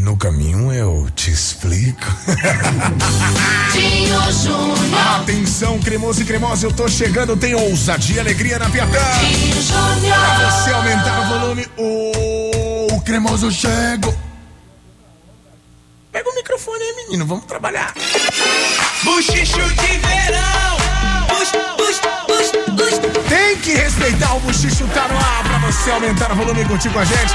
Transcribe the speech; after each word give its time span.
No 0.00 0.16
caminho 0.16 0.72
eu 0.72 1.08
te 1.14 1.30
explico. 1.30 2.06
Dinho 3.72 4.32
Júnior. 4.32 5.20
Atenção, 5.20 5.78
cremoso 5.78 6.22
e 6.22 6.24
cremosa, 6.24 6.66
eu 6.66 6.72
tô 6.72 6.88
chegando, 6.88 7.36
tem 7.36 7.54
ousadia 7.54 8.16
e 8.16 8.20
alegria 8.20 8.58
na 8.58 8.70
Piatã. 8.70 8.98
Dinho 9.20 9.54
Pra 9.54 9.62
Júnior. 9.62 10.16
você 10.52 10.70
aumentar 10.72 11.20
o 11.20 11.38
volume, 11.38 11.68
o 11.76 13.00
cremoso 13.02 13.50
chego. 13.50 14.14
Pega 16.10 16.28
o 16.30 16.34
microfone 16.34 16.82
aí, 16.82 16.96
menino, 17.04 17.26
vamos 17.26 17.44
trabalhar. 17.44 17.92
Buchicho 19.04 19.60
de 19.60 19.98
verão. 19.98 20.76
Bux. 21.28 21.79
Tem 23.28 23.56
que 23.58 23.74
respeitar 23.74 24.34
o 24.34 24.40
Buchicho 24.40 24.86
tá 24.88 25.08
no 25.08 25.16
ar 25.16 25.42
pra 25.42 25.70
você 25.70 25.90
aumentar 25.90 26.32
o 26.32 26.36
volume 26.36 26.62
e 26.62 26.64
curtir 26.64 26.90
com 26.90 26.98
a 26.98 27.04
gente. 27.04 27.34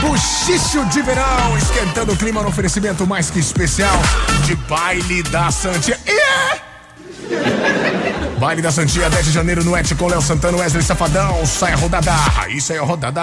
Buchicho 0.00 0.84
de 0.86 1.02
verão, 1.02 1.56
esquentando 1.56 2.12
o 2.12 2.16
clima 2.16 2.42
no 2.42 2.48
oferecimento 2.48 3.06
mais 3.06 3.30
que 3.30 3.38
especial 3.38 3.98
de 4.44 4.54
baile 4.54 5.22
da 5.24 5.50
Santia. 5.50 5.98
Yeah! 6.06 8.05
Baile 8.38 8.60
da 8.60 8.70
Santia, 8.70 9.08
10 9.08 9.24
de 9.24 9.32
janeiro 9.32 9.64
no 9.64 9.74
Et 9.76 9.94
com 9.94 10.08
Léo 10.08 10.20
Santana, 10.20 10.58
Wesley 10.58 10.82
Safadão, 10.82 11.46
sai 11.46 11.72
a 11.72 11.76
rodada, 11.76 12.12
isso 12.48 12.70
aí 12.70 12.78
é 12.78 12.80
a 12.82 12.84
rodada. 12.84 13.22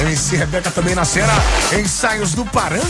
MC 0.00 0.36
Rebeca 0.36 0.70
também 0.70 0.94
na 0.94 1.04
cena, 1.04 1.32
ensaios 1.78 2.32
do 2.32 2.44
Parango, 2.46 2.84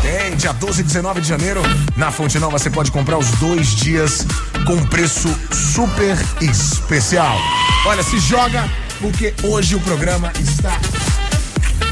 tem 0.00 0.34
dia 0.36 0.52
12 0.54 0.80
e 0.80 0.84
19 0.84 1.20
de 1.20 1.28
janeiro, 1.28 1.60
na 1.94 2.10
Fonte 2.10 2.38
Nova 2.38 2.58
você 2.58 2.70
pode 2.70 2.90
comprar 2.90 3.18
os 3.18 3.30
dois 3.32 3.68
dias 3.68 4.26
com 4.66 4.82
preço 4.86 5.28
super 5.52 6.16
especial. 6.40 7.36
Olha, 7.84 8.02
se 8.02 8.18
joga, 8.18 8.64
porque 8.98 9.34
hoje 9.42 9.76
o 9.76 9.80
programa 9.80 10.32
está 10.40 10.72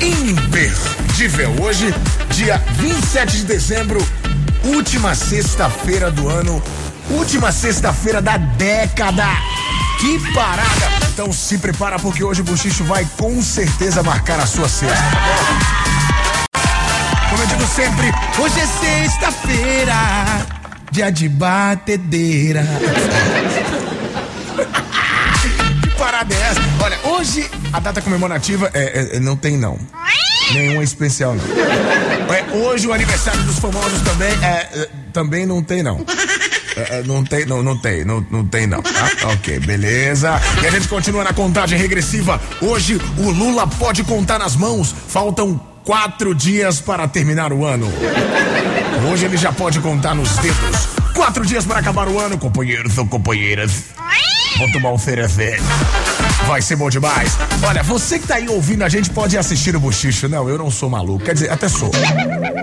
imperdível. 0.00 1.55
Hoje, 1.61 1.95
dia 2.30 2.56
27 2.77 3.36
de 3.39 3.45
dezembro, 3.45 4.00
última 4.64 5.14
sexta-feira 5.14 6.11
do 6.11 6.28
ano, 6.28 6.62
última 7.11 7.53
sexta-feira 7.53 8.20
da 8.20 8.37
década. 8.37 9.27
Que 10.01 10.19
parada! 10.33 10.89
Então 11.12 11.33
se 11.33 11.59
prepara 11.59 11.98
porque 11.98 12.23
hoje 12.23 12.41
o 12.41 12.45
Buchicho 12.45 12.84
vai 12.84 13.06
com 13.17 13.42
certeza 13.42 14.03
marcar 14.03 14.39
a 14.39 14.47
sua 14.47 14.69
sexta. 14.69 14.97
Como 17.31 17.42
eu 17.42 17.47
digo 17.47 17.67
sempre, 17.67 18.06
hoje 18.39 18.61
é 18.61 18.67
sexta-feira, 18.67 19.95
dia 20.92 21.11
de 21.11 21.29
batedeira. 21.29 22.64
que 25.83 25.91
parada 25.98 26.33
é 26.33 26.41
essa? 26.41 26.61
Olha, 26.83 26.98
hoje 27.05 27.51
a 27.73 27.81
data 27.81 28.01
comemorativa 28.01 28.70
é, 28.73 28.83
é- 28.83 29.17
é- 29.17 29.20
não 29.20 29.36
tem 29.36 29.56
não. 29.56 29.79
Nenhuma 30.53 30.83
especial 30.83 31.34
não. 31.34 31.45
É, 32.34 32.45
hoje 32.56 32.86
o 32.86 32.92
aniversário 32.92 33.42
dos 33.42 33.59
famosos 33.59 34.01
também 34.03 34.31
é, 34.42 34.69
é, 34.73 34.89
também 35.12 35.45
não 35.45 35.62
tem 35.62 35.83
não. 35.83 35.98
É, 36.78 37.02
não 37.04 37.24
tem, 37.24 37.44
não, 37.44 37.62
não 37.62 37.76
tem, 37.76 38.04
não, 38.04 38.24
não 38.30 38.44
tem 38.44 38.66
não. 38.66 38.82
tá? 38.82 39.10
ok, 39.34 39.58
beleza. 39.60 40.40
E 40.62 40.66
a 40.66 40.70
gente 40.70 40.88
continua 40.88 41.24
na 41.24 41.32
contagem 41.32 41.78
regressiva. 41.78 42.40
Hoje 42.60 43.00
o 43.18 43.30
Lula 43.30 43.66
pode 43.66 44.04
contar 44.04 44.38
nas 44.38 44.54
mãos. 44.54 44.94
Faltam 45.08 45.61
quatro 45.84 46.34
dias 46.34 46.80
para 46.80 47.08
terminar 47.08 47.52
o 47.52 47.64
ano. 47.64 47.90
Hoje 49.11 49.24
ele 49.24 49.36
já 49.36 49.52
pode 49.52 49.80
contar 49.80 50.14
nos 50.14 50.36
dedos. 50.36 50.88
Quatro 51.14 51.44
dias 51.44 51.64
para 51.64 51.80
acabar 51.80 52.08
o 52.08 52.18
ano, 52.18 52.38
companheiros 52.38 52.96
ou 52.98 53.06
companheiras. 53.06 53.84
Vou 54.58 54.70
tomar 54.70 54.92
um 54.92 54.98
ferezé. 54.98 55.58
Vai 56.48 56.63
ser 56.63 56.77
bom 56.77 56.89
demais. 56.89 57.36
Olha, 57.63 57.83
você 57.83 58.19
que 58.19 58.27
tá 58.27 58.36
aí 58.36 58.48
ouvindo 58.48 58.83
a 58.83 58.89
gente 58.89 59.11
pode 59.11 59.36
assistir 59.36 59.77
o 59.77 59.81
Bochicho. 59.81 60.31
Não, 60.31 60.48
eu 60.48 60.57
não 60.57 60.70
sou 60.70 60.89
maluco. 60.89 61.23
Quer 61.23 61.35
dizer, 61.35 61.53
até 61.53 61.69
sou. 61.69 61.91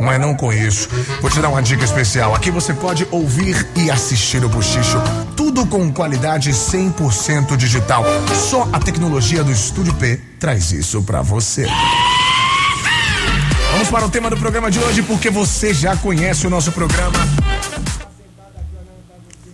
Mas 0.02 0.20
não 0.20 0.34
conheço. 0.34 0.90
Vou 1.22 1.30
te 1.30 1.40
dar 1.40 1.50
uma 1.50 1.62
dica 1.62 1.86
especial. 1.86 2.34
Aqui 2.34 2.50
você 2.50 2.74
pode 2.74 3.08
ouvir 3.12 3.64
e 3.76 3.92
assistir 3.92 4.44
o 4.44 4.50
Bochicho. 4.50 5.00
Tudo 5.36 5.68
com 5.68 5.94
qualidade 5.94 6.50
100% 6.50 7.56
digital. 7.56 8.04
Só 8.50 8.68
a 8.74 8.80
tecnologia 8.80 9.44
do 9.44 9.52
Estúdio 9.52 9.94
P 9.94 10.20
traz 10.40 10.72
isso 10.72 11.04
pra 11.04 11.22
você. 11.22 11.68
Vamos 13.74 13.90
para 13.90 14.04
o 14.04 14.10
tema 14.10 14.32
do 14.32 14.38
programa 14.38 14.72
de 14.72 14.80
hoje, 14.80 15.04
porque 15.04 15.30
você 15.30 15.76
já 15.76 15.96
conhece 15.96 16.48
o 16.48 16.50
nosso 16.50 16.72
programa. 16.72 17.20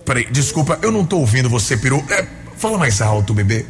Peraí, 0.05 0.25
desculpa, 0.31 0.79
eu 0.81 0.89
não 0.89 1.05
tô 1.05 1.17
ouvindo 1.17 1.49
você, 1.49 1.75
peru. 1.75 2.01
É, 2.09 2.25
fala 2.57 2.77
mais 2.77 3.01
alto, 3.01 3.33
bebê. 3.33 3.65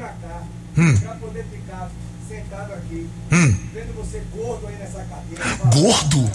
Pra 0.00 0.08
cá 0.08 0.42
Hum. 0.78 0.96
pra 0.96 1.12
poder 1.16 1.44
ficar 1.52 1.90
sentado 2.26 2.72
aqui, 2.72 3.06
Hum. 3.32 3.54
vendo 3.74 3.92
você 3.96 4.22
gordo 4.34 4.66
aí 4.68 4.76
nessa 4.76 5.04
cadeira. 5.04 5.56
Gordo? 5.74 6.30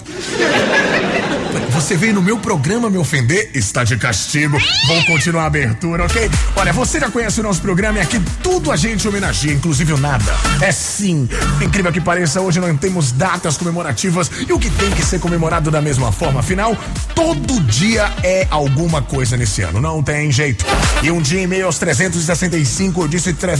Você 1.72 1.96
veio 1.96 2.14
no 2.14 2.22
meu 2.22 2.38
programa 2.38 2.88
me 2.90 2.96
ofender? 2.98 3.50
Está 3.54 3.82
de 3.84 3.96
castigo. 3.96 4.56
Vou 4.88 5.04
continuar 5.06 5.42
a 5.44 5.46
abertura, 5.46 6.04
ok? 6.04 6.30
Olha, 6.56 6.72
você 6.72 6.98
já 7.00 7.10
conhece 7.10 7.40
o 7.40 7.42
nosso 7.42 7.60
programa 7.60 7.98
e 7.98 8.02
aqui 8.02 8.20
tudo 8.42 8.70
a 8.72 8.76
gente 8.76 9.06
homenageia, 9.08 9.52
inclusive 9.54 9.92
o 9.92 9.98
nada. 9.98 10.24
É 10.60 10.70
sim. 10.72 11.28
Incrível 11.60 11.92
que 11.92 12.00
pareça, 12.00 12.40
hoje 12.40 12.60
não 12.60 12.74
temos 12.76 13.12
datas 13.12 13.56
comemorativas 13.56 14.30
e 14.48 14.52
o 14.52 14.58
que 14.58 14.70
tem 14.70 14.90
que 14.92 15.04
ser 15.04 15.18
comemorado 15.20 15.70
da 15.70 15.80
mesma 15.82 16.10
forma. 16.12 16.40
Afinal, 16.40 16.76
todo 17.14 17.60
dia 17.62 18.10
é 18.22 18.46
alguma 18.50 19.00
coisa 19.02 19.36
nesse 19.36 19.62
ano, 19.62 19.80
não 19.80 20.02
tem 20.02 20.30
jeito. 20.32 20.64
E 21.02 21.10
um 21.10 21.20
dia 21.20 21.42
e 21.42 21.46
meio 21.46 21.66
aos 21.66 21.78
365, 21.78 23.02
eu 23.02 23.08
disse 23.08 23.32
365. 23.32 23.55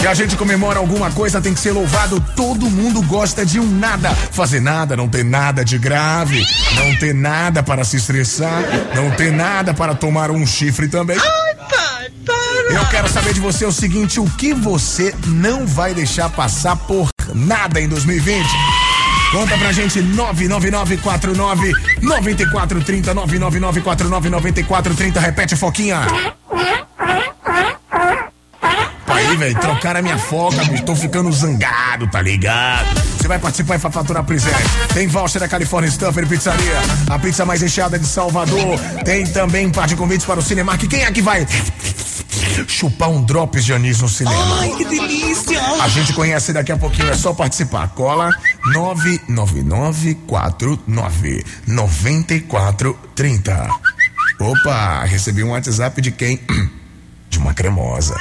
Que 0.00 0.06
a 0.06 0.12
gente 0.12 0.36
comemora 0.36 0.78
alguma 0.78 1.10
coisa 1.10 1.40
tem 1.40 1.54
que 1.54 1.60
ser 1.60 1.72
louvado. 1.72 2.22
Todo 2.36 2.68
mundo 2.68 3.00
gosta 3.02 3.44
de 3.44 3.58
um 3.58 3.66
nada. 3.66 4.14
Fazer 4.32 4.60
nada, 4.60 4.94
não 4.96 5.08
ter 5.08 5.24
nada 5.24 5.64
de 5.64 5.78
grave, 5.78 6.44
não 6.76 6.94
ter 6.96 7.14
nada 7.14 7.62
para 7.62 7.84
se 7.84 7.96
estressar, 7.96 8.62
não 8.94 9.10
ter 9.12 9.32
nada 9.32 9.72
para 9.72 9.94
tomar 9.94 10.30
um 10.30 10.46
chifre 10.46 10.88
também. 10.88 11.16
Eu 12.70 12.84
quero 12.90 13.08
saber 13.08 13.32
de 13.32 13.40
você 13.40 13.64
o 13.64 13.72
seguinte: 13.72 14.20
o 14.20 14.28
que 14.30 14.52
você 14.52 15.14
não 15.26 15.66
vai 15.66 15.94
deixar 15.94 16.28
passar 16.28 16.76
por 16.76 17.08
nada 17.34 17.80
em 17.80 17.88
2020? 17.88 18.46
Conta 19.32 19.58
pra 19.58 19.72
gente 19.72 20.00
99949 20.00 21.72
9430 22.02 23.14
99949 23.14 24.30
9430 24.30 25.18
repete 25.20 25.56
foquinha. 25.56 26.06
Aí, 29.34 29.38
velho, 29.38 29.58
trocaram 29.58 29.98
a 29.98 30.02
minha 30.02 30.16
foca, 30.16 30.62
bicho. 30.66 30.84
Tô 30.84 30.94
ficando 30.94 31.32
zangado, 31.32 32.06
tá 32.06 32.22
ligado? 32.22 32.86
Você 33.18 33.26
vai 33.26 33.36
participar 33.36 33.74
e 33.74 33.78
vai 33.78 33.90
faturar 33.90 34.22
presente. 34.22 34.54
Tem 34.92 35.08
voucher 35.08 35.40
da 35.40 35.48
California 35.48 35.90
Stuffer 35.90 36.24
Pizzaria, 36.28 36.80
a 37.10 37.18
pizza 37.18 37.44
mais 37.44 37.60
recheada 37.60 37.98
de 37.98 38.06
Salvador. 38.06 38.78
Tem 39.04 39.26
também 39.26 39.66
um 39.66 39.72
par 39.72 39.88
de 39.88 39.96
convites 39.96 40.24
para 40.24 40.38
o 40.38 40.42
Cinemark. 40.42 40.86
Quem 40.86 41.02
é 41.02 41.10
que 41.10 41.20
vai 41.20 41.44
chupar 42.68 43.10
um 43.10 43.24
drops 43.24 43.64
de 43.64 43.72
anis 43.72 44.00
no 44.00 44.08
cinema? 44.08 44.60
Ai, 44.60 44.70
que 44.70 44.84
delícia. 44.84 45.60
A 45.82 45.88
gente 45.88 46.12
conhece 46.12 46.52
daqui 46.52 46.70
a 46.70 46.76
pouquinho, 46.76 47.10
é 47.10 47.16
só 47.16 47.34
participar. 47.34 47.88
Cola 47.88 48.30
99949 48.66 51.44
9430. 51.66 53.68
Opa, 54.38 55.02
recebi 55.04 55.42
um 55.42 55.50
WhatsApp 55.50 56.00
de 56.00 56.12
quem? 56.12 56.40
De 57.28 57.40
uma 57.40 57.52
cremosa. 57.52 58.14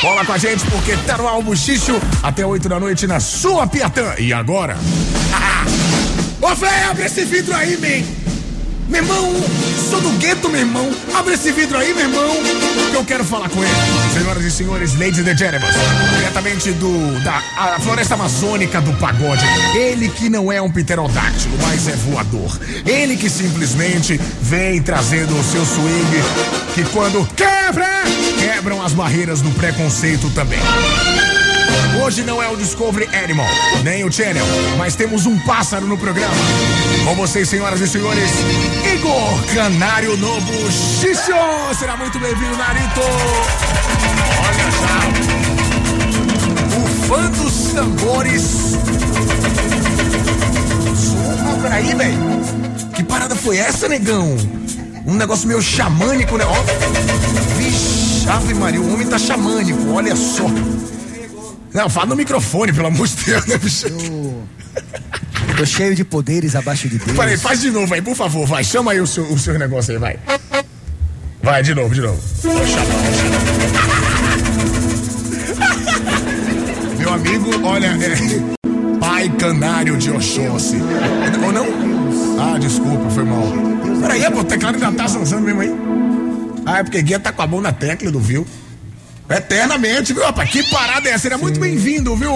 Cola 0.00 0.24
com 0.24 0.32
a 0.32 0.38
gente 0.38 0.64
porque 0.70 0.96
tá 1.06 1.18
no 1.18 1.28
álbum 1.28 1.54
Xixo 1.54 2.00
até 2.22 2.44
8 2.44 2.70
da 2.70 2.80
noite 2.80 3.06
na 3.06 3.20
sua 3.20 3.66
Piatã. 3.66 4.14
E 4.18 4.32
agora? 4.32 4.74
Ô, 6.40 6.56
Fé, 6.56 6.84
abre 6.84 7.04
esse 7.04 7.22
vidro 7.26 7.54
aí, 7.54 7.76
man. 7.76 8.29
Meu 8.90 9.04
irmão, 9.04 9.32
sou 9.88 10.00
do 10.00 10.10
gueto, 10.18 10.48
meu 10.48 10.60
irmão. 10.60 10.90
Abre 11.14 11.34
esse 11.34 11.52
vidro 11.52 11.78
aí, 11.78 11.94
meu 11.94 12.06
irmão. 12.06 12.28
Que 12.90 12.96
eu 12.96 13.04
quero 13.04 13.24
falar 13.24 13.48
com 13.48 13.62
ele. 13.62 13.72
Senhoras 14.12 14.44
e 14.44 14.50
senhores, 14.50 14.98
ladies 14.98 15.20
and 15.20 15.36
gentlemen. 15.36 15.68
Diretamente 16.18 16.72
do, 16.72 17.22
da 17.22 17.40
a 17.56 17.78
floresta 17.78 18.14
amazônica 18.14 18.80
do 18.80 18.92
pagode. 18.94 19.44
Ele 19.76 20.08
que 20.08 20.28
não 20.28 20.50
é 20.50 20.60
um 20.60 20.68
pterodáctilo, 20.68 21.56
mas 21.62 21.86
é 21.86 21.94
voador. 21.94 22.58
Ele 22.84 23.16
que 23.16 23.30
simplesmente 23.30 24.20
vem 24.42 24.82
trazendo 24.82 25.38
o 25.38 25.44
seu 25.44 25.64
swing. 25.64 26.22
Que 26.74 26.82
quando 26.90 27.24
quebra, 27.36 28.02
quebram 28.40 28.84
as 28.84 28.92
barreiras 28.92 29.40
do 29.40 29.50
preconceito 29.52 30.28
também. 30.30 30.58
Hoje 32.02 32.22
não 32.22 32.42
é 32.42 32.48
o 32.48 32.56
Discovery 32.56 33.08
Animal, 33.14 33.46
nem 33.82 34.04
o 34.04 34.12
Channel, 34.12 34.44
mas 34.76 34.94
temos 34.96 35.26
um 35.26 35.38
pássaro 35.40 35.86
no 35.86 35.96
programa. 35.96 36.34
Com 37.04 37.14
vocês, 37.14 37.48
senhoras 37.48 37.80
e 37.80 37.88
senhores, 37.88 38.30
Igor 38.94 39.54
Canário 39.54 40.16
no 40.16 40.40
Buchicho. 40.40 41.32
Será 41.78 41.96
muito 41.96 42.18
bem-vindo, 42.18 42.56
Narito. 42.56 43.00
Olha 44.46 44.70
já. 44.80 45.00
O 46.76 46.86
fã 47.06 47.30
dos 47.30 47.72
tambores. 47.72 48.74
Ah, 51.46 51.58
peraí, 51.62 51.94
velho. 51.94 52.18
Que 52.94 53.04
parada 53.04 53.34
foi 53.36 53.56
essa, 53.58 53.88
negão? 53.88 54.36
Um 55.06 55.14
negócio 55.14 55.48
meio 55.48 55.62
xamânico, 55.62 56.36
né? 56.36 56.44
Ó. 56.44 56.54
Vixe, 57.56 58.28
Ave 58.28 58.54
Maria, 58.54 58.80
o 58.80 58.92
homem 58.92 59.06
tá 59.06 59.18
xamânico, 59.18 59.92
olha 59.92 60.14
só. 60.14 60.44
Não, 61.72 61.88
fala 61.88 62.06
no 62.06 62.16
microfone, 62.16 62.72
pelo 62.72 62.88
amor 62.88 63.06
de 63.06 63.16
Deus, 63.24 63.46
né, 63.46 63.58
bicho? 63.58 63.86
Tô 65.56 65.64
cheio 65.64 65.94
de 65.94 66.04
poderes 66.04 66.56
abaixo 66.56 66.88
de 66.88 66.98
Deus. 66.98 67.16
Peraí, 67.16 67.36
faz 67.36 67.60
de 67.60 67.70
novo 67.70 67.92
aí, 67.94 68.02
por 68.02 68.16
favor, 68.16 68.46
vai. 68.46 68.64
Chama 68.64 68.92
aí 68.92 69.00
o 69.00 69.06
seu, 69.06 69.24
o 69.24 69.38
seu 69.38 69.58
negócio 69.58 69.92
aí, 69.92 69.98
vai. 69.98 70.18
Vai, 71.42 71.62
de 71.62 71.74
novo, 71.74 71.94
de 71.94 72.00
novo. 72.00 72.20
Meu 76.98 77.12
amigo, 77.14 77.66
olha, 77.66 77.86
é. 77.86 78.98
Pai 78.98 79.28
Canário 79.38 79.96
de 79.96 80.10
Oxóssi. 80.10 80.76
Ou 81.44 81.52
não? 81.52 81.66
Ah, 82.38 82.58
desculpa, 82.58 83.08
foi 83.10 83.24
mal. 83.24 83.44
Peraí, 84.00 84.30
pô, 84.30 84.40
o 84.40 84.44
teclado 84.44 84.74
ainda 84.74 84.92
tá 84.92 85.08
zanzando 85.08 85.42
mesmo 85.42 85.60
aí. 85.60 85.70
Ah, 86.66 86.78
é 86.78 86.82
porque 86.82 87.02
Guia 87.02 87.18
tá 87.18 87.32
com 87.32 87.42
a 87.42 87.46
mão 87.46 87.60
na 87.60 87.72
tecla 87.72 88.10
do 88.10 88.20
viu. 88.20 88.46
Eternamente, 89.30 90.12
viu, 90.12 90.24
rapaz? 90.24 90.50
Que 90.50 90.62
parada 90.70 91.08
é 91.08 91.12
essa? 91.12 91.22
Seria 91.22 91.38
muito 91.38 91.60
bem-vindo, 91.60 92.16
viu, 92.16 92.32
o, 92.32 92.34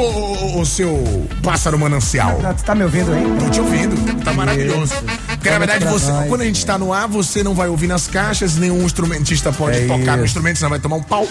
o- 0.59 0.61
o 0.61 0.67
seu 0.67 1.27
pássaro 1.43 1.77
manancial? 1.79 2.39
Tu 2.57 2.63
tá 2.65 2.75
me 2.75 2.85
ouvindo 2.85 3.13
aí? 3.13 3.25
Tô 3.41 3.51
te 3.51 3.61
ouvindo, 3.61 4.23
tá 4.23 4.33
maravilhoso. 4.33 4.95
Porque 5.27 5.51
na 5.51 5.59
verdade, 5.59 5.85
você, 5.87 6.11
quando 6.29 6.43
a 6.43 6.45
gente 6.45 6.65
tá 6.65 6.79
no 6.79 6.93
ar, 6.93 7.09
você 7.09 7.43
não 7.43 7.53
vai 7.55 7.69
ouvir 7.69 7.89
nas 7.89 8.07
caixas, 8.07 8.57
nenhum 8.57 8.83
instrumentista 8.85 9.53
pode 9.53 9.79
É 9.79 9.87
tocar 9.87 10.13
no 10.13 10.19
isso. 10.19 10.27
instrumento, 10.27 10.57
senão 10.59 10.71
vai 10.71 10.79
tomar 10.79 10.97
um 10.97 11.03
pau. 11.03 11.27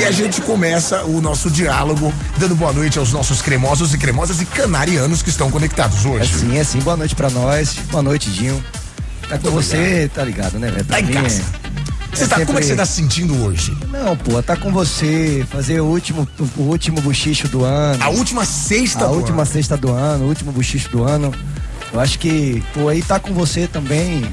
E 0.00 0.04
a 0.04 0.10
gente 0.12 0.40
começa 0.40 1.02
o 1.04 1.20
nosso 1.20 1.50
diálogo 1.50 2.14
dando 2.38 2.54
boa 2.54 2.72
noite 2.72 2.96
aos 2.98 3.12
nossos 3.12 3.42
cremosos 3.42 3.92
e 3.92 3.98
cremosas 3.98 4.40
e 4.40 4.44
canarianos 4.46 5.20
que 5.20 5.30
estão 5.30 5.50
conectados 5.50 6.04
É 6.04 6.08
hoje. 6.08 6.38
sim, 6.38 6.56
é 6.58 6.62
sim. 6.64 6.78
Boa 6.78 6.96
noite 6.96 7.14
pra 7.16 7.28
nós. 7.28 7.74
Boa 7.90 8.02
noite, 8.02 8.30
Dinho. 8.30 8.62
Tá 9.28 9.36
com 9.38 9.50
você, 9.50 10.10
tá 10.14 10.22
ligado, 10.24 10.58
né, 10.58 10.70
velho? 10.70 10.84
Tá 10.84 11.00
em 11.00 11.06
casa. 11.08 11.42
é- 11.58 11.61
Você 12.12 12.24
é 12.24 12.26
tá, 12.28 12.36
como 12.44 12.58
é 12.58 12.60
que 12.60 12.66
você 12.66 12.68
sempre- 12.68 12.76
tá 12.76 12.86
se 12.86 12.92
sentindo 12.92 13.42
hoje? 13.44 13.76
Não, 13.90 14.16
pô, 14.16 14.42
tá 14.42 14.56
com 14.56 14.70
você. 14.70 15.46
Fazer 15.50 15.80
o 15.80 15.86
último, 15.86 16.28
o 16.56 16.62
último 16.62 17.00
buchicho 17.00 17.48
do 17.48 17.64
ano. 17.64 18.02
A 18.02 18.08
última 18.10 18.44
sexta 18.44 19.04
A 19.04 19.08
do 19.08 19.14
última 19.14 19.42
ano. 19.42 19.50
sexta 19.50 19.76
do 19.76 19.90
ano, 19.90 20.24
o 20.24 20.28
último 20.28 20.52
buchicho 20.52 20.88
do 20.90 21.04
ano. 21.04 21.32
Eu 21.92 22.00
acho 22.00 22.18
que, 22.18 22.62
pô, 22.74 22.88
aí 22.88 23.02
tá 23.02 23.18
com 23.18 23.32
você 23.32 23.66
também. 23.66 24.24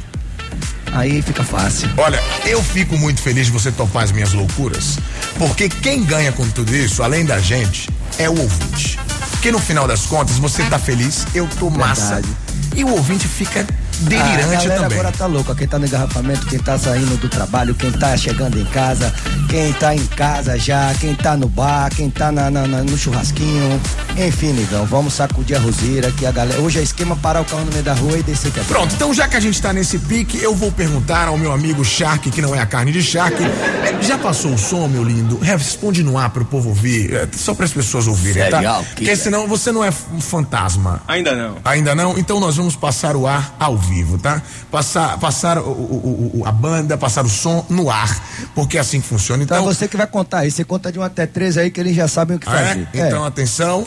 Aí 0.92 1.22
fica 1.22 1.44
fácil. 1.44 1.88
Olha, 1.98 2.22
eu 2.46 2.62
fico 2.64 2.98
muito 2.98 3.22
feliz 3.22 3.46
de 3.46 3.52
você 3.52 3.72
topar 3.72 4.04
as 4.04 4.12
minhas 4.12 4.34
loucuras, 4.34 4.98
porque 5.38 5.70
quem 5.70 6.04
ganha 6.04 6.32
com 6.32 6.48
tudo 6.50 6.76
isso, 6.76 7.04
além 7.04 7.24
da 7.26 7.40
gente, 7.40 7.88
é 8.18 8.28
o 8.30 8.40
ouvinte. 8.40 9.00
Porque 9.32 9.52
no 9.52 9.60
final 9.60 9.88
das 9.88 10.06
contas, 10.08 10.38
você 10.38 10.64
tá 10.64 10.80
feliz, 10.80 11.26
eu 11.34 11.48
tô 11.60 11.70
massa. 11.70 12.16
Verdade. 12.16 12.28
E 12.76 12.84
o 12.84 12.90
ouvinte 12.90 13.28
fica 13.28 13.66
delirante 14.02 14.68
galera 14.68 14.82
também. 14.82 15.00
agora 15.00 15.12
tá 15.12 15.26
louca. 15.26 15.56
Quem 15.56 15.68
tá 15.68 15.80
no 15.80 15.86
engarrafamento, 15.86 16.46
quem 16.48 16.60
tá 16.60 16.78
saindo 16.78 17.18
do 17.18 17.28
trabalho, 17.30 17.74
quem 17.76 17.92
tá 17.92 18.16
chegando 18.18 18.60
em 18.60 18.66
casa, 18.66 19.14
quem 19.50 19.72
tá 19.74 19.96
em 19.96 20.06
casa 20.08 20.58
já, 20.58 20.94
quem 21.00 21.16
tá 21.16 21.36
no 21.36 21.48
bar, 21.50 21.90
quem 21.96 22.10
tá 22.10 22.32
na, 22.32 22.50
na- 22.50 22.68
na- 22.68 22.84
no 22.84 22.98
churrasquinho. 22.98 23.80
Enfim, 24.18 24.54
negão, 24.54 24.86
vamos 24.86 25.14
sacudir 25.14 25.56
a 25.56 25.60
roseira 25.60 26.12
que 26.12 26.26
a 26.26 26.32
galera. 26.32 26.62
Hoje 26.62 26.80
é 26.80 26.84
esquema 26.84 27.16
parar 27.16 27.42
o 27.42 27.46
carro 27.46 27.64
no 27.66 27.72
meio 27.72 27.84
da 27.84 27.94
rua 27.94 28.18
e 28.18 28.24
descer 28.24 28.52
que 28.52 28.60
é 28.60 28.64
Pronto, 28.64 28.94
então 28.96 29.14
já 29.14 29.28
que 29.28 29.38
a 29.38 29.40
gente 29.40 29.62
tá 29.62 29.72
nesse 29.72 29.98
pique, 30.00 30.42
eu 30.42 30.54
vou 30.56 30.72
perguntar 30.72 31.28
ao 31.28 31.38
meu 31.38 31.52
amigo 31.52 31.84
Shark, 31.86 32.30
que 32.32 32.42
não 32.42 32.54
é 32.56 32.60
a 32.60 32.66
carne 32.66 32.92
de 32.92 33.02
Shark. 33.02 33.36
é, 33.42 34.02
Já 34.04 34.18
passou 34.18 34.54
o 34.54 34.58
som, 34.58 34.88
meu 34.88 35.04
lindo? 35.04 35.38
Responde 35.40 36.04
no 36.04 36.18
ar 36.18 36.30
pro 36.32 36.44
povo 36.46 36.70
ouvir, 36.70 37.14
é, 37.14 37.28
só 37.36 37.54
para 37.54 37.66
as 37.66 37.72
pessoas 37.74 38.08
ouvirem, 38.08 38.44
tá? 38.50 38.58
Serial 38.58 38.84
Porque 38.96 39.16
senão 39.16 39.48
você 39.48 39.72
não 39.72 39.84
é 39.84 39.90
um 40.14 40.20
fantasma. 40.22 41.02
Ainda 41.08 41.36
não. 41.36 41.58
Ainda 41.64 41.96
não? 41.96 42.18
Então 42.18 42.40
nós 42.40 42.58
vamos 42.58 42.76
passar 42.76 43.16
o 43.16 43.26
ar 43.28 43.56
ao 43.60 43.78
vivo, 43.78 43.89
tá? 44.22 44.42
Passar, 44.72 45.18
passar 45.20 45.58
o- 45.58 45.62
o- 45.72 46.32
o- 46.42 46.46
a 46.46 46.52
banda, 46.52 46.98
passar 46.98 47.26
o 47.26 47.30
som 47.30 47.66
no 47.70 47.90
ar, 47.90 48.22
porque 48.56 48.78
é 48.78 48.82
assim 48.82 49.02
que 49.02 49.08
funciona. 49.08 49.44
Então 49.44 49.58
Então, 49.58 49.70
é 49.70 49.74
você 49.74 49.88
que 49.88 49.98
vai 49.98 50.08
contar 50.08 50.40
aí. 50.40 50.52
Você 50.52 50.64
conta 50.64 50.92
de 50.92 51.00
um 51.00 51.04
até 51.04 51.26
três 51.26 51.58
aí 51.58 51.70
que 51.72 51.80
eles 51.80 51.96
já 51.96 52.08
sabem 52.08 52.38
o 52.38 52.40
que 52.40 52.50
Ah, 52.50 52.60
é? 52.60 52.66
fazer. 52.68 52.88
Então 52.94 53.26
atenção. 53.26 53.86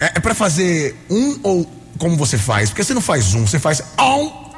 É, 0.00 0.06
é 0.16 0.20
para 0.20 0.34
fazer 0.34 0.96
um 1.10 1.38
ou 1.42 1.70
como 1.98 2.16
você 2.16 2.38
faz? 2.38 2.70
Porque 2.70 2.84
você 2.84 2.94
não 2.94 3.00
faz 3.00 3.34
um, 3.34 3.46
você 3.46 3.58
faz 3.58 3.82
um. 4.00 4.48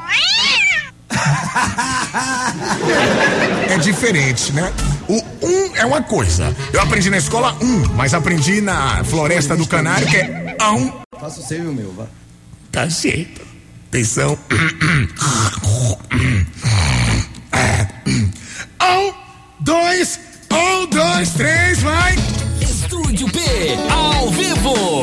É 3.68 3.78
diferente, 3.78 4.52
né? 4.52 4.72
O 5.08 5.46
um 5.46 5.76
é 5.76 5.84
uma 5.86 6.02
coisa. 6.02 6.54
Eu 6.72 6.80
aprendi 6.80 7.10
na 7.10 7.18
escola 7.18 7.56
um, 7.60 7.86
mas 7.94 8.14
aprendi 8.14 8.60
na 8.60 9.04
Floresta 9.04 9.56
do 9.56 9.66
Canário 9.66 10.06
que 10.06 10.16
é 10.16 10.56
um. 10.72 10.92
Faça 11.20 11.40
o 11.40 11.42
seu 11.42 11.64
e 11.64 11.68
o 11.68 11.72
meu, 11.72 11.92
vá. 11.92 12.06
Tá 12.72 12.88
certo. 12.90 13.42
Atenção. 13.90 14.38
Um, 18.80 19.12
dois, 19.58 20.20
um, 20.52 20.86
dois, 20.86 21.30
três, 21.30 21.80
vai! 21.80 22.14
Estúdio 22.60 23.28
P, 23.32 23.40
ao 23.90 24.30
vivo. 24.30 25.02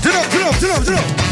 De 0.00 0.08
novo, 0.12 0.28
de 0.30 0.38
novo, 0.38 0.58
de 0.60 0.68
novo, 0.68 0.84
de 0.84 0.92
novo. 0.92 1.24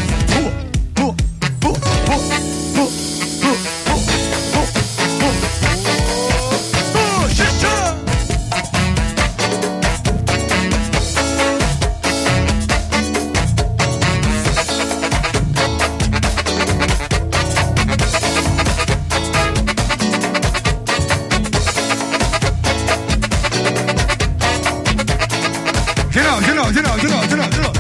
De 26.13 26.21
novo, 26.21 26.43
de 26.43 26.53
novo, 26.53 26.73
de 26.73 26.83
novo, 26.83 26.99
de 26.99 27.07
novo, 27.09 27.27
de 27.27 27.37
novo, 27.37 27.49
de 27.49 27.59
novo. 27.59 27.73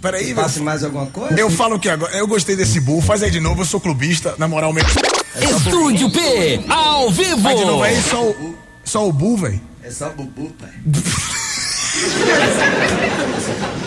Peraí, 0.00 0.32
Passe 0.34 0.60
mais 0.60 0.84
alguma 0.84 1.06
coisa? 1.06 1.34
Eu 1.34 1.50
falo 1.50 1.80
que 1.80 1.88
agora. 1.88 2.16
Eu 2.16 2.28
gostei 2.28 2.54
desse 2.54 2.78
bull. 2.78 3.02
Faz 3.02 3.24
aí 3.24 3.30
de 3.32 3.40
novo, 3.40 3.62
eu 3.62 3.66
sou 3.66 3.80
clubista, 3.80 4.36
na 4.38 4.46
moral 4.46 4.72
mesmo. 4.72 4.88
Estúdio 5.34 6.08
P, 6.12 6.64
ao 6.68 7.10
vivo. 7.10 7.42
Faz 7.42 7.58
de 7.58 7.64
novo 7.64 7.82
aí, 7.82 8.00
só 8.00 8.22
o. 8.22 8.56
Só 8.84 9.08
o 9.08 9.12
bull, 9.12 9.36
velho. 9.36 9.60
É 9.82 9.90
só 9.90 10.10
bubu, 10.10 10.50
pai. 10.50 10.70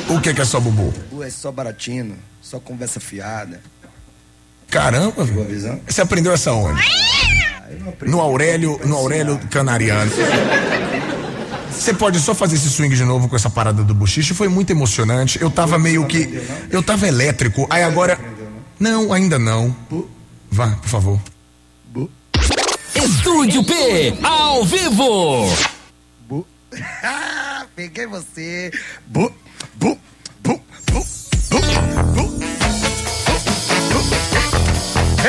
O 0.09 0.19
que, 0.19 0.33
que 0.33 0.41
é 0.41 0.45
só 0.45 0.59
bubu? 0.59 0.91
Bubu 1.09 1.23
é 1.23 1.29
só 1.29 1.51
baratino, 1.51 2.15
só 2.41 2.59
conversa 2.59 2.99
fiada. 2.99 3.61
Caramba, 4.69 5.23
velho. 5.23 5.81
Você 5.87 6.01
aprendeu 6.01 6.33
essa 6.33 6.51
onde? 6.51 6.81
Aprendi. 7.87 8.11
No 8.11 8.19
Aurélio, 8.19 8.79
no 8.85 8.95
Aurélio 8.95 9.39
Canariano. 9.49 10.11
Você 11.71 11.93
pode 11.93 12.19
só 12.19 12.35
fazer 12.35 12.55
esse 12.55 12.69
swing 12.69 12.95
de 12.95 13.03
novo 13.03 13.27
com 13.27 13.35
essa 13.35 13.49
parada 13.49 13.83
do 13.83 13.93
bochicho? 13.93 14.35
Foi 14.35 14.47
muito 14.47 14.71
emocionante. 14.71 15.41
Eu 15.41 15.49
tava 15.49 15.79
meio 15.79 16.05
que. 16.05 16.41
Eu 16.69 16.83
tava 16.83 17.07
elétrico. 17.07 17.65
Aí 17.69 17.83
agora. 17.83 18.19
Não, 18.79 19.13
ainda 19.13 19.37
não. 19.39 19.75
Vá, 20.49 20.69
por 20.71 20.89
favor. 20.89 21.19
Estúdio 22.95 23.63
P, 23.63 24.13
ao 24.21 24.63
vivo. 24.65 25.47
Bu. 26.27 26.45
Peguei 27.75 28.05
você. 28.05 28.71
Bu, 29.07 29.31
bu, 29.75 29.97
bu, 30.41 30.61
bu, 30.91 31.05
bu, 31.49 31.61
bu. 32.13 32.41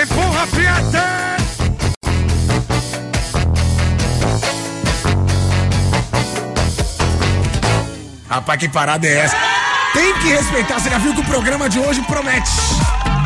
Empurra, 0.01 0.47
fiata! 0.49 1.37
Rapaz, 8.29 8.59
que 8.59 8.69
parada 8.69 9.07
é 9.07 9.19
essa? 9.19 9.37
Tem 9.93 10.19
que 10.19 10.29
respeitar. 10.29 10.81
Você 10.81 10.91
já 10.91 10.99
viu 10.99 11.15
que 11.15 11.21
o 11.21 11.25
programa 11.25 11.69
de 11.69 11.79
hoje 11.79 12.03
promete. 12.03 12.51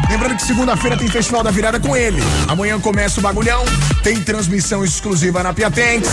Lembrando 0.08 0.36
que 0.36 0.42
segunda-feira 0.44 0.96
tem 0.96 1.08
Festival 1.08 1.42
da 1.42 1.50
Virada 1.50 1.80
com 1.80 1.96
ele. 1.96 2.18
Amanhã 2.48 2.78
começa 2.80 3.18
o 3.18 3.22
bagulhão, 3.22 3.64
tem 4.02 4.20
transmissão 4.22 4.84
exclusiva 4.84 5.42
na 5.42 5.52
Piatenx. 5.52 6.08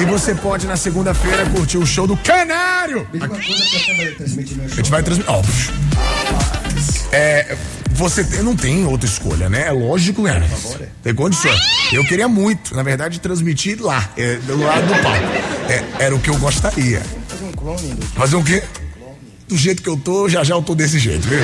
E 0.00 0.04
você 0.04 0.34
pode, 0.34 0.66
na 0.66 0.76
segunda-feira, 0.76 1.44
curtir 1.50 1.78
o 1.78 1.86
show 1.86 2.06
do 2.06 2.16
Canário. 2.16 3.06
Me 3.12 3.18
diga 3.20 3.32
uma 3.34 3.42
coisa 3.42 3.62
que 3.66 3.76
eu 3.76 3.86
também 3.86 4.14
transmitir 4.14 4.56
meu 4.56 4.66
A 4.66 4.68
show. 4.68 4.76
gente 4.78 4.90
vai 4.90 5.02
transmitir. 5.02 5.32
Ó, 5.32 5.42
é, 7.12 7.56
você 7.90 8.24
tem- 8.24 8.42
não 8.42 8.56
tem 8.56 8.84
outra 8.86 9.08
escolha, 9.08 9.48
né? 9.48 9.66
É 9.68 9.70
lógico, 9.72 10.22
né? 10.22 10.42
Tem 11.02 11.14
condições. 11.14 11.58
Eu 11.92 12.04
queria 12.04 12.28
muito, 12.28 12.74
na 12.74 12.82
verdade, 12.82 13.20
transmitir 13.20 13.80
lá, 13.80 14.08
é, 14.16 14.36
do 14.36 14.58
lado 14.62 14.86
do 14.86 14.94
palco. 15.02 15.26
É, 15.68 15.84
era 16.04 16.14
o 16.14 16.18
que 16.20 16.30
eu 16.30 16.36
gostaria. 16.38 17.02
Fazer 17.28 17.44
um 17.44 17.52
clone 17.52 17.88
do 17.94 18.06
Fazer 18.06 18.36
o 18.36 18.42
quê? 18.42 18.62
Do 19.48 19.56
jeito 19.56 19.82
que 19.82 19.88
eu 19.88 19.96
tô, 19.96 20.28
já 20.28 20.42
já 20.42 20.54
eu 20.54 20.62
tô 20.62 20.74
desse 20.74 20.98
jeito, 20.98 21.26
viu? 21.28 21.38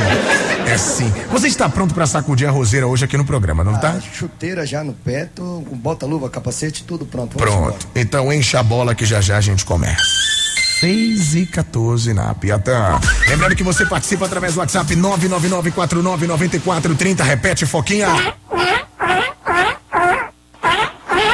É 0.66 0.72
assim. 0.72 1.12
Você 1.30 1.46
está 1.46 1.68
pronto 1.68 1.94
pra 1.94 2.06
sacudir 2.06 2.48
a 2.48 2.50
roseira 2.50 2.86
hoje 2.86 3.04
aqui 3.04 3.16
no 3.16 3.24
programa, 3.24 3.62
não 3.62 3.78
tá? 3.78 3.96
Ah, 3.98 4.00
chuteira 4.00 4.66
já 4.66 4.82
no 4.82 4.92
pé, 4.92 5.26
tô 5.32 5.62
com 5.68 5.76
bota-luva, 5.76 6.28
capacete, 6.28 6.82
tudo 6.84 7.06
pronto. 7.06 7.38
Vamos 7.38 7.54
Pronto. 7.54 7.86
Então 7.94 8.32
enche 8.32 8.56
a 8.56 8.62
bola 8.62 8.94
que 8.94 9.04
já 9.04 9.20
já 9.20 9.36
a 9.36 9.40
gente 9.40 9.64
começa. 9.64 10.02
6 10.80 11.34
e 11.36 11.46
14 11.46 12.12
na 12.12 12.34
Piatã. 12.34 12.98
Lembrando 13.28 13.54
que 13.54 13.62
você 13.62 13.86
participa 13.86 14.26
através 14.26 14.54
do 14.54 14.60
WhatsApp 14.60 14.96
999499430. 14.96 17.22
Repete, 17.22 17.66
Foquinha. 17.66 18.08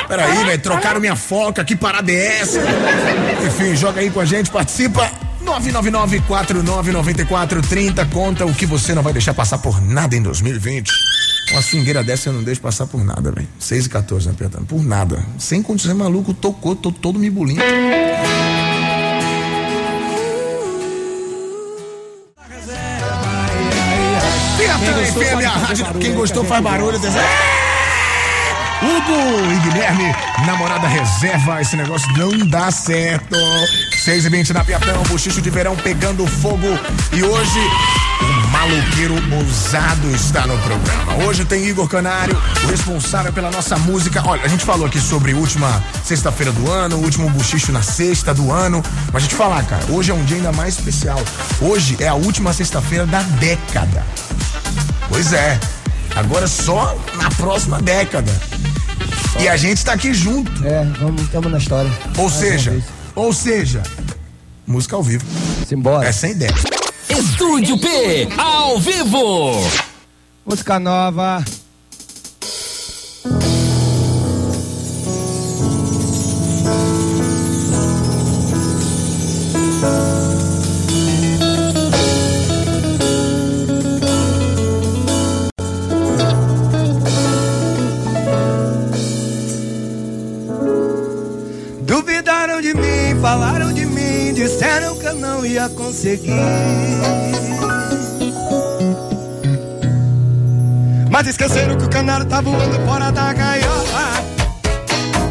Peraí, 0.07 0.45
velho, 0.45 0.63
trocaram 0.63 1.01
minha 1.01 1.17
foca, 1.17 1.65
que 1.65 1.75
parada 1.77 2.11
é 2.13 2.41
essa? 2.41 2.61
Enfim, 3.47 3.75
joga 3.75 4.01
aí 4.01 4.11
com 4.11 4.21
a 4.21 4.25
gente, 4.27 4.51
participa. 4.51 5.11
999499430. 5.49 8.09
Conta 8.11 8.45
o 8.47 8.55
que 8.55 8.67
você 8.67 8.95
não 8.95 9.03
vai 9.03 9.13
deixar 9.13 9.35
passar 9.35 9.59
por 9.59 9.81
nada 9.81 10.15
em 10.17 10.23
2020. 10.23 10.91
Uma 11.53 11.63
swingueira 11.63 12.05
dessa 12.05 12.29
eu 12.29 12.35
não 12.35 12.43
deixo 12.43 12.61
passar 12.61 12.87
por 12.87 13.03
nada, 13.03 13.33
velho. 13.33 13.49
6 13.59 13.87
e 13.87 13.89
14 13.89 14.29
na 14.29 14.35
Piatã. 14.35 14.63
Por 14.63 14.83
nada. 14.83 15.25
Sem 15.39 15.63
condições, 15.63 15.97
maluco, 15.97 16.35
tocou, 16.35 16.77
tô 16.77 16.93
todo 16.93 17.19
me 17.19 17.31
bulindo. 17.31 17.63
Quem 26.01 26.15
gostou 26.15 26.45
faz 26.45 26.63
barulho. 26.63 26.97
"É!" 26.97 27.68
Hugo 28.81 29.53
e 29.53 29.59
Guilherme, 29.59 30.15
namorada 30.47 30.87
reserva, 30.87 31.61
esse 31.61 31.77
negócio 31.77 32.09
não 32.17 32.47
dá 32.47 32.71
certo. 32.71 33.37
6 34.05 34.27
e 34.27 34.29
20 34.29 34.53
na 34.53 34.63
Piatão, 34.63 35.03
bochicho 35.05 35.43
de 35.43 35.51
verão 35.51 35.75
pegando 35.75 36.25
fogo. 36.27 36.79
E 37.13 37.23
hoje, 37.25 37.59
o 38.21 38.49
maloqueiro 38.49 39.15
ousado 39.35 40.09
está 40.15 40.47
no 40.47 40.57
programa. 40.59 41.25
Hoje 41.25 41.45
tem 41.45 41.65
Igor 41.67 41.89
Canário, 41.89 42.41
o 42.65 42.67
responsável 42.69 43.33
pela 43.33 43.51
nossa 43.51 43.77
música. 43.79 44.23
Olha, 44.25 44.45
a 44.45 44.49
gente 44.49 44.65
falou 44.65 44.87
aqui 44.87 45.01
sobre 45.01 45.35
última 45.35 45.83
sexta-feira 46.05 46.53
do 46.53 46.71
ano, 46.71 46.99
último 46.99 47.29
bochicho 47.31 47.73
na 47.73 47.83
sexta 47.83 48.33
do 48.33 48.53
ano. 48.53 48.81
Mas 49.13 49.17
a 49.17 49.27
gente 49.27 49.35
falar, 49.35 49.65
cara, 49.65 49.85
hoje 49.91 50.13
é 50.13 50.15
um 50.15 50.25
dia 50.25 50.37
ainda 50.37 50.53
mais 50.53 50.79
especial. 50.79 51.21
Hoje 51.61 51.97
é 51.99 52.07
a 52.07 52.15
última 52.15 52.53
sexta-feira 52.53 53.05
da 53.07 53.23
década. 53.23 54.07
Pois 55.09 55.33
é. 55.33 55.59
Agora 56.17 56.49
só 56.49 56.97
na 57.17 57.31
próxima 57.31 57.81
década. 57.81 58.33
E 59.41 59.49
a 59.49 59.57
gente 59.57 59.85
tá 59.85 59.93
aqui 59.93 60.13
junto. 60.13 60.51
É, 60.67 60.85
vamos, 60.99 61.23
estamos 61.23 61.51
na 61.51 61.59
história. 61.59 61.91
Ou 62.17 62.25
Mais 62.29 62.35
seja, 62.35 62.83
ou 63.15 63.33
seja, 63.33 63.83
música 64.67 64.97
ao 64.97 65.03
vivo. 65.03 65.25
Simbora. 65.67 66.09
É 66.09 66.13
sem 66.13 66.33
ideia. 66.33 66.55
Estúdio 67.09 67.79
P, 67.79 68.29
ao 68.37 68.79
vivo. 68.81 69.53
Música 70.45 70.79
nova. 70.79 71.45
Ia 95.49 95.69
conseguir. 95.71 96.33
Mas 101.11 101.27
esqueceram 101.27 101.77
que 101.77 101.85
o 101.85 101.89
canário 101.89 102.27
tá 102.27 102.41
voando 102.41 102.79
fora 102.87 103.11
da 103.11 103.33
gaiola. 103.33 104.25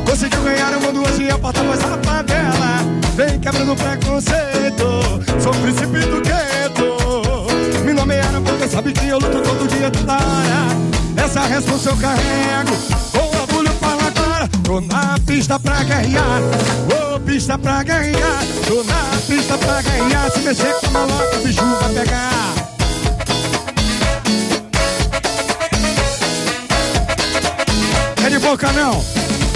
Conseguiu 0.05 0.41
ganhar 0.43 0.75
o 0.75 0.81
mundo 0.81 1.03
hoje, 1.07 1.29
a 1.29 1.37
porta 1.37 1.63
mais 1.63 1.79
a 1.81 1.97
favela. 1.97 2.79
Vem 3.15 3.39
quebrando 3.39 3.75
preconceito, 3.75 5.41
sou 5.41 5.51
o 5.51 5.61
príncipe 5.61 5.99
do 5.99 6.21
gueto. 6.21 7.85
Me 7.85 7.93
nomearam 7.93 8.43
porque 8.43 8.67
sabe 8.67 8.93
que 8.93 9.07
eu 9.07 9.19
luto 9.19 9.41
todo 9.41 9.67
dia, 9.67 9.91
toda 9.91 10.13
hora. 10.13 11.23
Essa 11.23 11.41
responsa 11.41 11.89
eu 11.89 11.97
carrego, 11.97 12.75
com 13.11 13.37
orgulho 13.37 13.71
fala 13.79 14.03
agora. 14.07 14.49
Tô 14.63 14.81
na 14.81 15.17
pista 15.25 15.59
pra 15.59 15.83
guerrear, 15.83 16.41
ô 17.03 17.06
pista 17.37 17.55
pra 17.55 17.83
guerrear. 17.83 18.43
Tô 18.67 18.83
na 18.83 19.11
pista 19.27 19.55
pra 19.59 19.79
guerrear, 19.83 20.31
se 20.31 20.39
mexer 20.39 20.73
com 20.73 20.87
a 20.87 20.89
maloca, 20.89 21.37
o 21.37 21.43
bicho 21.43 21.61
vai 21.61 21.93
pegar. 21.93 22.53
É 28.25 28.29
de 28.29 28.39
boca 28.39 28.71
não? 28.71 29.05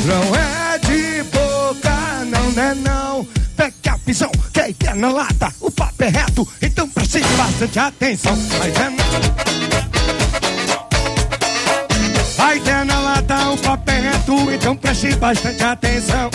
Não 0.06 0.36
é 0.36 0.78
de 0.78 1.24
boca, 1.24 2.26
não, 2.28 2.52
né 2.52 2.76
não. 2.76 3.28
Pega 3.58 3.94
a 3.94 3.98
visão, 4.06 4.30
que 4.54 4.62
a 4.62 4.70
ideia 4.70 4.94
na 4.94 5.12
lata, 5.12 5.52
o 5.60 5.72
papo 5.72 6.04
é 6.04 6.10
reto, 6.10 6.48
então 6.62 6.88
preste 6.88 7.24
bastante 7.36 7.80
atenção. 7.80 8.38
A 8.62 8.68
ideia 8.68 8.92
na... 8.92 9.04
A 12.46 12.56
ideia 12.56 12.86
na 12.86 13.00
lata, 13.00 13.50
o 13.50 13.58
papo 13.58 13.90
é 13.90 14.00
reto, 14.02 14.52
então 14.52 14.78
preste 14.78 15.16
bastante 15.16 15.64
atenção. 15.64 16.30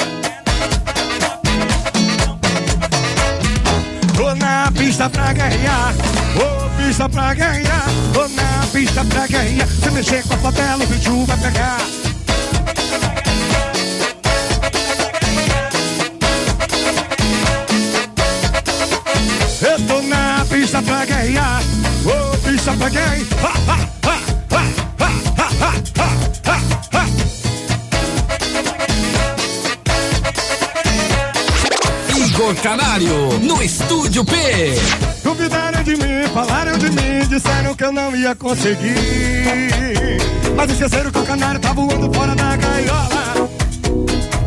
Pista 4.76 5.08
pra 5.08 5.32
guerrear, 5.32 5.94
ô 6.36 6.70
pista 6.76 7.08
pra 7.08 7.34
guerrear, 7.34 7.86
tô 8.12 8.28
na 8.28 8.66
pista 8.72 9.04
pra 9.04 9.26
guerrear. 9.26 9.68
Se 9.68 9.90
mexer 9.90 10.22
com 10.24 10.34
a 10.34 10.38
favela, 10.38 10.84
o 10.84 10.86
bicho 10.86 11.24
vai 11.24 11.36
pegar. 11.38 11.78
Eu 19.62 19.86
tô 19.86 20.02
na 20.02 20.46
pista 20.48 20.82
pra 20.82 21.04
guerrear, 21.04 21.62
ô 22.04 22.36
pista 22.38 22.72
pra 22.72 22.88
guerrear. 22.88 23.26
Ha, 23.42 23.72
ha, 23.72 23.95
Canário, 32.66 33.38
no 33.42 33.62
Estúdio 33.62 34.24
P. 34.24 34.34
Duvidaram 35.22 35.84
de 35.84 35.92
mim, 35.92 36.26
falaram 36.34 36.76
de 36.76 36.90
mim, 36.90 37.24
disseram 37.28 37.76
que 37.76 37.84
eu 37.84 37.92
não 37.92 38.16
ia 38.16 38.34
conseguir. 38.34 38.96
Mas 40.56 40.72
esqueceram 40.72 41.12
que 41.12 41.18
o 41.20 41.22
canário 41.22 41.60
tá 41.60 41.72
voando 41.72 42.12
fora 42.12 42.34
da 42.34 42.56
gaiola. 42.56 43.48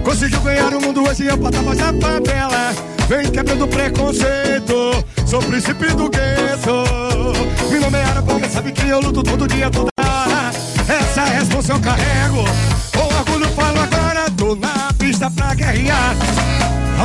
Conseguiu 0.03 0.41
ganhar 0.41 0.73
o 0.73 0.81
mundo 0.81 1.07
hoje, 1.07 1.27
eu 1.27 1.38
botava 1.38 1.73
já 1.73 1.93
favela. 1.93 2.75
Vem 3.07 3.31
quebrando 3.31 3.65
preconceito, 3.69 5.01
sou 5.25 5.41
príncipe 5.41 5.85
do 5.93 6.09
gueto. 6.09 7.71
Me 7.71 7.79
nomearam 7.79 8.23
porque 8.23 8.49
sabe 8.49 8.73
que 8.73 8.85
eu 8.85 8.99
luto 8.99 9.23
todo 9.23 9.47
dia, 9.47 9.69
toda 9.69 9.91
hora. 9.97 10.51
Essa 10.89 11.23
responsa 11.23 11.71
eu 11.71 11.79
carrego, 11.79 12.43
com 12.91 13.15
orgulho 13.15 13.47
falo 13.55 13.79
agora, 13.79 14.29
tô 14.31 14.57
na 14.57 14.91
pista 14.97 15.31
pra 15.31 15.55
guerrear. 15.55 16.17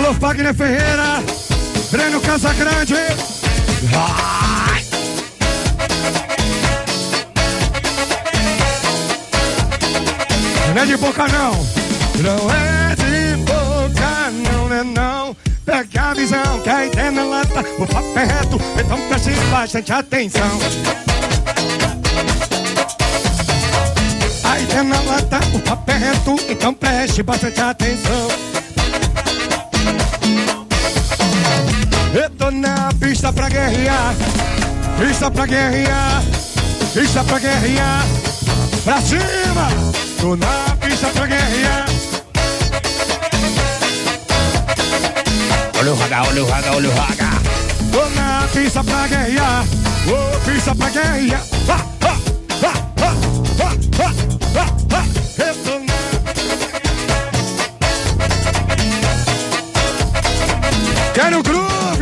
Alô, 0.05 0.13
Fagner 0.13 0.53
Ferreira, 0.53 1.25
Breno 1.91 2.21
Casagrande. 2.21 2.95
Vai! 3.85 4.85
Não 10.75 10.83
é 10.83 10.87
de 10.87 10.97
boca 10.99 11.27
não, 11.29 11.53
não 12.21 12.51
é 12.53 12.95
de 12.97 13.37
boca 13.45 14.31
não, 14.53 14.69
né 14.69 14.83
não. 14.83 15.35
Pega 15.65 16.03
a 16.03 16.13
visão 16.13 16.61
que 16.61 16.69
a 16.69 16.85
ideia 16.85 17.11
na 17.11 17.25
lata, 17.25 17.65
o 17.79 17.87
papo 17.87 18.19
é 18.19 18.25
reto, 18.25 18.61
então 18.79 19.01
preste 19.09 19.31
bastante 19.51 19.91
atenção. 19.91 20.59
A 24.45 24.61
ideia 24.61 24.83
na 24.83 25.01
lata, 25.01 25.41
o 25.55 25.61
papo 25.61 25.91
é 25.91 25.97
reto, 25.97 26.37
então 26.51 26.75
preste 26.75 27.23
bastante 27.23 27.59
atenção. 27.59 28.54
Eu 32.15 32.31
tô 32.31 32.49
na 32.49 32.91
pista 33.01 33.33
pra 33.33 33.49
guerrear, 33.49 34.15
pista 35.01 35.29
pra 35.29 35.47
guerrear. 35.47 36.23
pista 36.95 37.25
pra 37.25 37.41
guerrear. 37.41 38.07
Pra 38.85 39.01
cima, 39.01 39.69
tô 40.21 40.37
na 40.37 40.77
pista 40.81 41.09
pra 41.09 41.27
guerrear. 41.27 41.87
Olha 45.77 45.93
o 45.93 45.97
raga, 45.97 46.23
olha 46.29 46.45
o 46.45 46.49
raga, 46.49 46.77
olha 46.77 46.89
o 46.89 46.95
raga. 46.95 47.31
Tô 47.91 48.09
na 48.11 48.47
pista 48.53 48.85
pra 48.85 49.09
guerrear. 49.09 49.65
Ô, 50.07 50.39
pista 50.49 50.73
pra 50.73 50.91
guerrear. 50.91 51.43
Ah, 51.69 51.81
ah, 52.03 52.17
ah, 52.63 52.75
ah, 53.03 53.15
ah, 53.59 53.75
ah, 53.99 54.13
ah, 54.61 54.71
ah. 54.93 55.05
Eu 55.43 55.55
tô 55.65 55.81
na 55.81 55.95
Quero 61.13 61.43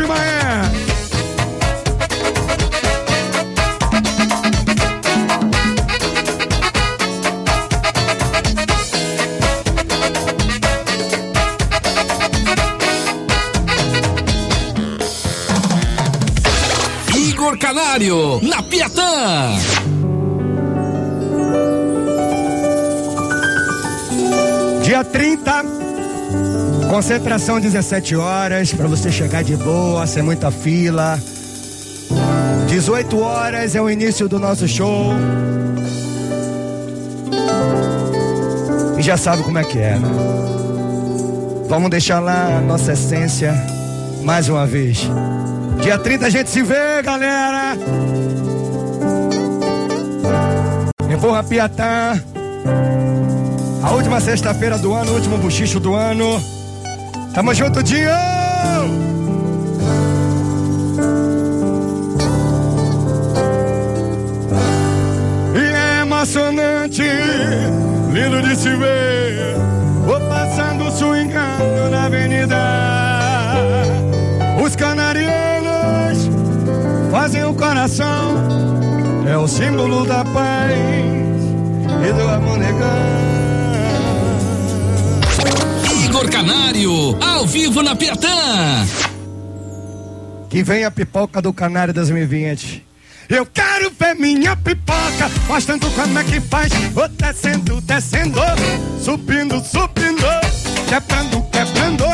maé! 0.07 0.93
Igor 17.17 17.59
Canário, 17.59 18.41
na 18.43 18.63
Piatã. 18.63 19.53
Dia 24.83 25.05
30, 25.05 25.32
concentração 26.93 27.59
17 27.59 28.17
horas, 28.17 28.75
pra 28.75 28.87
você 28.87 29.11
chegar 29.11 29.43
de 29.43 29.57
boa, 29.57 30.07
sem 30.07 30.23
muita 30.23 30.51
fila. 30.51 31.19
18 32.69 33.19
horas 33.19 33.75
é 33.75 33.81
o 33.81 33.89
início 33.89 34.29
do 34.29 34.39
nosso 34.39 34.69
show. 34.69 35.15
E 38.99 39.01
já 39.01 39.17
sabe 39.17 39.43
como 39.43 39.59
é 39.59 39.65
que 39.65 39.79
é, 39.79 39.99
né? 39.99 40.09
Vamos 41.67 41.89
deixar 41.89 42.21
lá 42.21 42.59
a 42.59 42.61
nossa 42.61 42.93
essência 42.93 43.55
mais 44.23 44.51
uma 44.51 44.67
vez. 44.67 45.09
Dia 45.81 45.97
30 45.97 46.27
a 46.27 46.31
gente 46.31 46.51
se 46.51 46.61
vê, 46.61 47.01
galera. 47.03 47.75
Empurra 51.11 51.43
Piatã. 51.43 52.23
A 53.83 53.93
última 53.93 54.21
sexta-feira 54.21 54.77
do 54.77 54.93
ano, 54.93 55.13
o 55.13 55.15
último 55.15 55.39
buchicho 55.39 55.81
do 55.81 55.95
ano. 55.95 56.62
Tamo 57.35 57.55
junto, 57.55 57.83
Dio! 57.83 58.11
E 65.55 65.59
é 65.59 66.01
emocionante, 66.03 67.03
lindo 68.13 68.43
de 68.43 68.55
se 68.55 68.69
ver. 68.77 69.57
Vou 70.05 70.21
passando 70.29 70.91
swingando 70.91 71.91
na 71.91 72.05
avenida. 72.05 72.57
Os 74.63 74.77
canarianos 74.77 76.29
fazem 77.11 77.45
o 77.45 77.55
coração. 77.55 78.37
É 79.27 79.39
o 79.39 79.49
símbolo 79.49 80.05
da 80.05 80.23
paz 80.23 80.75
e 82.07 82.13
do 82.13 82.29
amor 82.29 82.59
negão. 82.59 83.42
Vivo 87.53 87.83
na 87.83 87.95
Piatã. 87.95 88.29
Que 90.49 90.63
vem 90.63 90.85
a 90.85 90.91
pipoca 90.91 91.43
do 91.43 91.53
Canário 91.53 91.93
2020. 91.93 92.85
Eu 93.29 93.45
quero 93.45 93.91
ver 93.91 94.15
minha 94.15 94.57
pipoca, 94.57 95.31
mostrando 95.47 95.91
como 95.91 96.19
é 96.19 96.25
que 96.25 96.41
faz. 96.41 96.73
Vou 96.93 97.07
descendo, 97.09 97.81
descendo, 97.83 98.41
subindo, 98.99 99.63
subindo, 99.63 100.27
quebrando, 100.89 101.43
quebrando, 101.51 102.05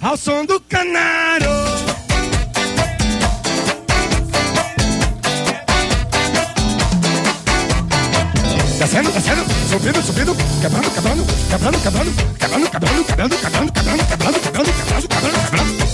ao 0.00 0.16
som 0.16 0.44
do 0.46 0.58
canário. 0.62 1.50
Descendo, 8.98 9.12
descendo, 9.12 9.44
subindo, 9.70 10.02
subindo, 10.02 10.34
quebrando, 10.60 10.90
quebrando, 10.90 11.24
quebrando, 11.48 11.78
quebrando, 11.78 12.12
quebrando, 12.36 12.68
quebrando, 12.68 13.04
quebrando, 13.06 13.32
quebrando, 13.36 13.72
quebrando, 13.72 14.02
quebrando, 14.02 14.40
quebrando, 14.40 14.72
quebrando, 14.72 15.08
quebrando, 15.08 15.38
quebrando. 15.38 15.88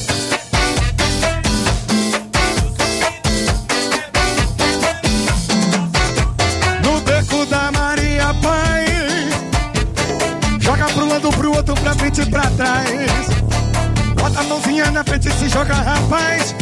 no 6.82 7.00
beco 7.02 7.44
da 7.44 7.70
Maria 7.72 8.32
Pai. 8.42 8.86
Joga 10.60 10.86
pro 10.86 11.06
lado, 11.06 11.28
pro 11.28 11.54
outro, 11.54 11.74
pra 11.74 11.94
frente 11.94 12.22
e 12.22 12.26
pra 12.26 12.50
trás. 12.52 13.26
Bota 14.14 14.40
a 14.40 14.44
mãozinha 14.44 14.90
na 14.90 15.04
frente 15.04 15.28
e 15.28 15.32
se 15.32 15.50
joga, 15.50 15.74
rapaz. 15.74 16.54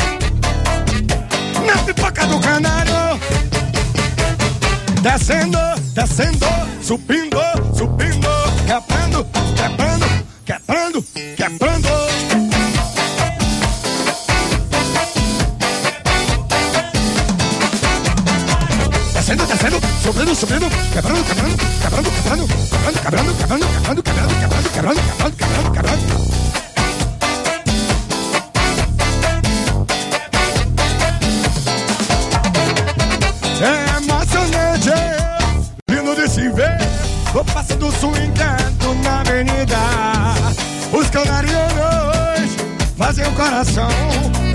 Na 1.64 1.78
pipoca 1.84 2.26
do 2.26 2.40
canário. 2.40 2.92
Descendo, 5.02 5.58
descendo, 5.94 6.46
subindo, 6.80 7.40
subindo, 7.74 8.28
quebrando, 8.66 9.26
quebrando, 9.56 10.06
quebrando, 10.44 11.04
quebrando. 11.36 11.71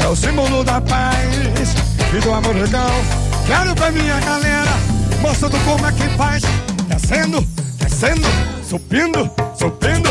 É 0.08 0.10
o 0.10 0.16
símbolo 0.16 0.64
da 0.64 0.80
paz 0.80 1.76
e 2.16 2.22
do 2.22 2.34
amor 2.34 2.56
legal. 2.56 2.90
Quero 3.46 3.76
pra 3.76 3.92
minha 3.92 4.18
galera, 4.22 4.72
mostrando 5.22 5.58
como 5.66 5.86
é 5.86 5.92
que 5.92 6.08
faz. 6.16 6.44
Descendo, 6.88 7.46
descendo, 7.78 8.26
subindo, 8.64 9.30
subindo, 9.60 10.10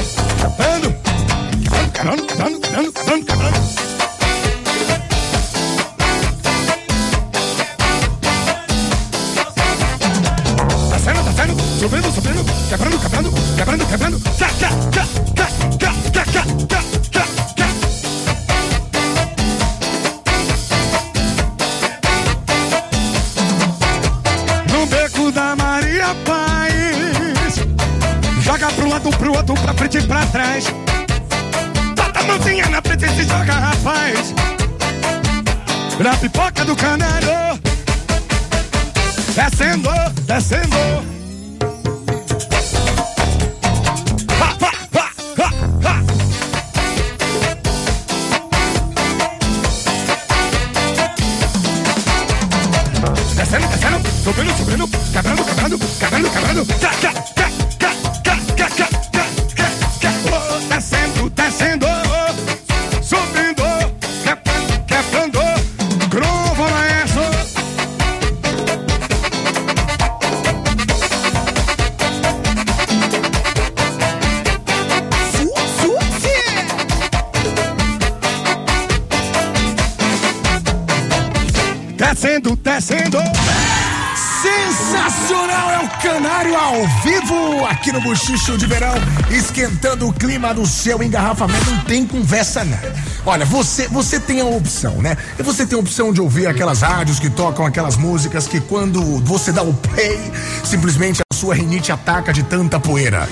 Sensacional 85.07 85.71
é 85.71 85.85
o 85.85 85.89
Canário 86.03 86.57
ao 86.57 86.85
vivo 87.05 87.65
aqui 87.65 87.93
no 87.93 88.01
Buchicho 88.01 88.59
de 88.59 88.67
Verão, 88.67 88.95
esquentando 89.31 90.09
o 90.09 90.13
clima 90.13 90.53
do 90.53 90.67
seu 90.67 91.01
engarrafamento. 91.01 91.71
Não 91.71 91.85
tem 91.85 92.05
conversa 92.05 92.65
não. 92.65 92.77
Olha, 93.25 93.45
você 93.45 93.87
você 93.87 94.19
tem 94.19 94.41
a 94.41 94.45
opção, 94.45 95.01
né? 95.01 95.17
E 95.39 95.45
você 95.45 95.65
tem 95.65 95.79
a 95.79 95.81
opção 95.81 96.13
de 96.13 96.21
ouvir 96.21 96.49
aquelas 96.49 96.81
rádios 96.81 97.21
que 97.21 97.31
tocam 97.31 97.65
aquelas 97.65 97.97
músicas 97.97 98.49
que 98.49 98.61
quando 98.61 99.01
você 99.21 99.53
dá 99.53 99.63
o 99.63 99.73
play, 99.75 100.19
simplesmente 100.65 101.23
a 101.23 101.35
sua 101.35 101.55
rinite 101.55 101.93
ataca 101.93 102.33
de 102.33 102.43
tanta 102.43 102.81
poeira 102.81 103.29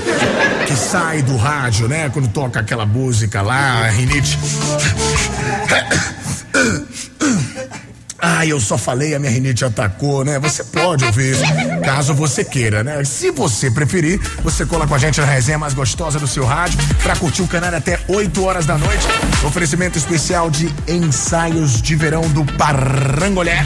que 0.68 0.76
sai 0.76 1.22
do 1.22 1.36
rádio, 1.36 1.88
né? 1.88 2.08
Quando 2.08 2.28
toca 2.28 2.60
aquela 2.60 2.86
música 2.86 3.42
lá, 3.42 3.86
a 3.86 3.90
rinite. 3.90 4.38
Ah, 8.26 8.46
eu 8.46 8.58
só 8.58 8.78
falei, 8.78 9.14
a 9.14 9.18
minha 9.18 9.30
rinite 9.30 9.66
atacou, 9.66 10.24
né? 10.24 10.38
Você 10.38 10.64
pode 10.64 11.04
ouvir 11.04 11.36
caso 11.84 12.14
você 12.14 12.42
queira, 12.42 12.82
né? 12.82 13.04
Se 13.04 13.30
você 13.30 13.70
preferir, 13.70 14.18
você 14.42 14.64
cola 14.64 14.86
com 14.86 14.94
a 14.94 14.98
gente 14.98 15.20
na 15.20 15.26
resenha 15.26 15.58
mais 15.58 15.74
gostosa 15.74 16.18
do 16.18 16.26
seu 16.26 16.42
rádio 16.46 16.78
pra 17.02 17.14
curtir 17.16 17.42
o 17.42 17.46
canal 17.46 17.74
até 17.74 18.00
8 18.08 18.42
horas 18.42 18.64
da 18.64 18.78
noite. 18.78 19.06
Oferecimento 19.46 19.98
especial 19.98 20.50
de 20.50 20.74
ensaios 20.88 21.82
de 21.82 21.94
verão 21.94 22.22
do 22.30 22.46
Parangolé 22.54 23.62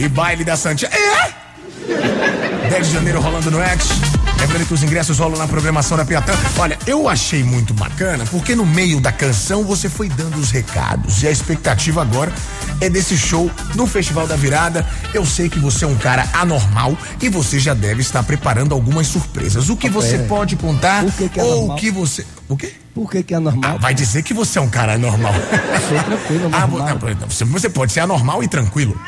e 0.00 0.08
baile 0.08 0.42
da 0.42 0.56
Santia. 0.56 0.90
É! 0.92 2.68
10 2.68 2.88
de 2.88 2.92
janeiro 2.92 3.20
rolando 3.20 3.52
no 3.52 3.62
X. 3.62 4.15
Lembrando 4.38 4.66
que 4.66 4.74
os 4.74 4.82
ingressos 4.82 5.18
rolam 5.18 5.38
na 5.38 5.48
programação 5.48 5.96
da 5.96 6.04
Piatã. 6.04 6.32
Olha, 6.58 6.78
eu 6.86 7.08
achei 7.08 7.42
muito 7.42 7.72
bacana 7.74 8.24
porque 8.30 8.54
no 8.54 8.66
meio 8.66 9.00
da 9.00 9.10
canção 9.10 9.64
você 9.64 9.88
foi 9.88 10.08
dando 10.08 10.36
os 10.38 10.50
recados. 10.50 11.22
E 11.22 11.26
a 11.26 11.30
expectativa 11.30 12.02
agora 12.02 12.32
é 12.80 12.88
desse 12.90 13.16
show 13.16 13.50
no 13.74 13.86
Festival 13.86 14.26
da 14.26 14.36
Virada. 14.36 14.86
Eu 15.14 15.24
sei 15.24 15.48
que 15.48 15.58
você 15.58 15.84
é 15.84 15.88
um 15.88 15.96
cara 15.96 16.28
anormal 16.34 16.96
e 17.20 17.28
você 17.28 17.58
já 17.58 17.72
deve 17.74 18.02
estar 18.02 18.22
preparando 18.22 18.74
algumas 18.74 19.06
surpresas. 19.06 19.68
O 19.70 19.76
que 19.76 19.88
você 19.88 20.16
é. 20.16 20.18
pode 20.26 20.54
contar 20.56 21.04
O 21.04 21.10
que 21.12 21.28
que 21.28 21.40
é 21.40 21.42
ou 21.42 21.52
o 21.54 21.58
normal? 21.60 21.76
que 21.78 21.90
você. 21.90 22.26
O 22.48 22.56
quê? 22.56 22.72
Por 22.94 23.10
que 23.10 23.22
que 23.22 23.34
é 23.34 23.38
normal? 23.38 23.72
Ah, 23.74 23.78
vai 23.78 23.94
dizer 23.94 24.22
que 24.22 24.32
você 24.34 24.58
é 24.58 24.62
um 24.62 24.68
cara 24.70 24.94
anormal. 24.94 25.32
sou 25.88 26.02
tranquilo, 26.02 26.50
Ah, 26.52 26.66
normal. 26.66 26.98
não, 27.20 27.28
você- 27.28 27.44
você 27.44 27.68
pode 27.68 27.92
ser 27.92 28.00
anormal 28.00 28.42
e 28.42 28.48
tranquilo. 28.48 28.98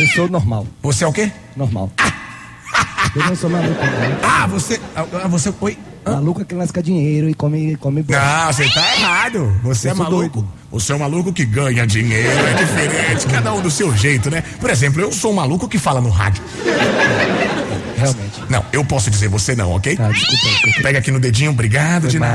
Eu 0.00 0.06
sou 0.08 0.28
normal, 0.28 0.66
Você 0.82 1.02
é 1.04 1.06
o 1.06 1.12
quê? 1.12 1.30
normal. 1.56 1.90
Eu 3.14 3.24
não 3.26 3.36
sou 3.36 3.50
maluco, 3.50 3.74
não. 3.84 4.28
Ah, 4.28 4.46
você. 4.46 4.80
Ah, 4.94 5.28
você. 5.28 5.52
Oi? 5.60 5.78
Hã? 6.06 6.12
Maluco 6.12 6.40
é 6.40 6.44
que 6.44 6.54
lasca 6.54 6.82
dinheiro 6.82 7.28
e 7.28 7.34
come, 7.34 7.76
come. 7.76 8.04
Não, 8.08 8.52
você 8.52 8.68
tá 8.70 8.94
errado. 8.96 9.52
Você 9.62 9.88
Eu 9.88 9.92
é 9.92 9.94
sou 9.94 10.04
maluco. 10.04 10.40
doido. 10.40 10.48
Você 10.70 10.92
é 10.92 10.94
um 10.94 10.98
maluco 10.98 11.32
que 11.32 11.44
ganha 11.44 11.86
dinheiro, 11.86 12.28
é 12.28 12.54
diferente, 12.54 13.26
cada 13.32 13.52
um 13.54 13.60
do 13.62 13.70
seu 13.70 13.94
jeito, 13.96 14.30
né? 14.30 14.42
Por 14.60 14.68
exemplo, 14.70 15.00
eu 15.00 15.10
sou 15.12 15.32
um 15.32 15.34
maluco 15.34 15.66
que 15.68 15.78
fala 15.78 16.00
no 16.00 16.10
rádio. 16.10 16.42
Realmente. 17.96 18.42
Não, 18.48 18.64
eu 18.72 18.84
posso 18.84 19.10
dizer 19.10 19.28
você 19.28 19.56
não, 19.56 19.72
ok? 19.72 19.96
Tá, 19.96 20.08
desculpa 20.08 20.44
desculpa. 20.44 20.82
Pega 20.82 20.98
aqui 20.98 21.10
no 21.10 21.18
dedinho, 21.18 21.50
obrigado 21.50 22.06
de 22.08 22.18
mal. 22.18 22.28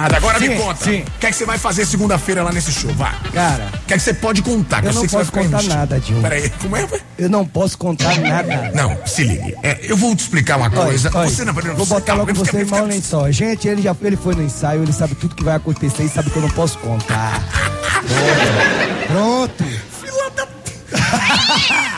Nada. 0.00 0.16
Agora 0.16 0.38
me 0.38 0.48
Sim, 0.48 0.56
conta. 0.56 0.84
sim. 0.84 1.00
O 1.00 1.18
que 1.20 1.26
é 1.26 1.30
que 1.30 1.36
você 1.36 1.44
vai 1.44 1.58
fazer 1.58 1.86
segunda-feira 1.86 2.42
lá 2.42 2.52
nesse 2.52 2.72
show? 2.72 2.92
Vá. 2.94 3.14
Cara, 3.32 3.68
O 3.82 3.86
que 3.86 3.94
é 3.94 3.96
que 3.96 4.02
você 4.02 4.14
pode 4.14 4.42
contar? 4.42 4.80
Que 4.82 4.88
Eu 4.88 4.92
sei 4.92 5.02
não 5.02 5.08
posso 5.08 5.32
contar 5.32 5.62
nada, 5.64 6.00
Dilma. 6.00 6.22
Peraí, 6.22 6.50
como 6.50 6.76
é? 6.76 6.86
eu 7.18 7.28
não 7.28 7.44
posso 7.46 7.76
contar 7.78 8.16
nada. 8.20 8.70
Não, 8.74 8.96
se 9.06 9.24
ligue. 9.24 9.54
É, 9.62 9.78
eu 9.82 9.96
vou 9.96 10.14
te 10.14 10.20
explicar 10.20 10.56
uma 10.56 10.70
coisa. 10.70 11.10
olha, 11.14 11.28
você 11.28 11.44
não 11.44 11.52
vou 11.52 11.86
botar 11.86 12.00
calma, 12.02 12.22
logo 12.24 12.34
você 12.34 12.64
mal 12.64 12.86
nem 12.86 13.02
só. 13.02 13.30
Gente, 13.30 13.66
ele 13.68 13.82
já 13.82 13.94
ele 14.02 14.16
foi 14.16 14.34
no 14.34 14.42
ensaio, 14.42 14.82
ele 14.82 14.92
sabe 14.92 15.14
tudo 15.14 15.34
que 15.34 15.44
vai 15.44 15.56
acontecer 15.56 16.04
e 16.04 16.08
sabe 16.08 16.30
que 16.30 16.36
eu 16.36 16.42
não 16.42 16.50
posso 16.50 16.78
contar. 16.78 17.42
Pronto. 19.08 19.52
Pronto. 19.52 19.64
Fila 20.00 20.30
da. 20.30 20.46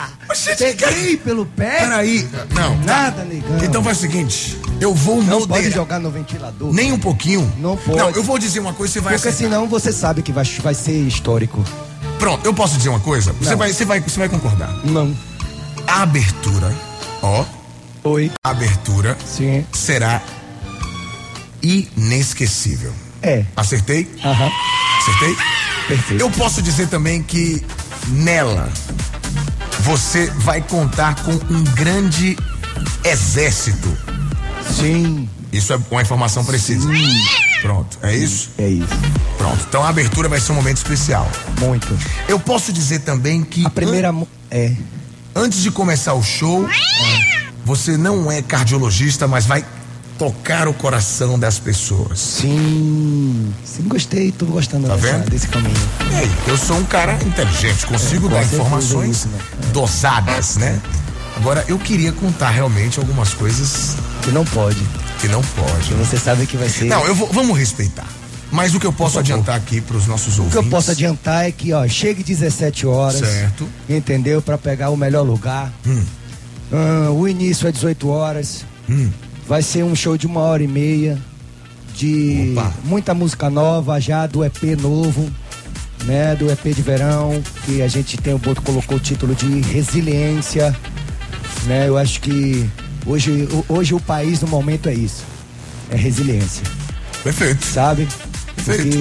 Oxe, 0.31 0.55
Peguei 0.55 1.17
pelo 1.17 1.45
pé. 1.45 1.79
Peraí. 1.79 2.27
Não. 2.53 2.77
Nada, 2.79 3.23
negão. 3.23 3.57
Então 3.63 3.83
faz 3.83 3.97
o 3.97 4.01
seguinte, 4.01 4.57
eu 4.79 4.93
vou 4.93 5.17
não 5.17 5.39
moderar. 5.41 5.47
pode 5.47 5.71
jogar 5.71 5.99
no 5.99 6.09
ventilador. 6.09 6.73
Nem 6.73 6.91
um 6.91 6.99
pouquinho. 6.99 7.51
Não 7.57 7.75
pode. 7.77 7.97
Não, 7.97 8.09
eu 8.11 8.23
vou 8.23 8.39
dizer 8.39 8.59
uma 8.59 8.73
coisa, 8.73 8.93
você 8.93 8.99
vai 9.01 9.13
Porque 9.15 9.27
acertar. 9.27 9.49
senão 9.51 9.67
você 9.67 9.91
sabe 9.91 10.21
que 10.21 10.31
vai, 10.31 10.45
vai 10.63 10.73
ser 10.73 10.93
histórico. 11.07 11.63
Pronto, 12.17 12.45
eu 12.45 12.53
posso 12.53 12.77
dizer 12.77 12.89
uma 12.89 12.99
coisa? 12.99 13.33
Você 13.33 13.51
Não. 13.51 13.57
vai, 13.57 13.73
você 13.73 13.83
vai, 13.85 13.99
você 13.99 14.19
vai 14.19 14.29
concordar. 14.29 14.69
Não. 14.85 15.15
A 15.87 16.03
abertura, 16.03 16.73
ó, 17.21 17.43
Oi. 18.03 18.31
a 18.43 18.49
abertura 18.51 19.17
Sim. 19.25 19.65
será 19.73 20.21
inesquecível. 21.61 22.93
É. 23.21 23.43
Acertei? 23.55 24.07
Aham. 24.23 24.49
Acertei? 24.99 25.35
Perfeito. 25.87 26.21
Eu 26.21 26.29
posso 26.31 26.61
dizer 26.61 26.87
também 26.87 27.21
que 27.21 27.63
nela 28.07 28.69
você 29.81 30.27
vai 30.37 30.61
contar 30.61 31.15
com 31.23 31.31
um 31.33 31.63
grande 31.75 32.37
exército. 33.03 33.95
Sim. 34.75 35.27
Isso 35.51 35.73
é 35.73 35.79
uma 35.89 36.01
informação 36.01 36.45
precisa. 36.45 36.87
Pronto, 37.61 37.97
é 38.01 38.15
isso? 38.15 38.51
É 38.57 38.67
isso. 38.67 38.87
Pronto. 39.37 39.65
Então 39.67 39.83
a 39.83 39.89
abertura 39.89 40.29
vai 40.29 40.39
ser 40.39 40.51
um 40.53 40.55
momento 40.55 40.77
especial. 40.77 41.29
Muito. 41.59 41.87
Eu 42.27 42.39
posso 42.39 42.71
dizer 42.71 42.99
também 42.99 43.43
que 43.43 43.65
A 43.65 43.69
primeira. 43.69 44.11
mu- 44.11 44.27
É. 44.49 44.67
an- 45.35 45.43
antes 45.43 45.61
de 45.61 45.69
começar 45.71 46.13
o 46.13 46.23
show, 46.23 46.67
você 47.65 47.97
não 47.97 48.31
é 48.31 48.41
cardiologista, 48.41 49.27
mas 49.27 49.45
vai 49.45 49.65
tocar 50.25 50.67
o 50.67 50.73
coração 50.75 51.39
das 51.39 51.57
pessoas. 51.57 52.19
Sim. 52.19 53.51
Sim, 53.65 53.83
gostei. 53.87 54.31
Tô 54.31 54.45
gostando 54.45 54.87
Tá 54.87 54.95
dessa- 54.95 55.17
desse 55.27 55.47
caminho. 55.47 55.73
E 56.11 56.15
aí, 56.15 56.31
eu 56.45 56.55
sou 56.59 56.77
um 56.77 56.83
cara 56.83 57.13
inteligente, 57.25 57.87
consigo 57.87 58.27
É, 58.27 58.29
dar 58.29 58.35
certeza 58.41 58.61
informações 58.61 59.07
é 59.07 59.11
isso, 59.11 59.27
né? 59.29 59.39
dosadas, 59.73 60.57
né? 60.57 60.79
Agora, 61.37 61.65
eu 61.67 61.79
queria 61.79 62.11
contar 62.11 62.51
realmente 62.51 62.99
algumas 62.99 63.33
coisas 63.33 63.95
Que 64.21 64.29
não 64.29 64.45
pode. 64.45 64.77
que 65.19 65.27
não 65.27 65.41
pode. 65.41 65.87
Que 65.87 65.93
você 65.95 66.17
sabe 66.19 66.45
que 66.45 66.55
vai 66.55 66.69
ser. 66.69 66.85
Não, 66.85 67.03
eu 67.07 67.15
vou, 67.15 67.27
vamos 67.33 67.57
respeitar. 67.57 68.05
Mas 68.51 68.75
o 68.75 68.79
que 68.79 68.85
eu 68.85 68.93
posso 68.93 69.17
adiantar 69.17 69.55
aqui 69.55 69.81
para 69.81 69.97
os 69.97 70.05
nossos 70.05 70.37
O 70.37 70.43
ouvintes. 70.43 70.59
que 70.59 70.65
eu 70.67 70.69
posso 70.69 70.91
adiantar 70.91 71.47
é 71.47 71.51
que, 71.51 71.73
ó, 71.73 71.87
chegue 71.87 72.21
17 72.21 72.85
horas. 72.85 73.17
Certo. 73.21 73.67
Entendeu? 73.89 74.39
Pra 74.39 74.55
pegar 74.57 74.91
o 74.91 74.97
melhor 74.97 75.23
lugar. 75.25 75.73
Hum. 75.87 76.03
Ah, 76.71 77.09
o 77.09 77.27
início 77.27 77.67
é 77.67 77.71
18 77.71 78.07
horas. 78.09 78.65
Hum. 78.87 79.09
Vai 79.51 79.61
ser 79.61 79.83
um 79.83 79.93
show 79.93 80.15
de 80.17 80.25
uma 80.25 80.39
hora 80.39 80.63
e 80.63 80.67
meia. 80.67 81.19
De 81.93 82.53
Opa. 82.53 82.73
muita 82.85 83.13
música 83.13 83.49
nova 83.49 83.99
já, 83.99 84.25
do 84.25 84.45
EP 84.45 84.63
novo, 84.81 85.29
né? 86.05 86.33
Do 86.37 86.49
EP 86.49 86.73
de 86.73 86.81
verão, 86.81 87.43
que 87.65 87.81
a 87.81 87.87
gente 87.89 88.15
tem, 88.15 88.33
o 88.33 88.37
Boto 88.37 88.61
colocou 88.61 88.95
o 88.95 88.99
título 88.99 89.35
de 89.35 89.59
Resiliência. 89.59 90.73
Né? 91.65 91.89
Eu 91.89 91.97
acho 91.97 92.21
que 92.21 92.65
hoje, 93.05 93.45
o- 93.51 93.65
hoje 93.67 93.93
o 93.93 93.99
país 93.99 94.39
no 94.39 94.47
momento 94.47 94.87
é 94.87 94.93
isso. 94.93 95.25
É 95.89 95.97
resiliência 95.97 96.63
Perfeito. 97.21 97.65
sabe? 97.65 98.07
Perfeito. 98.55 98.97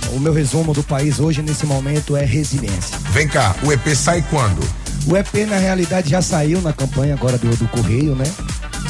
Porque 0.00 0.14
o 0.16 0.20
meu 0.20 0.32
resumo 0.32 0.72
do 0.72 0.84
país 0.84 1.18
hoje, 1.18 1.42
nesse 1.42 1.66
momento, 1.66 2.16
é 2.16 2.24
resiliência. 2.24 2.96
Vem 3.10 3.26
cá, 3.26 3.52
o 3.64 3.72
EP 3.72 3.96
sai 3.96 4.24
quando? 4.30 4.60
O 5.08 5.16
EP, 5.16 5.44
na 5.44 5.56
realidade, 5.56 6.08
já 6.08 6.22
saiu 6.22 6.62
na 6.62 6.72
campanha 6.72 7.14
agora 7.14 7.36
do, 7.36 7.50
do 7.56 7.66
Correio, 7.66 8.14
né? 8.14 8.30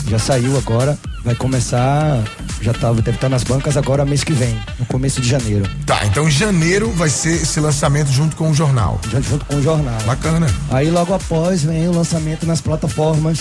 Já 0.09 0.18
saiu 0.18 0.57
agora, 0.57 0.99
vai 1.23 1.35
começar, 1.35 2.23
já 2.62 2.73
tá, 2.73 2.90
deve 2.92 3.11
estar 3.11 3.29
nas 3.29 3.44
bancas 3.44 3.77
agora 3.77 4.05
mês 4.07 4.25
que 4.25 4.33
vem, 4.33 4.59
no 4.79 4.87
começo 4.87 5.21
de 5.21 5.29
janeiro, 5.29 5.68
Tá, 5.85 6.01
então 6.07 6.27
em 6.27 6.31
janeiro 6.31 6.90
vai 6.92 7.11
ser 7.11 7.35
esse 7.42 7.61
lançamento 7.61 8.11
junto 8.11 8.35
com 8.35 8.51
o 8.51 8.55
jornal. 8.55 8.99
junto 9.11 9.44
com 9.44 9.57
o 9.57 9.62
jornal. 9.62 10.01
Bacana. 10.07 10.47
Aí 10.71 10.90
logo 10.90 11.12
após 11.12 11.62
vem 11.62 11.87
o 11.88 11.92
lançamento 11.92 12.47
nas 12.47 12.61
plataformas, 12.61 13.40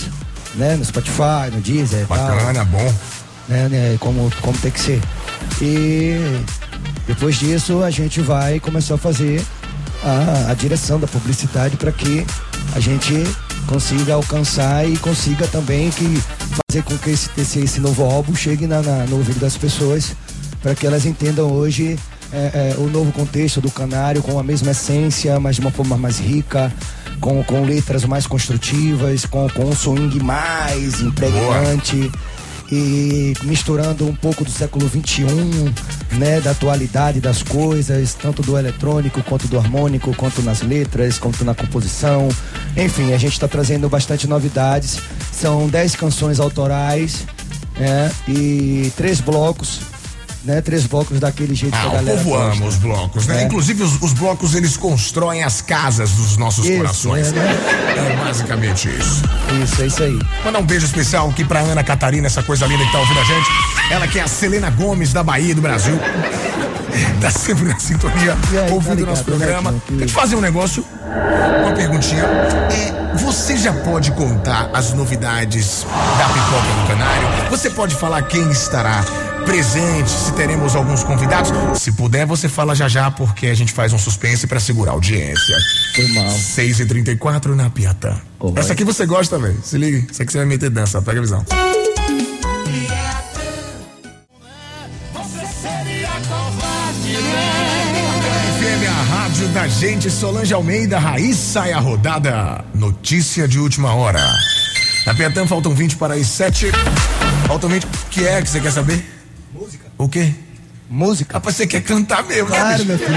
né? 0.55 0.75
No 0.75 0.83
Spotify, 0.83 1.49
no 1.53 1.61
Deezer 1.61 2.01
e 2.03 2.05
tal. 2.05 2.17
Bacana, 2.17 2.65
bom. 2.65 2.93
né, 3.47 3.69
né, 3.69 3.97
como, 3.99 4.29
como 4.41 4.57
tem 4.57 4.71
que 4.71 4.79
ser. 4.79 5.01
E 5.61 6.41
depois 7.05 7.37
disso 7.37 7.81
a 7.83 7.89
gente 7.89 8.19
vai 8.21 8.59
começar 8.59 8.95
a 8.95 8.97
fazer 8.97 9.41
a, 10.03 10.51
a 10.51 10.53
direção 10.53 10.99
da 10.99 11.07
publicidade 11.07 11.77
para 11.77 11.91
que 11.91 12.25
a 12.75 12.79
gente 12.79 13.23
consiga 13.67 14.13
alcançar 14.15 14.87
e 14.89 14.97
consiga 14.97 15.47
também 15.47 15.89
que 15.89 16.05
fazer 16.67 16.83
com 16.83 16.97
que 16.97 17.09
esse, 17.11 17.29
esse, 17.37 17.59
esse 17.59 17.79
novo 17.79 18.03
álbum 18.03 18.33
chegue 18.35 18.65
na, 18.67 18.81
na- 18.81 19.05
no 19.05 19.17
ouvido 19.17 19.39
das 19.39 19.57
pessoas 19.57 20.13
para 20.61 20.73
que 20.73 20.87
elas 20.87 21.05
entendam 21.05 21.51
hoje 21.51 21.97
é, 22.33 22.37
é, 22.37 22.75
o 22.79 22.87
novo 22.89 23.11
contexto 23.11 23.61
do 23.61 23.69
canário 23.71 24.21
com 24.21 24.37
a 24.39 24.43
mesma 24.43 24.71
essência, 24.71 25.39
mas 25.39 25.55
de 25.55 25.61
uma 25.61 25.71
forma 25.71 25.95
mais 25.97 26.19
rica, 26.19 26.73
com, 27.21 27.41
com 27.43 27.63
letras 27.63 28.03
mais 28.05 28.27
construtivas, 28.27 29.25
com, 29.25 29.47
com 29.49 29.65
um 29.65 29.75
swing 29.75 30.19
mais 30.21 30.99
impregnante 31.01 32.11
e 32.71 33.33
misturando 33.43 34.05
um 34.07 34.15
pouco 34.15 34.43
do 34.43 34.51
século 34.51 34.89
XXI, 34.89 35.25
né, 36.17 36.41
da 36.41 36.51
atualidade 36.51 37.19
das 37.19 37.41
coisas, 37.41 38.13
tanto 38.13 38.41
do 38.41 38.57
eletrônico 38.57 39.23
quanto 39.23 39.47
do 39.47 39.57
harmônico, 39.57 40.13
quanto 40.15 40.41
nas 40.41 40.61
letras, 40.61 41.17
quanto 41.17 41.45
na 41.45 41.55
composição. 41.55 42.27
Enfim, 42.75 43.13
a 43.13 43.17
gente 43.17 43.33
está 43.33 43.47
trazendo 43.47 43.87
bastante 43.89 44.27
novidades. 44.27 44.99
São 45.31 45.67
10 45.67 45.95
canções 45.95 46.39
autorais, 46.39 47.25
né, 47.77 48.11
e 48.27 48.91
três 48.97 49.21
blocos, 49.21 49.79
né? 50.47 50.61
Três 50.61 50.85
blocos 50.87 51.19
daquele 51.19 51.53
jeito 51.53 51.73
que 51.73 51.77
Ah, 51.77 51.83
a 51.83 51.87
o 51.87 51.91
galera 51.91 52.17
povo 52.17 52.29
gosta. 52.31 52.57
ama 52.57 52.65
os 52.65 52.75
blocos, 52.77 53.27
né? 53.27 53.41
É. 53.41 53.43
Inclusive, 53.45 53.83
os, 53.83 54.01
os 54.01 54.13
blocos, 54.13 54.55
eles 54.55 54.75
constroem 54.77 55.43
as 55.43 55.61
casas 55.61 56.11
dos 56.11 56.37
nossos 56.37 56.65
Isso, 56.65 56.77
corações. 56.77 57.27
é, 57.27 57.31
né? 57.33 57.55
É 57.97 58.23
basicamente 58.23 58.89
isso. 58.89 59.21
Isso, 59.63 59.81
é 59.81 59.85
isso 59.87 60.03
aí. 60.03 60.19
Mandar 60.43 60.59
um 60.59 60.65
beijo 60.65 60.85
especial 60.85 61.29
aqui 61.29 61.43
pra 61.43 61.59
Ana 61.59 61.83
Catarina, 61.83 62.25
essa 62.27 62.41
coisa 62.41 62.65
linda 62.65 62.83
que 62.85 62.91
tá 62.91 62.99
ouvindo 62.99 63.19
a 63.19 63.23
gente. 63.23 63.49
Ela 63.91 64.07
que 64.07 64.17
é 64.19 64.23
a 64.23 64.27
Selena 64.27 64.69
Gomes 64.69 65.13
da 65.13 65.23
Bahia 65.23 65.53
do 65.53 65.61
Brasil. 65.61 65.99
Tá 67.21 67.29
sempre 67.29 67.65
na 67.65 67.77
sintonia, 67.79 68.33
aí, 68.33 68.67
tá 68.69 68.73
ouvindo 68.73 68.91
o 68.93 68.95
ligado, 68.95 69.09
nosso 69.09 69.23
programa. 69.23 69.71
né, 69.71 69.81
Deixa 69.89 70.03
eu 70.03 70.07
te 70.07 70.13
fazer 70.13 70.35
um 70.35 70.41
negócio, 70.41 70.83
uma 71.61 71.73
perguntinha. 71.73 72.23
É, 72.23 73.15
você 73.17 73.57
já 73.57 73.73
pode 73.73 74.11
contar 74.11 74.69
as 74.73 74.93
novidades 74.93 75.85
da 76.17 76.25
pipoca 76.27 76.81
do 76.81 76.87
canário? 76.87 77.49
Você 77.49 77.69
pode 77.69 77.95
falar 77.95 78.21
quem 78.23 78.49
estará 78.51 79.03
presente, 79.45 80.09
se 80.09 80.33
teremos 80.33 80.75
alguns 80.75 81.03
convidados? 81.03 81.51
Se 81.79 81.91
puder, 81.93 82.25
você 82.25 82.49
fala 82.49 82.75
já 82.75 82.87
já, 82.89 83.09
porque 83.09 83.47
a 83.47 83.55
gente 83.55 83.71
faz 83.71 83.93
um 83.93 83.97
suspense 83.97 84.45
pra 84.45 84.59
segurar 84.59 84.91
a 84.91 84.93
audiência. 84.93 85.55
Foi 85.95 86.07
mal. 86.09 86.25
6h34 86.25 87.55
na 87.55 87.69
Piatã. 87.69 88.15
Oi. 88.39 88.53
Essa 88.57 88.73
aqui 88.73 88.83
você 88.83 89.05
gosta, 89.05 89.39
velho. 89.39 89.57
Se 89.63 89.77
liga. 89.77 90.05
Isso 90.11 90.21
aqui 90.21 90.31
você 90.31 90.37
vai 90.39 90.47
meter 90.47 90.69
dança, 90.69 91.01
pega 91.01 91.19
a 91.19 91.21
visão. 91.21 91.45
FM, 95.47 96.05
a 96.05 97.76
rádio 99.37 99.47
da 99.49 99.67
gente, 99.67 100.09
Solange 100.09 100.51
Almeida, 100.51 100.97
Raíssa 100.97 101.67
e 101.67 101.71
a 101.71 101.79
rodada. 101.79 102.65
Notícia 102.73 103.47
de 103.47 103.59
última 103.59 103.93
hora. 103.93 104.19
Na 105.05 105.13
Piatã 105.13 105.45
faltam 105.45 105.75
20 105.75 105.95
para 105.95 106.15
as 106.15 106.25
7. 106.25 106.71
Faltam 107.45 107.69
20. 107.69 107.83
O 107.83 107.87
que 108.09 108.25
é 108.27 108.41
que 108.41 108.49
você 108.49 108.59
quer 108.59 108.71
saber? 108.71 109.05
Música. 109.53 109.85
O 109.95 110.09
quê? 110.09 110.33
Música. 110.89 111.33
Rapaz, 111.35 111.55
você 111.55 111.67
quer 111.67 111.81
cantar 111.81 112.23
mesmo, 112.23 112.49
né, 112.49 112.57
Claro, 112.57 112.85
meu 112.85 112.97
filho. 112.97 113.11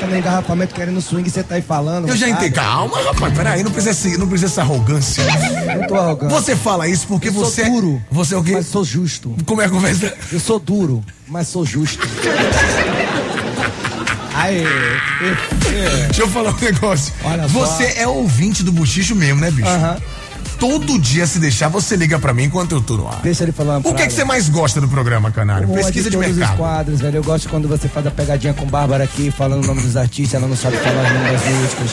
Tá 0.00 0.06
no 0.06 0.16
engarrafamento 0.16 0.74
querendo 0.74 1.00
swing, 1.02 1.28
você 1.28 1.42
tá 1.42 1.56
aí 1.56 1.62
falando. 1.62 2.08
Eu 2.08 2.16
já 2.16 2.26
entendi. 2.26 2.52
Calma, 2.52 3.02
rapaz. 3.02 3.34
Peraí, 3.34 3.62
não 3.62 3.70
precisa, 3.70 4.16
não 4.16 4.28
precisa 4.28 4.50
essa 4.50 4.62
arrogância. 4.62 5.22
Eu 5.74 5.86
tô 5.88 5.94
arrogante. 5.94 6.32
Você 6.32 6.56
fala 6.56 6.88
isso 6.88 7.06
porque 7.06 7.28
Eu 7.28 7.34
sou 7.34 7.44
você. 7.44 7.64
duro. 7.68 8.02
Você 8.10 8.34
é 8.34 8.38
o 8.38 8.42
quê? 8.42 8.52
Mas 8.52 8.68
sou 8.68 8.82
justo. 8.82 9.36
Como 9.44 9.60
é 9.60 9.66
a 9.66 9.68
conversa? 9.68 10.14
Eu 10.32 10.40
sou 10.40 10.58
duro, 10.58 11.04
mas 11.28 11.48
sou 11.48 11.66
justo. 11.66 12.00
Aê. 14.36 14.64
Deixa 16.06 16.22
eu 16.22 16.28
falar 16.28 16.50
um 16.50 16.60
negócio. 16.60 17.12
Olha 17.24 17.48
só. 17.48 17.60
você 17.60 17.94
é 17.96 18.06
ouvinte 18.06 18.62
do 18.62 18.70
buchicho 18.72 19.14
mesmo, 19.14 19.40
né, 19.40 19.50
bicho? 19.50 19.68
Aham. 19.68 19.96
Todo 20.58 20.98
dia, 20.98 21.26
se 21.26 21.38
deixar, 21.38 21.68
você 21.68 21.96
liga 21.96 22.18
pra 22.18 22.32
mim 22.32 22.44
enquanto 22.44 22.72
eu 22.72 22.80
tô 22.80 22.96
no 22.96 23.06
ar. 23.06 23.20
Deixa 23.22 23.42
ele 23.44 23.52
falar 23.52 23.76
uma 23.76 23.90
O 23.90 23.94
que, 23.94 24.02
é 24.02 24.06
que 24.06 24.12
você 24.12 24.24
mais 24.24 24.48
gosta 24.48 24.80
do 24.80 24.88
programa, 24.88 25.30
Canário? 25.30 25.68
Pesquisa 25.68 26.08
de 26.08 26.16
os 26.16 26.26
mercado. 26.26 26.56
quadros, 26.56 26.98
velho. 26.98 27.16
Eu 27.16 27.22
gosto 27.22 27.46
quando 27.50 27.68
você 27.68 27.88
faz 27.88 28.06
a 28.06 28.10
pegadinha 28.10 28.54
com 28.54 28.64
Bárbara 28.64 29.04
aqui, 29.04 29.30
falando 29.30 29.64
o 29.64 29.66
nome 29.66 29.82
dos 29.82 29.98
artistas, 29.98 30.40
ela 30.40 30.48
não 30.48 30.56
sabe 30.56 30.78
falar 30.78 31.10
o 31.10 31.14
nome 31.14 31.30
das 31.30 31.44
músicas. 31.44 31.90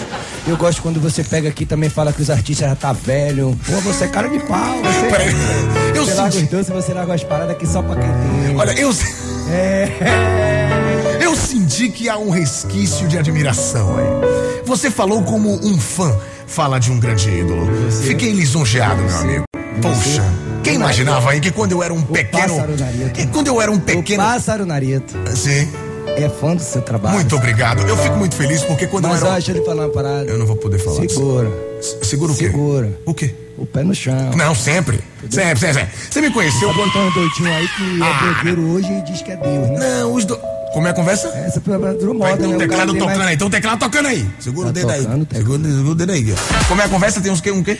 Eu 0.47 0.56
gosto 0.56 0.82
quando 0.82 1.01
você 1.01 1.25
pega 1.25 1.49
aqui 1.49 1.63
e 1.63 1.65
também 1.65 1.89
fala 1.89 2.13
que 2.13 2.21
os 2.21 2.29
artistas 2.29 2.69
já 2.69 2.73
tá 2.75 2.93
velho. 2.93 3.58
Pô, 3.65 3.73
você 3.82 4.06
é 4.06 4.08
cara 4.08 4.29
de 4.29 4.39
pau, 4.39 4.82
você. 4.82 5.08
Peraí, 5.08 5.36
eu 5.93 6.06
você 6.06 6.13
larga 6.13 6.29
os 6.29 6.36
senti. 6.36 6.51
doces, 6.56 6.69
você 6.73 6.93
larga 6.93 7.13
as 7.15 7.23
paradas 7.23 7.56
aqui 7.56 7.67
só 7.67 7.82
pra 7.82 7.95
quem 7.95 8.10
tem. 8.45 8.58
Olha, 8.58 8.71
eu. 8.79 8.95
É. 9.49 10.62
Senti 11.45 11.89
que 11.89 12.10
há 12.10 12.17
um 12.17 12.29
resquício 12.29 13.08
de 13.08 13.17
admiração 13.17 13.97
aí. 13.97 14.06
Você 14.65 14.89
falou 14.89 15.23
como 15.23 15.53
um 15.65 15.77
fã 15.79 16.15
fala 16.47 16.79
de 16.79 16.91
um 16.91 16.99
grande 16.99 17.29
ídolo. 17.29 17.67
Fiquei 18.03 18.32
lisonjeado, 18.32 19.01
meu 19.03 19.17
amigo. 19.17 19.43
Poxa, 19.82 20.23
quem 20.63 20.75
imaginava 20.75 21.32
aí 21.32 21.39
que 21.39 21.51
quando 21.51 21.71
eu 21.73 21.84
era 21.84 21.93
um 21.93 22.01
pequeno. 22.01 22.56
E 23.17 23.27
quando 23.27 23.47
eu 23.47 23.62
era 23.62 23.71
um 23.71 23.75
O 23.75 23.82
pequeno. 23.82 24.23
pássaro 24.23 24.65
Narito 24.65 25.13
Sim, 25.36 25.67
é 26.08 26.29
fã 26.29 26.56
do 26.56 26.62
seu 26.62 26.82
trabalho. 26.82 27.15
muito 27.15 27.36
obrigado. 27.36 27.82
Eu 27.88 27.97
fico 27.97 28.15
muito 28.17 28.36
feliz 28.36 28.62
porque 28.63 28.88
quando 28.88 29.08
Mas 29.08 29.21
eu 29.21 29.27
era. 29.27 29.36
deixa 29.36 29.51
eu 29.51 29.56
lhe 29.58 29.65
falar 29.65 29.84
uma 29.86 29.93
parada. 29.93 30.25
Eu 30.25 30.38
não 30.38 30.45
vou 30.45 30.56
poder 30.56 30.79
falar. 30.79 30.95
Segura. 31.01 31.51
Segura 32.03 32.32
o 32.32 32.36
quê? 32.36 32.45
Segura. 32.45 32.99
O 33.06 33.13
quê? 33.13 33.34
O 33.58 33.65
pé 33.65 33.84
no 33.84 33.93
chão. 33.93 34.32
Não, 34.36 34.56
sempre. 34.56 34.99
Sempre, 35.29 35.60
sempre, 35.60 35.73
sempre. 35.73 35.89
Você 36.10 36.21
me 36.21 36.32
conheceu 36.32 36.69
Tá 36.69 36.73
botando 36.73 37.08
um 37.08 37.12
doidinho 37.13 37.49
aí 37.53 37.67
que 37.67 38.01
Ah. 38.01 38.08
é 38.08 38.34
blogueiro 38.34 38.71
hoje 38.73 38.91
e 38.91 39.01
diz 39.03 39.21
que 39.21 39.32
é 39.32 39.36
Deus, 39.38 39.69
né? 39.69 39.79
Não, 39.99 40.13
os 40.13 40.25
do... 40.25 40.39
Como 40.73 40.88
é 40.88 40.89
a 40.91 40.93
conversa? 40.93 41.27
Essa 41.29 41.59
durou 41.59 42.17
Vai, 42.17 42.31
moda, 42.31 42.38
tem 42.38 42.47
né? 42.47 42.53
um 42.53 42.55
O 42.55 42.59
teclado 42.59 42.93
tocando 42.93 43.17
mais- 43.17 43.29
aí, 43.29 43.38
tem 43.38 43.47
um 43.47 43.49
teclado 43.49 43.79
tocando 43.79 44.07
aí. 44.07 44.27
Segura 44.39 44.65
Tá 44.65 44.69
o 44.71 44.73
dedo 44.73 44.89
aí. 44.89 45.01
tocando, 45.03 45.25
tá. 45.25 45.36
Segura, 45.38 45.63
segura 45.63 45.89
o 45.91 45.95
dedo 45.95 46.12
aí, 46.12 46.21
Guia. 46.23 46.36
Como 46.67 46.81
é 46.81 46.86
a 46.86 46.89
conversa? 46.89 47.21
Tem 47.21 47.31
uns 47.31 47.41
quê? 47.41 47.51
Um 47.51 47.62
quê? 47.63 47.77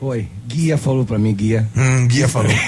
Oi, 0.00 0.28
Guia 0.46 0.78
falou 0.78 1.04
pra 1.04 1.18
mim, 1.18 1.34
Guia. 1.34 1.66
Hum, 1.76 2.06
Guia 2.06 2.28
falou. 2.28 2.52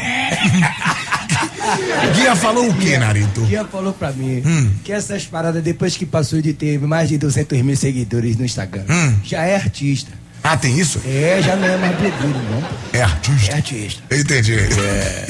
Guia 2.15 2.35
falou 2.35 2.69
o 2.69 2.75
quê, 2.75 2.99
Narito? 2.99 3.43
Guia 3.43 3.65
falou 3.65 3.93
pra 3.93 4.11
mim 4.13 4.43
Hum. 4.45 4.71
que 4.83 4.91
essas 4.93 5.25
paradas, 5.25 5.63
depois 5.63 5.97
que 5.97 6.07
passou 6.07 6.41
de 6.41 6.53
ter 6.55 6.81
mais 6.81 7.09
de 7.09 7.19
200 7.19 7.61
mil 7.63 7.77
seguidores 7.77 8.37
no 8.37 8.45
Instagram, 8.45 8.85
Hum. 8.89 9.15
já 9.23 9.45
é 9.45 9.55
artista. 9.57 10.11
Ah, 10.43 10.57
tem 10.57 10.79
isso? 10.79 11.01
É, 11.05 11.41
já 11.43 11.55
não 11.57 11.67
é 11.69 11.77
mais 11.77 11.93
blogueiro, 11.97 12.39
não. 12.51 12.65
É 12.99 13.03
artista. 13.03 13.53
É 13.53 13.55
artista. 13.57 14.03
Entendi. 14.15 14.57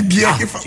Guia 0.05 0.33
que 0.35 0.47
fala. 0.47 0.65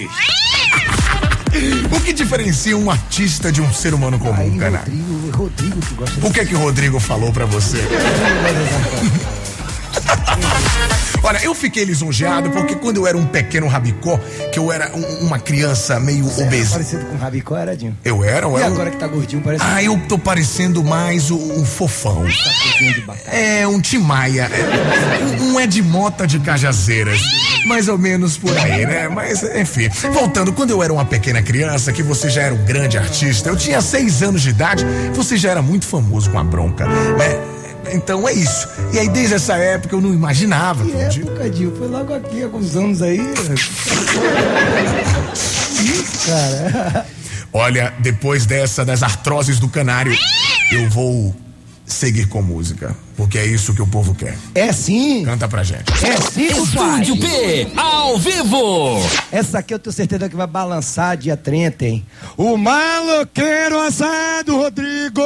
O 1.91 1.99
que 1.99 2.13
diferencia 2.13 2.77
um 2.77 2.89
artista 2.89 3.51
de 3.51 3.61
um 3.61 3.73
ser 3.73 3.93
humano 3.93 4.17
comum, 4.17 4.57
cara? 4.57 4.79
Rodrigo, 4.79 5.37
Rodrigo 5.37 5.79
que 5.81 5.93
gosta 5.95 6.27
O 6.27 6.31
que 6.31 6.39
é 6.39 6.45
que 6.45 6.55
o 6.55 6.59
Rodrigo 6.59 6.99
falou 6.99 7.31
pra 7.31 7.45
você? 7.45 7.77
Olha, 11.23 11.39
eu 11.43 11.53
fiquei 11.53 11.83
lisonjeado 11.85 12.49
porque 12.49 12.73
quando 12.75 12.97
eu 12.97 13.05
era 13.07 13.15
um 13.15 13.25
pequeno 13.25 13.67
rabicó, 13.67 14.19
que 14.51 14.57
eu 14.57 14.71
era 14.71 14.91
um- 14.95 15.25
uma 15.27 15.37
criança 15.37 15.99
meio 15.99 16.25
É, 16.37 16.43
obesa. 16.43 16.71
parecido 16.71 17.05
com 17.05 17.15
o 17.15 17.17
Rabicó, 17.17 17.55
era 17.57 17.77
Dinho. 17.77 17.95
Eu 18.03 18.23
era, 18.23 18.47
eu 18.47 18.57
E 18.57 18.61
era. 18.61 18.69
um- 18.69 18.73
agora 18.73 18.89
que 18.89 18.97
tá 18.97 19.07
gordinho, 19.07 19.41
parece 19.41 19.63
Ah, 19.65 19.83
eu 19.83 19.99
tô 20.09 20.17
parecendo 20.17 20.83
mais 20.83 21.29
o, 21.29 21.37
um 21.37 21.63
fofão. 21.63 22.25
batata. 23.05 23.29
É, 23.35 23.67
um 23.67 23.79
Timaya. 23.79 24.49
É, 24.51 25.23
um, 25.43 25.53
um 25.53 25.59
Ed 25.59 25.79
Mota 25.83 26.25
de 26.25 26.39
Cajazeiras. 26.39 27.19
Mais 27.67 27.87
ou 27.87 27.97
menos 27.99 28.37
por 28.37 28.57
aí, 28.57 28.85
né? 28.87 29.07
Mas, 29.07 29.43
enfim. 29.43 29.89
Voltando, 30.11 30.51
quando 30.51 30.71
eu 30.71 30.81
era 30.81 30.91
uma 30.91 31.05
pequena 31.05 31.41
criança, 31.43 31.93
que 31.93 32.01
você 32.01 32.29
já 32.31 32.41
era 32.41 32.53
um 32.55 32.65
grande 32.65 32.97
artista, 32.97 33.49
eu 33.49 33.55
tinha 33.55 33.79
seis 33.81 34.23
anos 34.23 34.41
de 34.41 34.49
idade, 34.49 34.83
você 35.13 35.37
já 35.37 35.51
era 35.51 35.61
muito 35.61 35.85
famoso 35.85 36.31
com 36.31 36.39
a 36.39 36.43
bronca, 36.43 36.85
né? 36.87 37.37
Então 37.91 38.27
é 38.27 38.33
isso. 38.33 38.67
E 38.93 38.99
aí, 38.99 39.09
desde 39.09 39.35
essa 39.35 39.55
época, 39.55 39.95
eu 39.95 40.01
não 40.01 40.13
imaginava. 40.13 40.83
Que 40.85 40.91
que 40.91 40.97
um 40.97 41.09
dia- 41.09 41.23
época? 41.23 41.71
Foi 41.77 41.87
logo 41.87 42.13
aqui, 42.13 42.43
alguns 42.43 42.75
anos 42.75 43.01
aí. 43.01 43.19
Ih, 45.83 46.03
cara. 46.25 47.05
Olha, 47.53 47.93
depois 47.99 48.45
dessa, 48.45 48.85
das 48.85 49.03
artroses 49.03 49.59
do 49.59 49.67
canário, 49.67 50.17
eu 50.71 50.89
vou 50.89 51.35
seguir 51.85 52.27
com 52.27 52.41
música. 52.41 52.95
Porque 53.17 53.37
é 53.37 53.45
isso 53.45 53.73
que 53.73 53.81
o 53.81 53.87
povo 53.87 54.15
quer. 54.15 54.37
É 54.55 54.71
sim. 54.71 55.23
Canta 55.25 55.47
pra 55.47 55.63
gente. 55.63 55.83
É 56.03 56.15
sim. 56.31 56.47
Estúdio 56.47 57.17
P, 57.19 57.67
ao 57.75 58.17
vivo. 58.17 58.99
Essa 59.31 59.59
aqui 59.59 59.73
eu 59.73 59.79
tenho 59.79 59.93
certeza 59.93 60.29
que 60.29 60.35
vai 60.35 60.47
balançar 60.47 61.17
dia 61.17 61.35
30, 61.37 61.85
hein? 61.85 62.05
O 62.37 62.55
maloqueiro 62.57 63.79
assado 63.81 64.55
Rodrigo. 64.57 65.21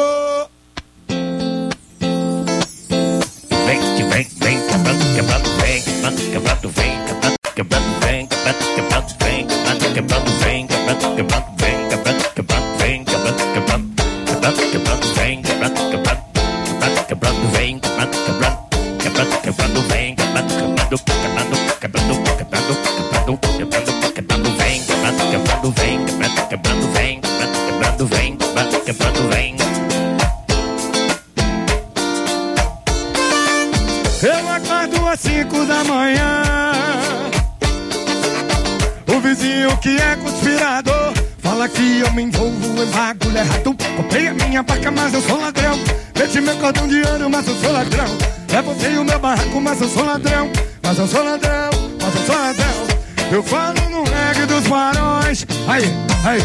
Quebrando, 6.36 6.70
vem, 6.70 6.98
quebrando, 7.56 7.90
vem, 8.02 8.28
mas 49.76 49.82
eu 49.82 49.90
sou 49.90 50.06
ladrão. 50.06 50.52
Mas 50.84 50.98
eu 50.98 51.08
sou 51.08 51.24
ladrão, 51.24 51.70
mas 52.02 52.16
eu 52.16 52.26
sou 52.26 52.36
ladrão. 52.36 52.88
Eu 53.32 53.44
falo 53.44 53.90
no 53.90 54.04
reggae 54.04 54.46
dos 54.46 54.68
barões. 54.68 55.46
Aí, 55.68 55.84
aí. 56.24 56.40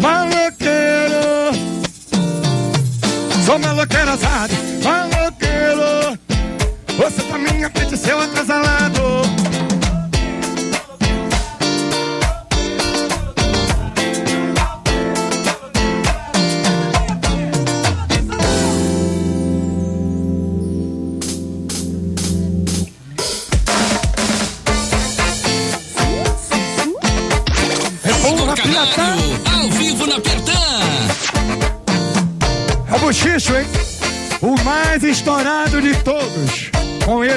Maloqueiro. 0.00 1.52
Sou 3.46 3.58
maloqueiro 3.58 4.10
assado, 4.10 4.54
maloqueiro. 4.82 6.18
Você 6.96 7.22
tá 7.22 7.38
minha 7.38 7.70
frente, 7.70 7.96
seu 7.96 8.20
atrasalado. 8.20 9.01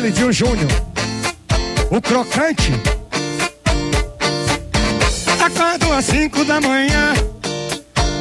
Com 0.05 0.07
ele, 0.07 0.11
Dio 0.11 0.31
Júnior. 0.31 0.69
O 1.89 1.99
crocante. 1.99 2.71
Acordo 5.43 5.93
às 5.93 6.05
5 6.05 6.45
da 6.45 6.61
manhã. 6.61 7.13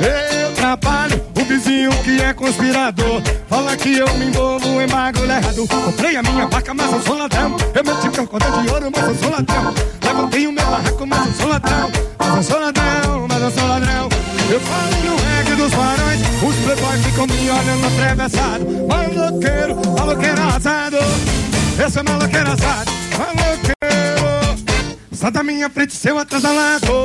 Eu 0.00 0.52
trabalho, 0.54 1.22
o 1.38 1.44
vizinho 1.44 1.90
que 2.02 2.22
é 2.22 2.32
conspirador. 2.32 3.20
Fala 3.50 3.76
que 3.76 3.98
eu 3.98 4.08
me 4.14 4.26
envolvo 4.26 4.80
em 4.80 4.86
bagulho 4.86 5.30
errado. 5.30 5.68
Comprei 5.68 6.16
a 6.16 6.22
minha 6.22 6.46
vaca, 6.46 6.72
mas 6.72 6.90
eu 6.90 7.02
sou 7.02 7.18
ladrão. 7.18 7.56
Eu 7.74 7.84
meti 7.84 8.26
cordão 8.26 8.62
de 8.62 8.70
ouro, 8.70 8.90
mas 8.94 9.08
eu 9.08 9.14
sou 9.16 9.30
ladrão. 9.30 9.74
Levantei 10.02 10.46
o 10.46 10.52
meu 10.52 10.64
barraco, 10.64 11.06
mas 11.06 11.26
eu 11.26 11.32
sou 11.34 11.48
ladrão. 11.48 11.90
Mas 12.18 12.36
eu 12.36 12.42
sou 12.42 12.60
ladrão, 12.60 13.26
mas 13.28 13.42
eu 13.42 13.50
sou 13.50 13.68
ladrão. 13.68 14.08
Eu 14.50 14.60
falo 14.60 14.96
no 15.04 15.16
reggae 15.16 15.56
dos 15.56 15.70
varões 15.72 16.20
Os 16.42 16.56
playboys 16.56 17.04
ficam 17.04 17.26
me 17.26 17.50
olhando 17.50 17.86
atravessado. 17.86 18.64
Maloqueiro, 18.88 19.76
maloqueiro 19.98 20.42
assado 20.42 20.93
Esse 21.78 21.98
é 21.98 22.02
maloqueiro 22.02 22.50
assado 22.52 22.90
Maloqueiro. 23.18 23.74
Sai 25.12 25.30
da 25.30 25.42
minha 25.42 25.68
frente, 25.68 25.94
seu 25.94 26.18
atrasalado 26.18 27.03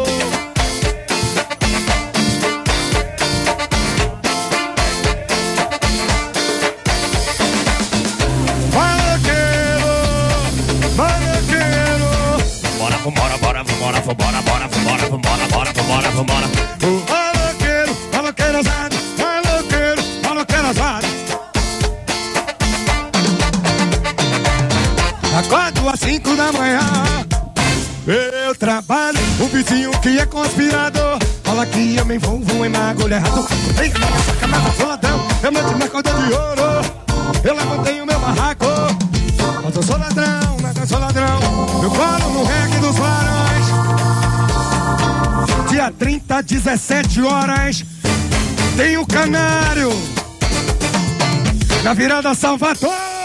que 30.02 30.18
é 30.18 30.26
conspirador. 30.26 31.20
Fala 31.44 31.66
que 31.66 31.96
eu 31.96 32.06
me 32.06 32.16
envolvo 32.16 32.66
em 32.66 32.70
bagulho 32.70 33.14
errado. 33.14 33.48
A 33.78 33.82
minha 33.82 34.20
saca, 34.26 34.48
mas 34.48 34.76
sou 34.76 34.88
ladrão. 34.88 35.28
Eu 35.44 35.52
meti 35.52 35.76
minha 35.76 35.90
corda 35.90 36.14
de 36.14 36.34
ouro. 36.34 36.62
Eu 37.44 37.56
levantei 37.56 38.02
o 38.02 38.06
meu 38.06 38.20
barraco. 38.20 38.66
Mas 39.64 39.76
eu 39.76 39.84
sou 39.84 39.98
ladrão, 39.98 40.58
mas 40.62 40.78
eu 40.78 40.88
sou 40.88 41.00
ladrão. 41.00 41.40
Eu 41.84 41.90
colo 41.92 42.34
no 42.34 42.44
reggae 42.44 42.80
dos 42.80 42.96
varões. 42.96 43.66
Dia 45.70 45.92
30, 45.98 46.44
17 46.44 47.22
horas. 47.22 47.84
Tem 48.78 48.98
o 48.98 49.06
Canário. 49.06 49.92
Na 51.84 51.94
virada 51.94 52.34
Salvador. 52.34 53.19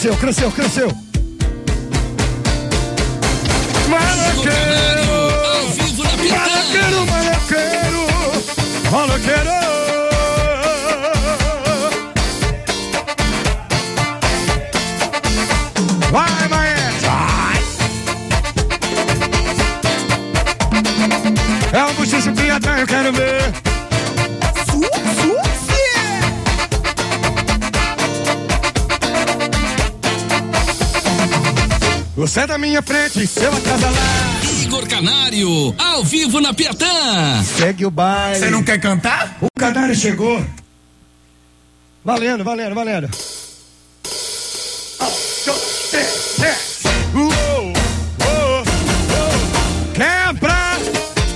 Cresceu, 0.00 0.16
cresceu, 0.16 0.50
cresceu. 0.52 0.88
Maloqueiro, 3.86 5.18
maloqueiro, 6.30 7.06
maloqueiro, 7.06 8.90
maloqueiro. 8.90 9.59
Você 32.20 32.40
é 32.40 32.46
da 32.46 32.58
minha 32.58 32.82
frente, 32.82 33.26
seu 33.26 33.50
atrasalado. 33.50 34.46
Igor 34.62 34.86
Canário, 34.86 35.74
ao 35.78 36.04
vivo 36.04 36.38
na 36.38 36.52
Piatã. 36.52 37.42
Segue 37.42 37.86
o 37.86 37.90
baile. 37.90 38.38
Você 38.38 38.50
não 38.50 38.62
quer 38.62 38.78
cantar? 38.78 39.38
O 39.40 39.46
canário 39.58 39.94
chegou. 39.94 40.44
Valendo, 42.04 42.44
valendo, 42.44 42.74
valendo. 42.74 43.08
Uou, 47.14 47.24
uou, 47.24 47.72
uou. 47.72 48.64
Quebra 49.94 50.78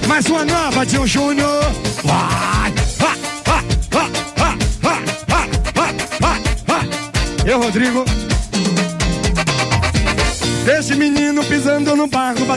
mais 0.06 0.26
uma 0.26 0.44
nova 0.44 0.84
de 0.84 0.98
um 0.98 1.06
Júnior. 1.06 1.43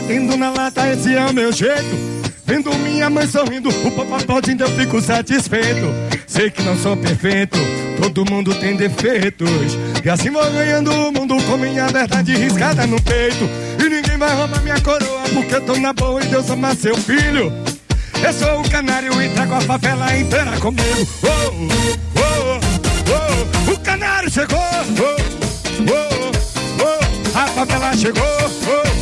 Batendo 0.08 0.38
na 0.38 0.48
lata, 0.48 0.88
esse 0.90 1.14
é 1.14 1.26
o 1.26 1.34
meu 1.34 1.52
jeito. 1.52 2.24
Vendo 2.46 2.74
minha 2.76 3.10
mãe 3.10 3.26
sorrindo, 3.26 3.68
o 3.68 3.90
papai 3.90 4.22
aplaudindo, 4.22 4.64
eu 4.64 4.70
fico 4.70 5.02
satisfeito. 5.02 5.86
Sei 6.26 6.50
que 6.50 6.62
não 6.62 6.78
sou 6.78 6.96
perfeito, 6.96 7.58
todo 8.00 8.24
mundo 8.24 8.54
tem 8.54 8.74
defeitos. 8.74 9.50
E 10.02 10.08
assim 10.08 10.30
vou 10.30 10.50
ganhando 10.50 10.90
o 10.90 11.12
mundo 11.12 11.36
com 11.42 11.58
minha 11.58 11.86
verdade 11.88 12.34
riscada 12.34 12.86
no 12.86 12.98
peito. 13.02 13.46
E 13.78 13.86
ninguém 13.86 14.16
vai 14.16 14.34
roubar 14.34 14.62
minha 14.62 14.80
coroa, 14.80 15.24
porque 15.34 15.56
eu 15.56 15.60
tô 15.60 15.76
na 15.76 15.92
boa 15.92 16.24
e 16.24 16.26
Deus 16.26 16.48
ama 16.48 16.74
seu 16.74 16.96
filho. 16.96 17.52
Eu 18.24 18.32
sou 18.32 18.62
o 18.62 18.70
canário 18.70 19.22
e 19.22 19.28
trago 19.28 19.54
a 19.56 19.60
favela 19.60 20.16
inteira 20.16 20.58
comigo. 20.58 21.06
Oh, 21.22 21.68
oh, 22.16 22.60
oh, 23.12 23.72
o 23.72 23.78
canário 23.80 24.30
chegou. 24.30 24.58
Oh, 24.58 25.16
oh, 25.92 26.82
oh, 26.82 27.38
a 27.38 27.46
favela 27.48 27.94
chegou. 27.94 28.24
Oh, 28.24 28.97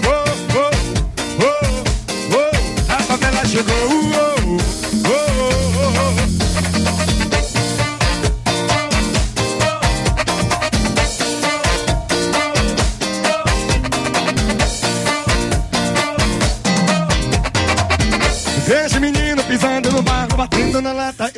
go. 0.00 0.27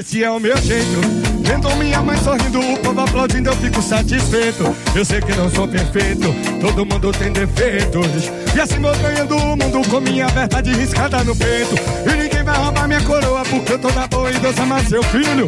Esse 0.00 0.24
é 0.24 0.30
o 0.30 0.40
meu 0.40 0.56
jeito. 0.56 1.00
Vendo 1.42 1.68
minha 1.76 2.00
mãe 2.00 2.16
sorrindo, 2.18 2.58
o 2.58 2.78
povo 2.78 3.00
aplaudindo, 3.00 3.50
eu 3.50 3.56
fico 3.56 3.82
satisfeito. 3.82 4.74
Eu 4.94 5.04
sei 5.04 5.20
que 5.20 5.32
não 5.36 5.50
sou 5.50 5.68
perfeito, 5.68 6.34
todo 6.60 6.86
mundo 6.86 7.12
tem 7.12 7.30
defeitos. 7.30 8.30
E 8.54 8.60
assim 8.60 8.80
vou 8.80 8.96
ganhando 8.96 9.36
o 9.36 9.56
mundo 9.56 9.88
com 9.88 10.00
minha 10.00 10.26
verdade 10.28 10.72
riscada 10.72 11.22
no 11.22 11.36
peito. 11.36 11.74
E 12.10 12.16
ninguém 12.16 12.42
vai 12.42 12.56
roubar 12.56 12.88
minha 12.88 13.02
coroa, 13.02 13.42
porque 13.44 13.72
eu 13.72 13.78
tô 13.78 13.90
na 13.90 14.06
boa 14.06 14.30
e 14.30 14.38
Deus 14.38 14.58
ama 14.58 14.82
seu 14.84 15.02
filho. 15.02 15.46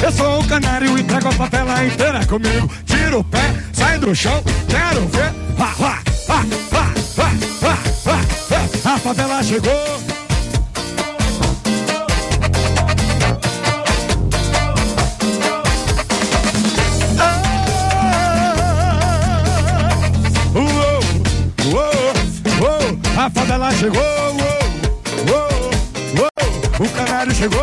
Eu 0.00 0.12
sou 0.12 0.40
o 0.40 0.46
canário 0.46 0.96
e 0.96 1.02
trago 1.02 1.28
a 1.28 1.32
favela 1.32 1.84
inteira 1.84 2.24
comigo. 2.26 2.70
Tira 2.86 3.18
o 3.18 3.24
pé, 3.24 3.54
sai 3.72 3.98
do 3.98 4.14
chão, 4.14 4.42
quero 4.68 5.06
ver. 5.08 5.32
Vá, 5.56 5.74
vá, 5.78 5.98
vá, 6.28 6.44
vá, 6.70 6.92
vá, 7.16 7.32
vá, 7.60 7.78
vá, 8.04 8.20
vá. 8.84 8.94
A 8.94 8.98
favela 8.98 9.42
chegou. 9.42 10.11
A 23.22 23.30
favela 23.30 23.70
chegou, 23.70 24.00
uou, 24.00 24.36
uou, 25.28 25.70
uou, 26.18 26.86
o 26.86 26.90
canário 26.90 27.32
chegou. 27.32 27.62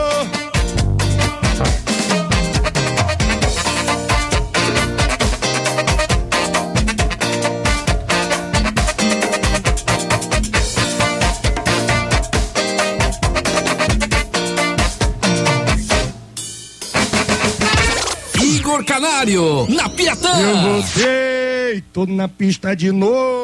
Igor 18.41 18.85
Canário, 18.85 19.67
na 19.67 19.89
Piatã. 19.89 20.39
Eu 20.39 20.57
voltei, 20.57 21.83
todo 21.91 22.13
na 22.13 22.29
pista 22.29 22.73
de 22.73 22.93
novo. 22.93 23.38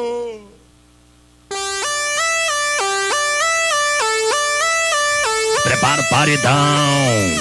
Paredão. 6.26 7.36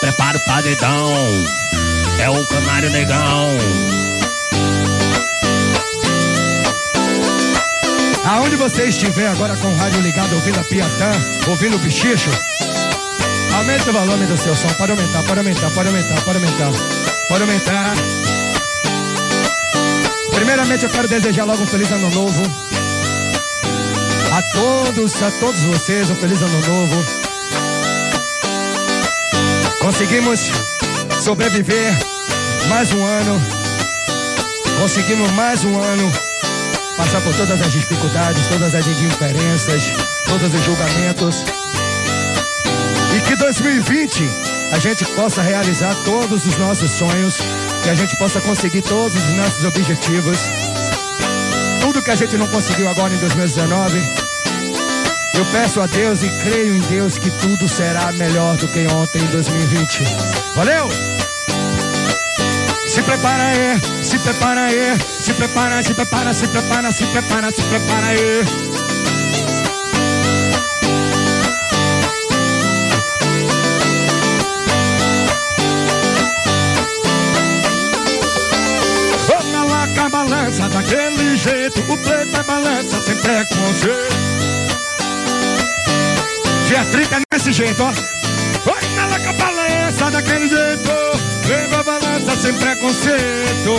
Prepara 0.00 0.36
o 0.36 0.40
paredão. 0.40 1.12
É 2.18 2.28
o 2.28 2.46
canário 2.46 2.90
negão. 2.90 3.48
Aonde 8.24 8.56
você 8.56 8.86
estiver 8.86 9.28
agora 9.28 9.56
com 9.56 9.68
o 9.68 9.76
rádio 9.76 10.00
ligado, 10.00 10.34
ouvindo 10.34 10.58
a 10.58 10.64
Piatã, 10.64 11.10
ouvindo 11.46 11.76
o 11.76 11.78
bichicho, 11.78 12.30
aumente 13.54 13.88
o 13.88 13.92
volume 13.92 14.26
do 14.26 14.36
seu 14.36 14.56
som. 14.56 14.68
Pode 14.74 14.90
aumentar, 14.90 15.22
pode 15.22 15.38
aumentar, 15.38 15.70
pode 15.70 15.88
aumentar, 15.88 16.20
pode 16.22 16.38
aumentar. 16.38 16.72
Pode 17.28 17.42
aumentar. 17.42 17.94
Primeiramente 20.34 20.82
eu 20.84 20.90
quero 20.90 21.06
desejar 21.06 21.44
logo 21.44 21.62
um 21.62 21.66
feliz 21.66 21.90
ano 21.92 22.10
novo. 22.10 22.42
A 24.32 24.42
todos, 24.42 25.22
a 25.22 25.30
todos 25.38 25.60
vocês, 25.62 26.10
um 26.10 26.16
feliz 26.16 26.42
ano 26.42 26.60
novo. 26.66 27.17
Conseguimos 29.88 30.40
sobreviver 31.24 31.90
mais 32.68 32.92
um 32.92 33.02
ano. 33.02 33.40
Conseguimos 34.78 35.30
mais 35.30 35.64
um 35.64 35.80
ano 35.80 36.12
passar 36.94 37.22
por 37.22 37.34
todas 37.34 37.58
as 37.58 37.72
dificuldades, 37.72 38.46
todas 38.48 38.74
as 38.74 38.86
indiferenças, 38.86 39.82
todos 40.26 40.52
os 40.52 40.62
julgamentos. 40.62 41.42
E 43.16 43.20
que 43.22 43.34
2020 43.36 44.28
a 44.72 44.78
gente 44.78 45.06
possa 45.06 45.40
realizar 45.40 45.96
todos 46.04 46.44
os 46.44 46.58
nossos 46.58 46.90
sonhos, 46.90 47.38
que 47.82 47.88
a 47.88 47.94
gente 47.94 48.14
possa 48.18 48.42
conseguir 48.42 48.82
todos 48.82 49.16
os 49.16 49.36
nossos 49.36 49.64
objetivos. 49.64 50.38
Tudo 51.80 52.02
que 52.02 52.10
a 52.10 52.14
gente 52.14 52.36
não 52.36 52.46
conseguiu 52.48 52.90
agora 52.90 53.14
em 53.14 53.18
2019, 53.20 54.27
eu 55.38 55.44
peço 55.52 55.80
a 55.80 55.86
Deus 55.86 56.22
e 56.24 56.28
creio 56.42 56.74
em 56.74 56.80
Deus 56.80 57.16
que 57.16 57.30
tudo 57.30 57.68
será 57.68 58.10
melhor 58.12 58.56
do 58.56 58.66
que 58.66 58.84
ontem 58.88 59.22
em 59.22 59.26
2020. 59.26 60.02
Valeu! 60.56 60.88
Se 62.88 63.00
prepara 63.02 63.44
aí, 63.44 64.04
se 64.04 64.18
prepara 64.18 64.62
aí, 64.62 64.98
se 65.08 65.32
prepara, 65.34 65.82
se 65.82 65.94
prepara, 65.94 66.34
se 66.34 66.48
prepara, 66.48 66.90
se 66.90 67.06
prepara, 67.06 67.50
se 67.52 67.62
prepara 67.62 68.06
aí. 68.08 68.42
Ô, 80.04 80.10
balança 80.10 80.68
daquele 80.68 81.36
jeito, 81.36 81.80
o 81.92 81.96
preto 81.96 82.36
é 82.36 82.42
balança 82.42 83.00
sem 83.02 83.14
preconceito. 83.16 84.18
Dia 84.18 84.27
30 86.84 87.16
é 87.16 87.20
nesse 87.32 87.52
jeito, 87.52 87.82
ó. 87.82 87.88
Oi, 87.88 88.88
melaca 88.94 89.32
balança 89.32 90.10
daquele 90.10 90.48
jeito, 90.48 90.90
leva 91.48 91.82
balança 91.82 92.36
sem 92.36 92.52
preconceito. 92.54 93.74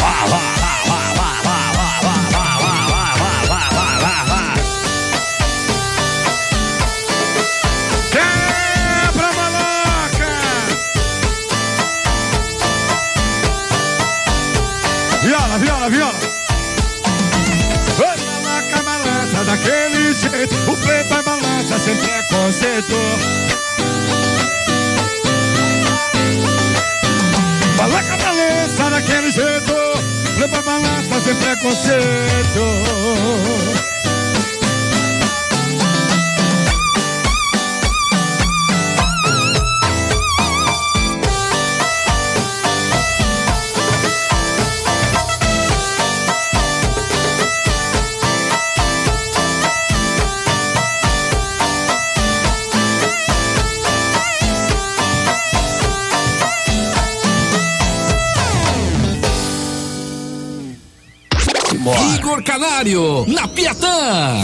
Vá, 0.00 0.26
vá, 0.26 0.26
vá, 0.26 0.82
vá, 0.86 1.12
vá, 1.14 1.28
frente, 20.38 20.54
o 20.70 20.76
peito 20.76 21.08
vai 21.08 21.18
é 21.18 21.22
balança 21.22 21.78
sem 21.78 21.96
preconceito. 21.96 22.94
Fala 27.76 27.98
é 27.98 28.02
com 28.02 28.12
a 28.12 28.16
balança 28.16 28.90
daquele 28.90 29.30
jeito, 29.30 29.74
leva 30.38 30.56
é 30.56 30.62
balança 30.62 31.20
sem 31.24 31.34
preconceito. 31.34 31.98
Igor 62.14 62.42
Canário, 62.42 63.24
na 63.28 63.46
Piatã. 63.48 64.42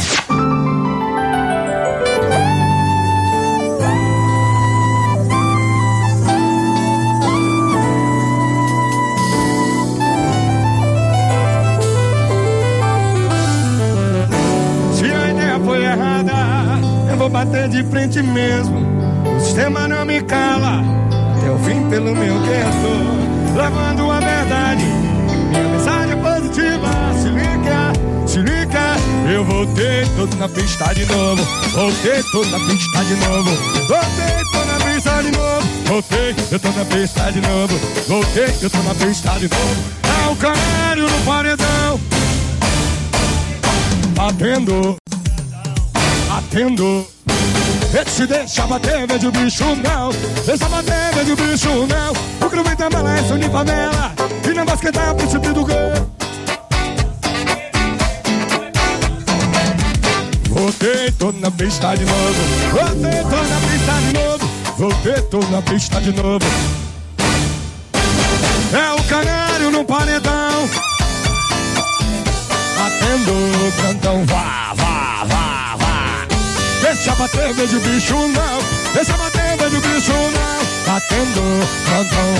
Se 14.93 15.05
a 15.05 15.31
ideia 15.31 15.61
foi 15.65 15.85
errada, 15.85 16.33
eu 17.11 17.17
vou 17.17 17.29
bater 17.31 17.69
de 17.69 17.83
frente 17.85 18.23
mesmo. 18.23 18.54
Pista 30.75 30.93
de 30.93 31.07
novo. 31.07 31.45
Voltei, 31.73 32.23
tô 32.33 32.45
na 32.47 32.59
pista 32.67 33.05
de 33.05 33.15
novo. 33.15 33.51
Voltei, 33.87 34.45
tô 34.53 34.65
na 34.65 34.85
pista 34.85 35.23
de 35.23 35.31
novo. 35.31 35.69
Voltei, 35.87 36.35
eu 36.51 36.59
tô 36.59 36.69
na 36.71 36.85
pista 36.85 37.33
de 37.33 37.41
novo. 37.41 37.81
Voltei, 38.09 38.55
eu 38.61 38.71
tô 38.71 38.79
na 38.79 38.95
pista 38.95 39.31
de 39.39 39.49
novo. 39.49 39.85
É 40.03 40.29
o 40.29 40.37
canário 40.37 41.09
no 41.09 41.21
paredão. 41.21 42.01
Batendo, 44.17 44.97
batendo. 46.29 47.07
Esse 47.95 48.27
deixa 48.27 48.67
bater, 48.67 49.07
vejo 49.07 49.29
o 49.29 49.33
bicho 49.33 49.65
não. 49.77 50.11
Deixa 50.45 50.69
bater, 50.69 51.15
vejo 51.15 51.33
o 51.33 51.37
bicho 51.37 51.69
não. 51.87 52.47
O 52.47 52.51
clube 52.51 52.75
da 52.75 52.91
mala 52.91 53.17
é 53.17 53.23
de 53.23 53.49
favela. 53.49 54.15
E 54.45 54.55
na 54.55 54.65
basquete 54.65 54.99
é 54.99 55.11
o 55.11 55.15
príncipe 55.15 55.49
do 55.49 55.65
gol. 55.65 56.14
Voltei, 60.85 61.11
tô 61.13 61.33
na 61.33 61.51
pista 61.51 61.97
de 61.97 62.05
novo. 62.05 62.43
Voltei, 62.71 63.23
tô 63.23 63.37
na 63.37 63.59
pista 63.71 63.93
de 64.03 64.13
novo. 64.13 64.51
Voltei, 64.77 65.23
tô 65.31 65.39
na 65.51 65.63
pista 65.63 66.01
de 66.03 66.13
novo. 66.13 66.47
É 68.71 68.93
o 68.93 69.03
canário 69.05 69.71
no 69.71 69.83
paredão. 69.83 70.69
Batendo, 72.77 73.73
grandão, 73.79 74.27
vá, 74.27 74.75
vá, 74.77 75.25
vá, 75.25 75.77
vá. 75.79 76.27
Deixa 76.83 77.15
bater, 77.15 77.55
vejo 77.55 77.79
o 77.79 77.81
bicho 77.81 78.15
não. 78.15 78.93
Deixa 78.93 79.17
bater, 79.17 79.57
vejo 79.57 79.79
o 79.79 79.81
bicho 79.81 80.13
não. 80.13 80.93
Batendo, 80.93 81.67
grandão, 81.87 82.37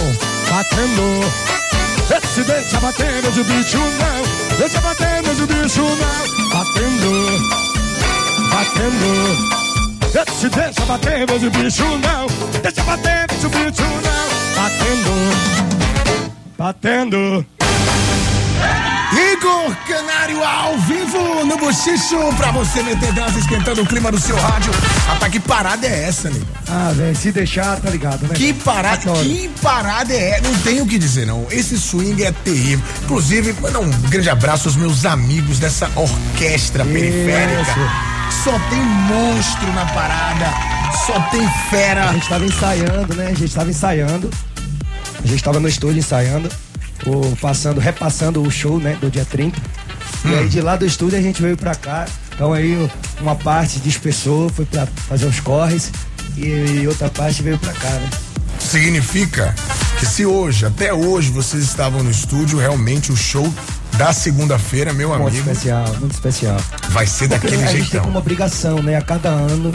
batendo. 0.51 1.45
Esse 2.23 2.43
deixa 2.43 2.79
bater, 2.79 3.23
vejo 3.23 3.41
o 3.41 3.45
bicho 3.45 3.79
não. 3.79 4.59
Deixa 4.59 4.83
bater, 4.83 5.23
vejo 5.23 5.45
o 5.45 5.47
bicho 5.47 5.81
não. 5.81 6.51
Batendo, 6.51 7.54
batendo. 8.55 9.65
Esse 10.15 10.49
deixa 10.49 10.85
bater, 10.87 11.27
vejo 11.27 11.49
o 11.49 11.51
bicho 11.51 11.85
não. 11.99 12.27
Deixa 12.63 12.83
bater, 12.85 13.27
vejo 13.31 13.49
o 13.49 13.51
bicho 13.51 13.83
não. 13.83 14.63
Batendo, 14.63 15.11
batendo. 16.57 17.47
Igor 19.33 19.77
Canário 19.87 20.43
ao 20.43 20.77
vivo 20.79 21.45
no 21.45 21.57
Bochicho 21.57 22.19
pra 22.37 22.51
você 22.53 22.83
meter 22.83 23.13
dança 23.13 23.39
esquentando 23.39 23.83
o 23.83 23.87
clima 23.87 24.11
do 24.11 24.19
seu 24.19 24.37
rádio. 24.37 24.73
Rapaz, 25.07 25.31
que 25.31 25.41
parada 25.41 25.87
é 25.87 26.05
essa, 26.05 26.31
nego? 26.31 26.47
Ah, 26.69 26.93
velho, 26.95 27.15
se 27.15 27.31
deixar, 27.31 27.81
tá 27.81 27.91
ligado, 27.91 28.27
né? 28.27 28.35
Que 28.35 28.53
parada, 28.53 29.11
Adoro. 29.11 29.25
que 29.25 29.49
parada 29.61 30.13
é? 30.13 30.41
Não 30.41 30.53
tenho 30.61 30.85
o 30.85 30.87
que 30.87 30.99
dizer, 30.99 31.27
não. 31.27 31.47
Esse 31.51 31.79
swing 31.79 32.25
é 32.25 32.33
terrível. 32.33 32.85
Inclusive, 33.05 33.55
manda 33.61 33.79
um 33.81 33.91
grande 34.09 34.31
abraço 34.31 34.69
aos 34.69 34.77
meus 34.77 35.05
amigos 35.05 35.59
dessa 35.59 35.89
orquestra 35.97 36.85
periférica. 36.85 38.14
Só 38.45 38.59
tem 38.69 38.79
monstro 38.79 39.73
na 39.73 39.87
parada, 39.87 40.53
só 41.07 41.19
tem 41.31 41.45
A 41.47 41.51
fera. 41.71 42.13
gente 42.13 42.29
tava 42.29 42.45
ensaiando, 42.45 43.15
né? 43.15 43.29
A 43.29 43.35
gente 43.35 43.55
tava 43.55 43.71
ensaiando. 43.71 44.31
A 45.23 45.27
gente 45.27 45.43
tava 45.43 45.59
no 45.59 45.67
estúdio 45.67 45.99
ensaiando, 45.99 46.51
o, 47.07 47.35
passando, 47.37 47.81
repassando 47.81 48.43
o 48.43 48.51
show, 48.51 48.79
né, 48.79 48.99
do 49.01 49.11
dia 49.11 49.25
30. 49.25 49.59
E 50.27 50.35
aí 50.35 50.49
de 50.49 50.61
lá 50.61 50.77
do 50.77 50.85
estúdio 50.85 51.19
a 51.19 51.23
gente 51.23 51.41
veio 51.41 51.57
pra 51.57 51.75
cá. 51.75 52.05
Então 52.35 52.53
aí 52.53 52.91
uma 53.19 53.35
parte 53.35 53.81
dispersou, 53.81 54.51
foi 54.51 54.67
pra 54.67 54.87
fazer 55.09 55.25
os 55.25 55.41
corres 55.41 55.91
e, 56.37 56.87
outra 56.87 57.09
parte 57.09 57.43
veio 57.43 57.59
pra 57.59 57.73
cá, 57.73 57.89
né? 57.89 58.11
Significa 58.59 59.55
que 59.99 60.05
se 60.05 60.27
hoje, 60.27 60.67
até 60.67 60.93
hoje, 60.93 61.31
vocês 61.31 61.63
estavam 61.63 62.03
no 62.03 62.11
estúdio, 62.11 62.59
realmente 62.59 63.11
o 63.11 63.17
show 63.17 63.51
da 63.99 64.13
segunda-feira, 64.13 64.93
meu 64.93 65.11
Muito 65.11 65.29
amigo, 65.29 65.51
especial, 65.51 65.87
muito 66.01 66.13
especial. 66.13 66.57
vai 66.91 67.07
ser 67.07 67.29
Porque 67.29 67.47
daquele 67.47 67.63
a 67.63 67.67
gente 67.67 67.73
tem 67.77 67.83
jeitão. 67.85 68.05
como 68.05 68.19
obrigação, 68.19 68.83
né, 68.83 68.97
a 68.97 69.03
cada 69.03 69.29
ano 69.29 69.73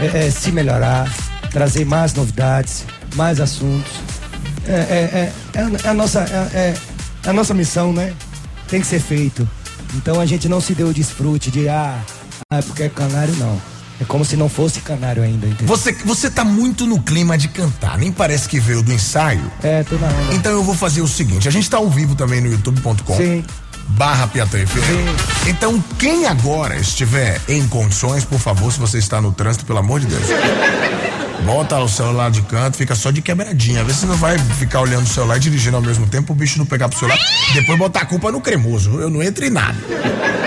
é, 0.00 0.26
é, 0.26 0.30
se 0.30 0.50
melhorar, 0.50 1.08
trazer 1.50 1.84
mais 1.84 2.12
novidades, 2.14 2.84
mais 3.14 3.40
assuntos. 3.40 3.92
É, 4.66 4.72
é, 4.72 4.74
é, 4.74 5.32
é 5.54 5.62
a- 5.62 5.70
é 5.84 5.88
a 5.88 5.94
nossa, 5.94 6.20
é, 6.20 6.74
a 7.26 7.32
nossa 7.32 7.54
missão, 7.54 7.92
né? 7.92 8.12
Tem 8.68 8.80
que 8.80 8.86
ser 8.86 9.00
feito. 9.00 9.48
Então 9.94 10.20
a 10.20 10.26
gente 10.26 10.48
não 10.48 10.60
se 10.60 10.74
deu 10.74 10.88
o 10.88 10.94
desfrute 10.94 11.50
de 11.50 11.68
ah, 11.68 11.98
ah, 12.50 12.62
porque 12.62 12.84
é 12.84 12.88
canário, 12.88 13.34
não. 13.36 13.60
É 14.00 14.04
como 14.04 14.24
se 14.24 14.36
não 14.36 14.48
fosse 14.48 14.80
canário 14.80 15.22
ainda, 15.22 15.46
entendeu? 15.46 15.66
Você, 15.66 15.92
você 16.04 16.30
tá 16.30 16.42
muito 16.42 16.86
no 16.86 17.00
clima 17.02 17.36
de 17.36 17.48
cantar, 17.48 17.98
nem 17.98 18.10
parece 18.10 18.48
que 18.48 18.58
veio 18.58 18.82
do 18.82 18.92
ensaio. 18.92 19.50
É, 19.62 19.82
tô 19.82 19.96
na 19.96 20.06
onda. 20.06 20.34
Então 20.34 20.52
eu 20.52 20.62
vou 20.62 20.74
fazer 20.74 21.02
o 21.02 21.08
seguinte, 21.08 21.46
a 21.46 21.50
gente 21.50 21.68
tá 21.68 21.76
ao 21.76 21.88
vivo 21.90 22.14
também 22.14 22.40
no 22.40 22.48
youtube.com 22.48 23.16
Sim. 23.16 23.44
barra 23.88 24.26
Piatã 24.26 24.58
FM. 24.66 25.48
Então 25.48 25.82
quem 25.98 26.26
agora 26.26 26.76
estiver 26.76 27.40
em 27.46 27.66
condições, 27.68 28.24
por 28.24 28.38
favor, 28.38 28.72
se 28.72 28.80
você 28.80 28.98
está 28.98 29.20
no 29.20 29.32
trânsito, 29.32 29.66
pelo 29.66 29.80
amor 29.80 30.00
de 30.00 30.06
Deus, 30.06 30.24
bota 31.44 31.78
o 31.78 31.88
celular 31.88 32.30
de 32.30 32.42
canto, 32.42 32.76
fica 32.76 32.94
só 32.94 33.10
de 33.10 33.22
quebradinha. 33.22 33.84
Vê 33.84 33.92
se 33.92 34.06
não 34.06 34.16
vai 34.16 34.38
ficar 34.38 34.80
olhando 34.80 35.04
o 35.04 35.08
celular 35.08 35.36
e 35.36 35.40
dirigindo 35.40 35.76
ao 35.76 35.82
mesmo 35.82 36.06
tempo, 36.06 36.32
o 36.32 36.36
bicho 36.36 36.58
não 36.58 36.66
pegar 36.66 36.88
pro 36.88 36.98
celular, 36.98 37.18
depois 37.54 37.78
botar 37.78 38.00
a 38.00 38.06
culpa 38.06 38.30
no 38.30 38.40
cremoso. 38.40 39.00
Eu 39.00 39.10
não 39.10 39.22
entro 39.22 39.44
em 39.44 39.50
nada. 39.50 39.76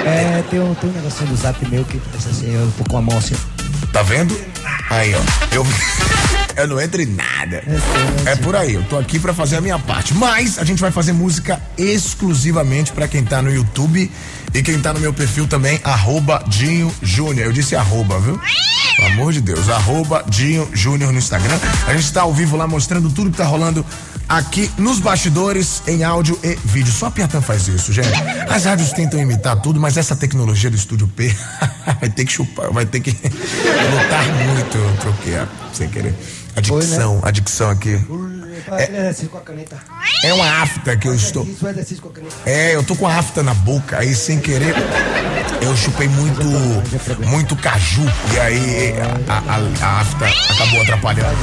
É, 0.05 0.43
tem 0.49 0.59
um, 0.59 0.73
tem 0.75 0.89
um 0.89 0.93
negocinho 0.93 1.29
do 1.29 1.35
zap 1.35 1.69
meu 1.69 1.83
que 1.85 1.97
parece 1.97 2.29
assim, 2.29 2.53
eu 2.53 2.71
tô 2.77 2.83
com 2.89 2.97
a 2.97 3.01
mão 3.01 3.17
assim. 3.17 3.35
Tá 3.91 4.01
vendo? 4.01 4.37
Aí, 4.89 5.13
ó. 5.15 5.55
Eu, 5.55 5.65
eu 6.57 6.67
não 6.67 6.79
entro 6.79 7.01
em 7.01 7.05
nada. 7.05 7.63
É 8.25 8.35
por 8.37 8.55
aí, 8.55 8.73
eu 8.73 8.83
tô 8.83 8.97
aqui 8.97 9.19
pra 9.19 9.33
fazer 9.33 9.57
a 9.57 9.61
minha 9.61 9.79
parte. 9.79 10.13
Mas 10.13 10.59
a 10.59 10.63
gente 10.63 10.79
vai 10.79 10.91
fazer 10.91 11.13
música 11.13 11.61
exclusivamente 11.77 12.91
pra 12.91 13.07
quem 13.07 13.23
tá 13.23 13.41
no 13.41 13.53
YouTube 13.53 14.11
e 14.53 14.61
quem 14.61 14.79
tá 14.79 14.93
no 14.93 14.99
meu 14.99 15.13
perfil 15.13 15.47
também, 15.47 15.79
arroba 15.83 16.43
Dinho 16.47 16.93
Júnior. 17.01 17.47
Eu 17.47 17.53
disse 17.53 17.75
arroba, 17.75 18.19
viu? 18.19 18.39
Pelo 18.95 19.07
amor 19.13 19.33
de 19.33 19.41
Deus, 19.41 19.69
arroba 19.69 20.23
Dinho 20.27 20.69
Júnior 20.73 21.11
no 21.11 21.17
Instagram. 21.17 21.57
A 21.87 21.93
gente 21.95 22.11
tá 22.13 22.21
ao 22.21 22.33
vivo 22.33 22.55
lá 22.55 22.67
mostrando 22.67 23.09
tudo 23.09 23.31
que 23.31 23.37
tá 23.37 23.45
rolando 23.45 23.83
aqui 24.29 24.69
nos 24.77 24.99
bastidores, 24.99 25.81
em 25.87 26.03
áudio 26.03 26.39
e 26.43 26.55
vídeo. 26.65 26.93
Só 26.93 27.07
a 27.07 27.11
Piatã 27.11 27.41
faz 27.41 27.67
isso, 27.67 27.91
gente. 27.91 28.09
As 28.49 28.65
rádios 28.65 28.91
tentam 28.91 29.19
imitar 29.19 29.59
tudo, 29.59 29.79
mas 29.79 29.97
essa 29.97 30.15
tecnologia 30.15 30.69
do 30.69 30.75
Estúdio 30.75 31.07
P 31.07 31.35
vai 31.99 32.09
ter 32.09 32.23
que 32.25 32.31
chupar, 32.31 32.71
vai 32.71 32.85
ter 32.85 32.99
que 32.99 33.11
lutar 33.91 34.25
muito. 34.47 34.77
Eu 34.77 34.97
troquei 34.97 35.35
a- 35.37 35.47
sem 35.73 35.89
querer. 35.89 36.13
A 36.55 36.61
dicção, 36.61 37.19
a 37.23 37.31
dicção 37.31 37.69
aqui. 37.71 37.99
É. 38.71 38.87
É 40.23 40.33
uma 40.33 40.61
afta 40.61 40.95
que 40.95 41.07
eu 41.07 41.13
estou. 41.15 41.45
É, 42.45 42.75
eu 42.75 42.83
tô 42.83 42.95
com 42.95 43.07
a 43.07 43.15
afta 43.15 43.43
na 43.43 43.53
boca, 43.53 43.97
aí 43.99 44.15
sem 44.15 44.39
querer 44.39 44.73
eu 45.61 45.75
chupei 45.77 46.07
muito, 46.09 46.43
muito 47.27 47.55
caju 47.55 48.01
e 48.33 48.39
aí 48.39 48.93
a, 49.27 49.33
a- 49.33 49.85
a 49.85 49.99
afta 50.01 50.25
acabou 50.25 50.81
atrapalhando. 50.81 51.37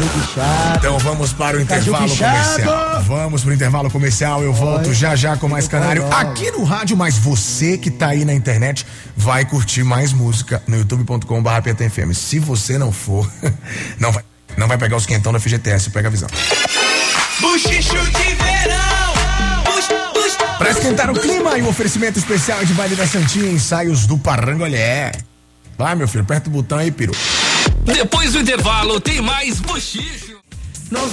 Então 0.77 0.99
vamos 0.99 1.33
para 1.33 1.57
o 1.57 1.61
intervalo 1.61 2.09
comercial. 2.17 3.03
Vamos 3.03 3.43
para 3.43 3.51
o 3.51 3.55
intervalo 3.55 3.91
comercial. 3.91 4.43
Eu 4.43 4.53
volto 4.53 4.93
já 4.95 5.15
já 5.17 5.37
com 5.37 5.49
mais 5.49 5.69
canário 5.69 6.07
aqui 6.13 6.51
no 6.51 6.65
rádio. 6.65 6.97
Mas 6.97 7.17
você 7.19 7.77
que 7.79 7.91
tá 7.91 8.09
aí 8.09 8.25
na 8.25 8.33
internet 8.35 8.87
vai 9.17 9.45
curtir 9.45 9.85
mais 9.85 10.13
música 10.13 10.63
no 10.67 10.77
youtube.com/barra 10.77 11.63
PTFM. 11.63 12.13
Se 12.15 12.39
você 12.39 12.77
não 12.79 12.93
for, 12.93 13.31
não 13.99 14.13
vai, 14.13 14.23
não 14.57 14.69
vai 14.69 14.79
pegar 14.79 14.97
os 14.97 15.07
quentão 15.07 15.33
da 15.33 15.41
FGTS. 15.41 15.91
Pega 15.91 16.09
a 16.09 16.11
visão. 16.11 16.29
Buchicho 17.41 17.97
de 17.97 18.35
verão. 18.35 19.15
Bux, 19.65 19.89
bux, 20.13 20.37
Para 20.59 20.71
esquentar 20.71 21.11
o 21.11 21.15
clima 21.15 21.59
e 21.59 21.63
o 21.63 21.69
oferecimento 21.69 22.19
especial 22.19 22.65
de 22.65 22.75
baile 22.75 22.95
da 22.95 23.07
Santinha, 23.07 23.51
ensaios 23.51 24.07
do 24.07 24.19
Parangolé. 24.19 25.13
Vai, 25.79 25.95
meu 25.95 26.07
filho, 26.07 26.25
aperta 26.25 26.49
o 26.49 26.53
botão 26.53 26.77
aí, 26.79 26.91
peru. 26.91 27.13
Depois 27.85 28.35
do 28.35 28.41
intervalo, 28.41 29.01
tem 29.01 29.23
mais 29.23 29.61
bochicho. 29.61 30.39
94,3 30.93 31.11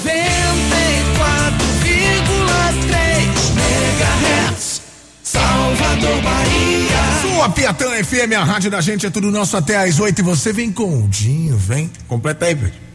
MHz. 3.56 4.82
Salvador, 5.24 6.22
Bahia. 6.22 6.98
Sua 7.22 7.50
Piatã 7.50 8.04
FM, 8.04 8.34
a 8.38 8.44
rádio 8.44 8.72
da 8.72 8.82
gente 8.82 9.06
é 9.06 9.10
tudo 9.10 9.32
nosso 9.32 9.56
até 9.56 9.78
às 9.78 10.00
oito 10.00 10.20
e 10.20 10.24
você 10.24 10.52
vem 10.52 10.72
com 10.72 11.04
o 11.04 11.08
Dinho, 11.08 11.56
vem. 11.58 11.92
Completa 12.08 12.46
aí, 12.46 12.56
Pedro. 12.56 12.87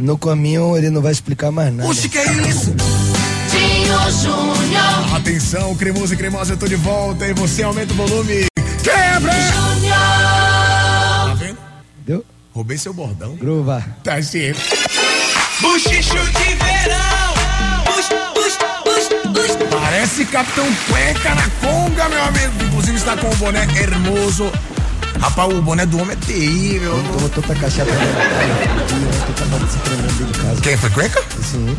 No 0.00 0.16
caminho 0.16 0.76
ele 0.76 0.88
não 0.90 1.02
vai 1.02 1.12
explicar 1.12 1.50
mais 1.50 1.72
nada. 1.72 1.88
Oxe, 1.88 2.08
que 2.08 2.18
é 2.18 2.32
isso? 2.48 2.74
Dinho 3.50 4.10
Júnior, 4.22 5.14
Atenção, 5.16 5.74
cremoso 5.74 6.14
e 6.14 6.16
cremosa, 6.16 6.54
eu 6.54 6.56
tô 6.56 6.66
de 6.66 6.76
volta 6.76 7.26
e 7.26 7.34
você 7.34 7.62
aumenta 7.62 7.92
o 7.92 7.96
volume. 7.96 8.46
Quebra! 8.82 9.32
Júnior, 9.32 9.94
Tá 9.94 11.34
vendo? 11.38 11.58
Deu? 12.06 12.24
Roubei 12.54 12.78
seu 12.78 12.94
bordão. 12.94 13.36
Gruva. 13.36 13.84
Tá 14.02 14.22
certo. 14.22 14.60
Buchicho 15.60 16.16
de 16.16 16.54
verão. 16.54 17.34
Bux. 19.34 19.58
Parece 19.70 20.24
Capitão 20.24 20.66
Cueca 20.88 21.34
na 21.34 21.48
conga, 21.60 22.08
meu 22.08 22.22
amigo. 22.24 22.64
Inclusive 22.68 22.96
está 22.96 23.16
com 23.16 23.28
o 23.28 23.36
boné 23.36 23.66
hermoso. 23.78 24.50
Rapaz, 25.20 25.52
o 25.52 25.60
boné 25.60 25.84
do 25.84 25.98
homem 25.98 26.16
é 26.16 26.26
terrível. 26.26 26.94
Cachaça 27.60 27.90
tremendo 29.84 30.18
dentro 30.18 30.32
de 30.32 30.38
casa. 30.40 30.60
Quem 30.62 30.76
foi 30.76 30.90
Cueca? 30.90 31.22
Sim. 31.42 31.76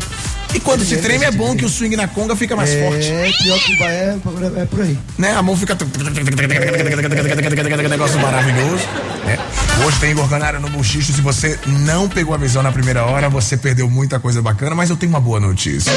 E 0.54 0.60
quando 0.60 0.84
se 0.84 0.96
treme 0.98 1.24
é 1.24 1.30
bom 1.30 1.56
que 1.56 1.64
o 1.64 1.68
swing 1.68 1.96
na 1.96 2.06
conga 2.06 2.36
fica 2.36 2.54
mais 2.54 2.72
forte. 2.74 3.10
É, 3.10 3.30
pior 3.42 3.58
que 3.58 3.76
vai, 3.76 3.90
é, 3.94 4.18
é 4.56 4.64
por 4.66 4.82
aí. 4.82 4.98
né? 5.18 5.32
A 5.32 5.42
mão 5.42 5.56
fica. 5.56 5.76
Negócio 7.88 8.20
maravilhoso. 8.20 8.84
né? 9.24 9.38
Hoje 9.84 9.98
tem 9.98 10.10
Igor 10.10 10.28
Canário 10.28 10.60
no 10.60 10.68
Buchicho. 10.68 11.12
Se 11.12 11.20
você 11.20 11.58
não 11.66 12.08
pegou 12.08 12.34
a 12.34 12.38
visão 12.38 12.62
na 12.62 12.70
primeira 12.70 13.04
hora, 13.04 13.28
você 13.28 13.56
perdeu 13.56 13.88
muita 13.88 14.20
coisa 14.20 14.42
bacana, 14.42 14.74
mas 14.74 14.90
eu 14.90 14.96
tenho 14.96 15.10
uma 15.10 15.20
boa 15.20 15.40
notícia. 15.40 15.90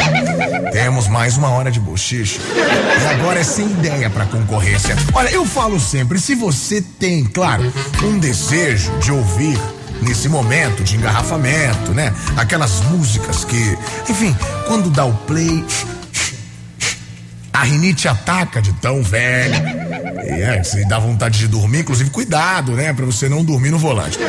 Temos 0.71 1.07
mais 1.07 1.37
uma 1.37 1.49
hora 1.49 1.69
de 1.69 1.79
Buchicho. 1.79 2.39
E 2.55 3.05
agora 3.07 3.39
é 3.39 3.43
sem 3.43 3.65
ideia 3.65 4.09
pra 4.09 4.25
concorrência. 4.25 4.95
Olha, 5.13 5.29
eu 5.29 5.45
falo 5.45 5.79
sempre: 5.79 6.19
se 6.19 6.33
você 6.35 6.81
tem, 6.81 7.25
claro, 7.25 7.71
um 8.03 8.17
desejo 8.17 8.91
de 8.99 9.11
ouvir 9.11 9.59
nesse 10.05 10.29
momento 10.29 10.83
de 10.83 10.95
engarrafamento, 10.95 11.91
né? 11.91 12.13
Aquelas 12.37 12.81
músicas 12.81 13.43
que, 13.43 13.77
enfim, 14.09 14.35
quando 14.67 14.89
dá 14.89 15.03
o 15.03 15.13
play, 15.13 15.65
a 17.51 17.63
rinite 17.63 18.07
ataca 18.07 18.61
de 18.61 18.71
tão 18.73 19.03
velho. 19.03 19.55
E 20.23 20.41
é, 20.41 20.63
se 20.63 20.85
dá 20.87 20.99
vontade 20.99 21.39
de 21.39 21.47
dormir, 21.47 21.79
inclusive 21.79 22.09
cuidado, 22.09 22.73
né, 22.73 22.93
Pra 22.93 23.05
você 23.05 23.27
não 23.27 23.43
dormir 23.43 23.71
no 23.71 23.79
volante. 23.79 24.19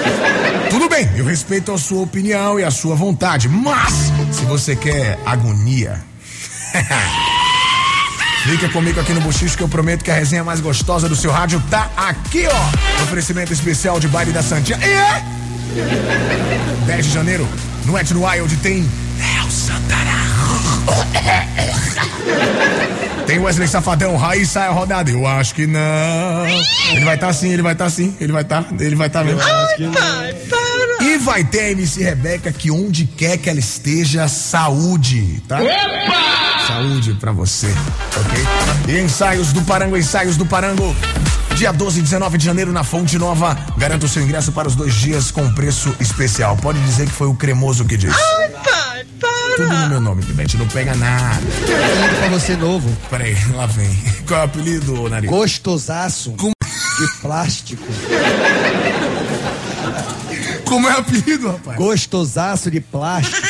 Tudo 0.70 0.88
bem, 0.88 1.08
eu 1.16 1.24
respeito 1.24 1.72
a 1.72 1.78
sua 1.78 2.02
opinião 2.02 2.58
e 2.58 2.64
a 2.64 2.70
sua 2.70 2.94
vontade, 2.94 3.48
mas 3.48 4.12
se 4.32 4.44
você 4.44 4.74
quer 4.74 5.18
agonia, 5.24 6.00
Fica 8.44 8.68
comigo 8.68 9.00
aqui 9.00 9.12
no 9.12 9.20
Buchicho 9.22 9.56
que 9.56 9.62
eu 9.64 9.68
prometo 9.68 10.04
que 10.04 10.10
a 10.10 10.14
resenha 10.14 10.44
mais 10.44 10.60
gostosa 10.60 11.08
do 11.08 11.16
seu 11.16 11.32
rádio 11.32 11.60
tá 11.68 11.90
aqui, 11.96 12.46
ó. 12.46 13.02
Oferecimento 13.02 13.52
especial 13.52 13.98
de 13.98 14.06
baile 14.06 14.30
da 14.30 14.40
Santinha. 14.40 14.78
E 14.80 14.84
é 14.84 15.24
10 16.86 17.06
de 17.06 17.12
janeiro, 17.12 17.48
no 17.84 17.98
Ed 17.98 18.14
Wild 18.14 18.56
tem 18.58 18.88
El 19.18 19.50
Santana. 19.50 20.16
Tem 23.26 23.40
Wesley 23.40 23.66
Safadão, 23.66 24.16
Raíssa 24.16 24.60
é 24.60 24.68
a 24.68 24.70
rodada. 24.70 25.10
Eu 25.10 25.26
acho 25.26 25.52
que 25.52 25.66
não. 25.66 26.46
Ele 26.92 27.04
vai 27.04 27.16
estar 27.16 27.26
tá 27.26 27.32
sim, 27.32 27.52
ele 27.52 27.60
vai 27.60 27.72
estar 27.72 27.86
tá 27.86 27.90
sim, 27.90 28.14
ele 28.20 28.32
vai 28.32 28.42
estar, 28.42 28.64
ele 28.78 28.94
vai 28.94 29.08
estar 29.08 29.18
tá 29.18 29.24
mesmo. 29.24 29.40
E 31.00 31.18
vai 31.18 31.42
ter 31.42 31.60
a 31.60 31.70
MC 31.72 32.04
Rebeca 32.04 32.52
que 32.52 32.70
onde 32.70 33.04
quer 33.04 33.36
que 33.36 33.50
ela 33.50 33.58
esteja, 33.58 34.28
saúde, 34.28 35.42
tá? 35.48 35.58
Saúde 36.68 37.14
pra 37.14 37.32
você, 37.32 37.66
ok? 38.16 38.94
E 38.94 39.00
ensaios 39.00 39.52
do 39.52 39.60
Parango, 39.62 39.96
ensaios 39.96 40.36
do 40.36 40.46
Parango. 40.46 40.94
Dia 41.56 41.72
12 41.72 42.00
e 42.00 42.02
19 42.02 42.36
de 42.38 42.44
janeiro 42.44 42.70
na 42.72 42.84
Fonte 42.84 43.18
Nova. 43.18 43.56
Garanta 43.78 44.04
o 44.04 44.08
seu 44.08 44.22
ingresso 44.22 44.52
para 44.52 44.68
os 44.68 44.74
dois 44.74 44.94
dias 44.94 45.30
com 45.30 45.50
preço 45.54 45.94
especial. 45.98 46.56
Pode 46.56 46.78
dizer 46.80 47.06
que 47.06 47.12
foi 47.12 47.26
o 47.26 47.34
cremoso 47.34 47.84
que 47.86 47.96
disse. 47.96 48.14
Ai, 48.38 48.48
pai, 48.50 49.06
para. 49.18 49.56
Tudo 49.56 49.68
no 49.74 49.88
meu 49.88 50.00
nome, 50.00 50.22
Pivete. 50.22 50.58
Não 50.58 50.68
pega 50.68 50.94
nada. 50.94 51.36
Apelido 51.38 52.16
pra 52.18 52.28
você 52.28 52.56
novo. 52.56 52.94
Peraí, 53.08 53.34
lá 53.54 53.64
vem. 53.66 53.88
Qual 54.28 54.38
é 54.40 54.42
o 54.42 54.46
apelido, 54.46 55.08
Nariz? 55.08 55.30
Gostosaço 55.30 56.32
Como- 56.32 56.52
de 56.98 57.20
plástico. 57.22 57.82
Como 60.66 60.88
é 60.88 60.94
o 60.94 60.98
apelido, 60.98 61.50
rapaz? 61.52 61.78
Gostosaço 61.78 62.70
de 62.70 62.80
plástico. 62.80 63.46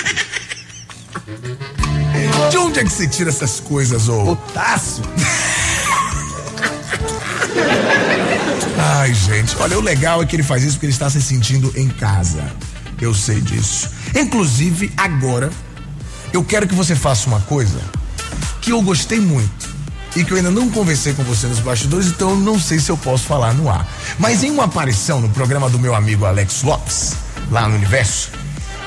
De 2.50 2.58
onde 2.58 2.78
é 2.80 2.84
que 2.84 2.90
você 2.90 3.08
tira 3.08 3.30
essas 3.30 3.58
coisas, 3.58 4.08
ô? 4.08 4.36
Taço. 4.54 5.02
Ai, 8.78 9.14
gente, 9.14 9.56
olha, 9.58 9.78
o 9.78 9.80
legal 9.80 10.22
é 10.22 10.26
que 10.26 10.36
ele 10.36 10.42
faz 10.42 10.62
isso 10.62 10.74
porque 10.74 10.86
ele 10.86 10.92
está 10.92 11.08
se 11.08 11.20
sentindo 11.22 11.72
em 11.76 11.88
casa. 11.88 12.42
Eu 13.00 13.14
sei 13.14 13.40
disso. 13.40 13.90
Inclusive, 14.14 14.92
agora, 14.96 15.50
eu 16.32 16.42
quero 16.44 16.66
que 16.66 16.74
você 16.74 16.94
faça 16.94 17.28
uma 17.28 17.40
coisa 17.40 17.80
que 18.60 18.70
eu 18.70 18.82
gostei 18.82 19.20
muito 19.20 19.76
e 20.16 20.24
que 20.24 20.32
eu 20.32 20.38
ainda 20.38 20.50
não 20.50 20.70
conversei 20.70 21.12
com 21.12 21.22
você 21.22 21.46
nos 21.46 21.60
bastidores, 21.60 22.06
então 22.06 22.30
eu 22.30 22.36
não 22.36 22.58
sei 22.58 22.78
se 22.78 22.90
eu 22.90 22.96
posso 22.96 23.24
falar 23.24 23.52
no 23.52 23.68
ar. 23.68 23.86
Mas 24.18 24.42
em 24.42 24.50
uma 24.50 24.64
aparição 24.64 25.20
no 25.20 25.28
programa 25.28 25.68
do 25.68 25.78
meu 25.78 25.94
amigo 25.94 26.24
Alex 26.24 26.62
Lopes, 26.62 27.14
lá 27.50 27.68
no 27.68 27.74
Universo, 27.74 28.30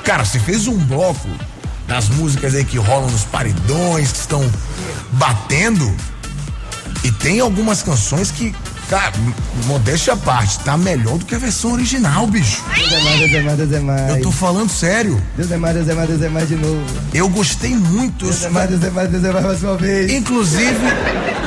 cara, 0.03 0.25
você 0.25 0.39
fez 0.39 0.67
um 0.67 0.77
bloco 0.77 1.29
das 1.87 2.09
músicas 2.09 2.55
aí 2.55 2.65
que 2.65 2.77
rolam 2.77 3.09
nos 3.09 3.23
paredões, 3.23 4.11
que 4.11 4.19
estão 4.19 4.49
batendo. 5.13 5.95
E 7.09 7.11
tem 7.13 7.39
algumas 7.39 7.81
canções 7.81 8.29
que, 8.29 8.53
cara, 8.87 9.11
modéstia 9.65 10.13
à 10.13 10.15
parte, 10.15 10.59
tá 10.59 10.77
melhor 10.77 11.17
do 11.17 11.25
que 11.25 11.33
a 11.33 11.39
versão 11.39 11.73
original, 11.73 12.27
bicho. 12.27 12.63
Deus 12.75 12.91
é 12.91 13.01
mais, 13.01 13.19
Deus 13.19 13.33
é 13.33 13.41
mais, 13.41 13.57
Deus 13.57 13.71
é 13.73 13.79
mais. 13.79 14.09
Eu 14.09 14.21
tô 14.21 14.31
falando 14.31 14.69
sério. 14.69 15.23
Deus 15.35 15.51
é 15.51 15.57
mais, 15.57 15.73
Deus 15.73 15.87
é 15.89 15.95
mais, 15.95 16.07
Deus 16.07 16.21
é 16.21 16.29
mais 16.29 16.47
de 16.47 16.55
novo. 16.55 16.85
Eu 17.11 17.27
gostei 17.27 17.75
muito. 17.75 18.25
Deus 18.25 18.43
é 18.43 18.49
mais, 18.51 18.69
Deus 18.69 18.83
é 18.83 18.91
mais, 18.91 19.09
Deus 19.09 19.23
é 19.23 19.31
mais 19.31 19.43
mais 19.43 19.63
uma 19.63 19.75
vez. 19.75 20.11
Inclusive, 20.11 20.85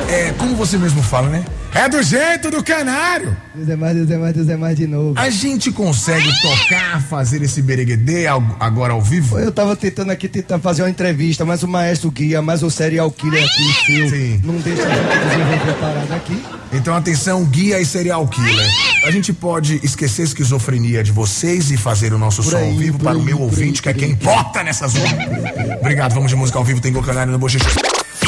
é, 0.09 0.33
como 0.37 0.53
você 0.53 0.77
mesmo 0.77 1.01
fala, 1.01 1.29
né? 1.29 1.45
É 1.75 1.89
do 1.89 2.03
jeito 2.03 2.51
do 2.51 2.63
canário. 2.63 3.35
Deus 3.55 3.67
é 3.67 3.75
mais, 3.75 3.95
Deus 3.95 4.11
é 4.11 4.17
mais, 4.17 4.33
Deus 4.35 4.49
é 4.49 4.55
mais 4.55 4.77
de 4.77 4.85
novo. 4.85 5.19
A 5.19 5.29
gente 5.31 5.71
consegue 5.71 6.29
tocar, 6.41 7.01
fazer 7.01 7.41
esse 7.41 7.63
bereguedê 7.63 8.27
agora 8.59 8.93
ao 8.93 9.01
vivo? 9.01 9.39
Eu 9.39 9.51
tava 9.51 9.75
tentando 9.75 10.11
aqui 10.11 10.27
tentar 10.27 10.59
fazer 10.59 10.83
uma 10.83 10.89
entrevista, 10.89 11.43
mas 11.43 11.63
o 11.63 11.67
maestro 11.67 12.11
guia, 12.11 12.43
mas 12.43 12.61
o 12.61 12.69
serial 12.69 13.09
killer 13.09 13.43
aqui, 13.43 13.85
seu, 13.85 14.09
Sim. 14.09 14.41
não 14.43 14.55
deixa 14.59 14.83
a 14.83 14.89
gente 14.89 15.27
desenvolver 15.27 15.71
a 15.71 15.73
parada 15.73 16.15
aqui. 16.15 16.43
Então, 16.71 16.95
atenção, 16.95 17.43
guia 17.45 17.79
e 17.79 17.85
serial 17.85 18.27
killer. 18.27 18.69
A 19.05 19.11
gente 19.11 19.33
pode 19.33 19.79
esquecer 19.83 20.21
a 20.21 20.25
esquizofrenia 20.25 21.03
de 21.03 21.11
vocês 21.11 21.71
e 21.71 21.77
fazer 21.77 22.13
o 22.13 22.19
nosso 22.19 22.43
Por 22.43 22.51
som 22.51 22.57
aí, 22.57 22.69
ao 22.69 22.77
vivo 22.77 22.99
para 22.99 23.17
o 23.17 23.19
aí, 23.19 23.25
meu 23.25 23.37
por 23.37 23.43
ouvinte, 23.45 23.79
aí, 23.79 23.81
que 23.81 23.89
é 23.89 23.93
quem 23.93 24.11
importa 24.11 24.63
nessa 24.63 24.87
zona. 24.87 25.09
Obrigado, 25.79 26.13
vamos 26.13 26.29
de 26.29 26.35
música 26.35 26.59
ao 26.59 26.63
vivo, 26.63 26.79
tem 26.79 26.93
Canário 26.93 27.31
no 27.31 27.39
Bochecha. 27.39 27.65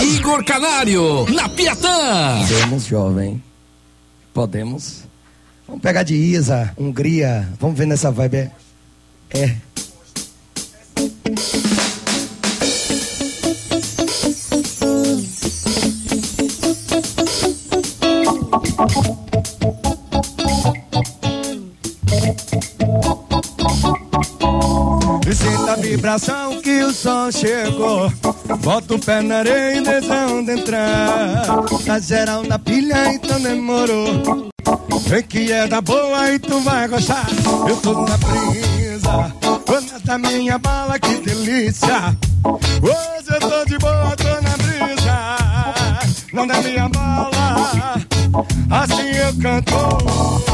Igor 0.02 0.44
Canário, 0.44 1.26
na 1.34 1.48
Piatã. 1.50 2.40
Podemos, 2.48 2.86
jovem. 2.86 3.44
Podemos. 4.34 5.04
Vamos 5.68 5.82
pegar 5.82 6.04
de 6.04 6.16
Isa, 6.16 6.74
Hungria. 6.78 7.50
Vamos 7.60 7.78
ver 7.78 7.88
nessa 7.88 8.12
vibe. 8.12 8.50
É. 9.32 9.56
vibração 26.06 26.62
que 26.62 26.84
o 26.84 26.94
som 26.94 27.32
chegou. 27.32 28.12
Bota 28.60 28.94
o 28.94 29.00
pé 29.00 29.24
na 29.24 29.38
areia 29.40 29.78
e 29.78 29.82
deixa 29.82 30.28
onde 30.28 30.52
entrar. 30.52 31.48
Tá 31.84 31.98
geral 32.00 32.44
na 32.44 32.60
pilha, 32.60 33.12
então 33.12 33.42
demorou. 33.42 34.52
Vem 35.08 35.24
que 35.24 35.52
é 35.52 35.66
da 35.66 35.82
boa 35.82 36.32
e 36.32 36.38
tu 36.38 36.60
vai 36.60 36.88
gostar. 36.88 37.26
Eu 37.68 37.76
tô 37.78 38.06
na 38.06 38.18
brisa. 38.18 39.34
Tô 39.66 40.06
da 40.06 40.18
minha 40.20 40.60
bala, 40.60 41.00
que 41.00 41.16
delícia. 41.16 42.16
Hoje 42.46 43.28
eu 43.28 43.40
tô 43.40 43.66
de 43.66 43.78
boa, 43.80 44.16
tô 44.16 44.42
na 44.42 44.58
brisa. 44.58 45.38
Não 46.32 46.46
da 46.46 46.62
minha 46.62 46.88
bala. 46.88 47.96
Assim 48.70 49.10
eu 49.10 49.34
canto. 49.42 50.46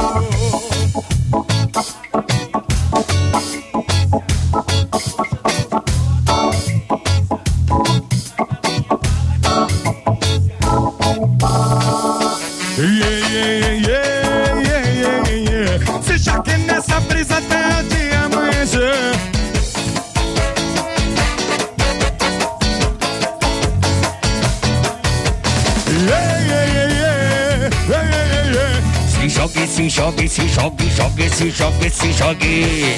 Se 30.32 30.47
jogue, 30.47 30.89
jogue, 30.91 31.29
se 31.29 31.51
jogue, 31.51 31.89
se 31.89 32.13
jogue. 32.13 32.97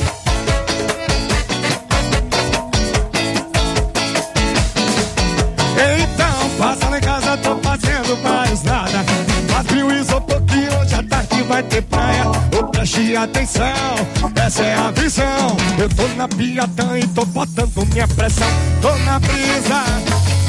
Então, 5.75 6.49
passa 6.59 6.89
lá 6.89 6.99
em 6.99 7.01
casa, 7.01 7.36
tô 7.38 7.57
fazendo 7.57 8.21
mais 8.21 8.61
nada. 8.61 9.03
Faz 9.47 9.67
o 9.71 9.91
isopor 9.91 10.41
que 10.43 10.59
hoje 10.75 10.93
à 10.93 11.01
tarde 11.01 11.41
vai 11.47 11.63
ter 11.63 11.81
praia. 11.81 12.25
Ô, 12.29 12.65
preste 12.65 13.15
atenção, 13.15 13.73
essa 14.36 14.63
é 14.63 14.75
a 14.75 14.91
visão. 14.91 15.57
Eu 15.79 15.89
tô 15.89 16.07
na 16.15 16.27
piatã 16.27 16.99
e 16.99 17.07
tô 17.07 17.25
botando 17.25 17.84
minha 17.91 18.07
pressão. 18.09 18.47
Tô 18.79 18.95
na 19.05 19.17
brisa. 19.17 20.43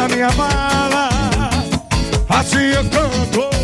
Nada 0.00 0.16
me 0.16 0.22
abala, 0.22 1.10
assim 2.30 2.72
eu 2.72 2.82
canto. 2.88 3.59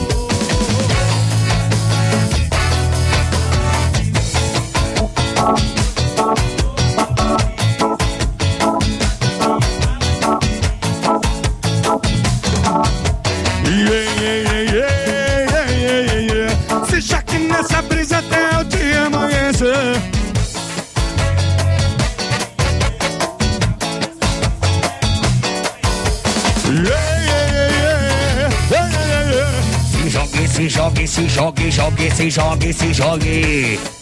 Jogue, 32.37 32.72
se 32.72 32.93
jogue, 32.93 33.95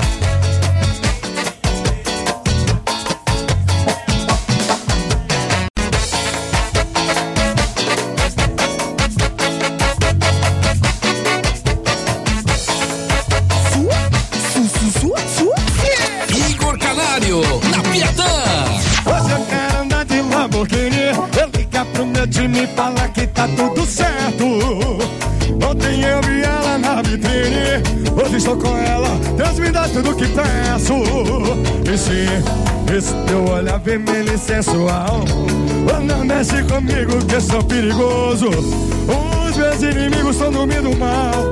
sou 37.55 37.63
perigoso 37.63 38.49
Os 38.49 39.57
meus 39.57 39.83
inimigos 39.83 40.35
estão 40.35 40.51
dormindo 40.51 40.97
mal 40.97 41.49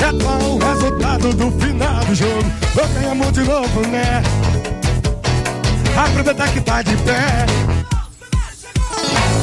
É 0.00 0.22
qual 0.22 0.40
o 0.40 0.58
resultado 0.58 1.32
do 1.32 1.50
final 1.60 2.04
do 2.04 2.14
jogo 2.14 2.44
Vou 2.74 2.88
ganhar 2.88 3.32
de 3.32 3.40
novo, 3.42 3.86
né? 3.88 4.22
Aproveita 5.94 6.48
que 6.48 6.60
tá 6.62 6.80
de 6.80 6.96
pé. 6.96 7.46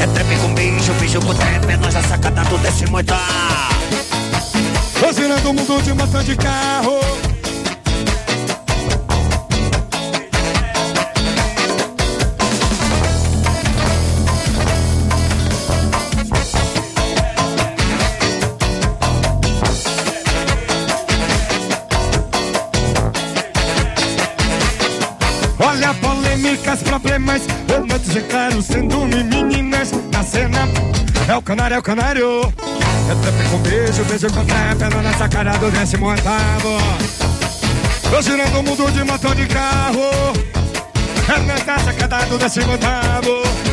É 0.01 0.07
trepe 0.07 0.35
com 0.41 0.53
bicho, 0.55 0.91
bicho 0.93 1.19
com 1.21 1.35
trepe, 1.35 1.77
nós 1.77 1.95
a 1.95 2.01
sacada 2.01 2.43
do 2.45 2.57
desce 2.57 2.87
muito. 2.87 3.13
Tô 4.99 5.13
girando 5.13 5.51
o 5.51 5.53
mundo 5.53 5.81
de 5.83 5.93
motor 5.93 6.23
de 6.23 6.35
carro. 6.35 6.99
Polêmicas, 26.69 26.83
problemas, 26.83 27.41
momentos 27.67 28.15
e 28.15 28.21
claro, 28.21 28.61
sendo 28.61 29.05
meninas 29.05 29.91
na 30.11 30.23
cena. 30.23 30.67
É 31.27 31.35
o 31.35 31.41
canário, 31.41 31.75
é 31.75 31.79
o 31.79 31.83
canário. 31.83 32.41
É 32.41 33.15
trap 33.15 33.49
com 33.49 33.57
beijo, 33.59 34.03
beijo 34.05 34.27
com 34.27 34.45
trap, 34.45 34.81
é 34.81 35.01
na 35.01 35.13
sacada 35.13 35.57
do 35.57 35.71
décimo 35.71 36.07
oitavo. 36.07 36.77
Tô 38.09 38.21
girando 38.21 38.59
o 38.59 38.63
mundo 38.63 38.91
de 38.91 39.03
motor 39.03 39.35
de 39.35 39.47
carro. 39.47 40.33
É 41.27 41.39
na 41.39 41.57
sacada 41.57 42.25
do 42.25 42.37
décimo 42.37 42.71
oitavo. 42.71 43.68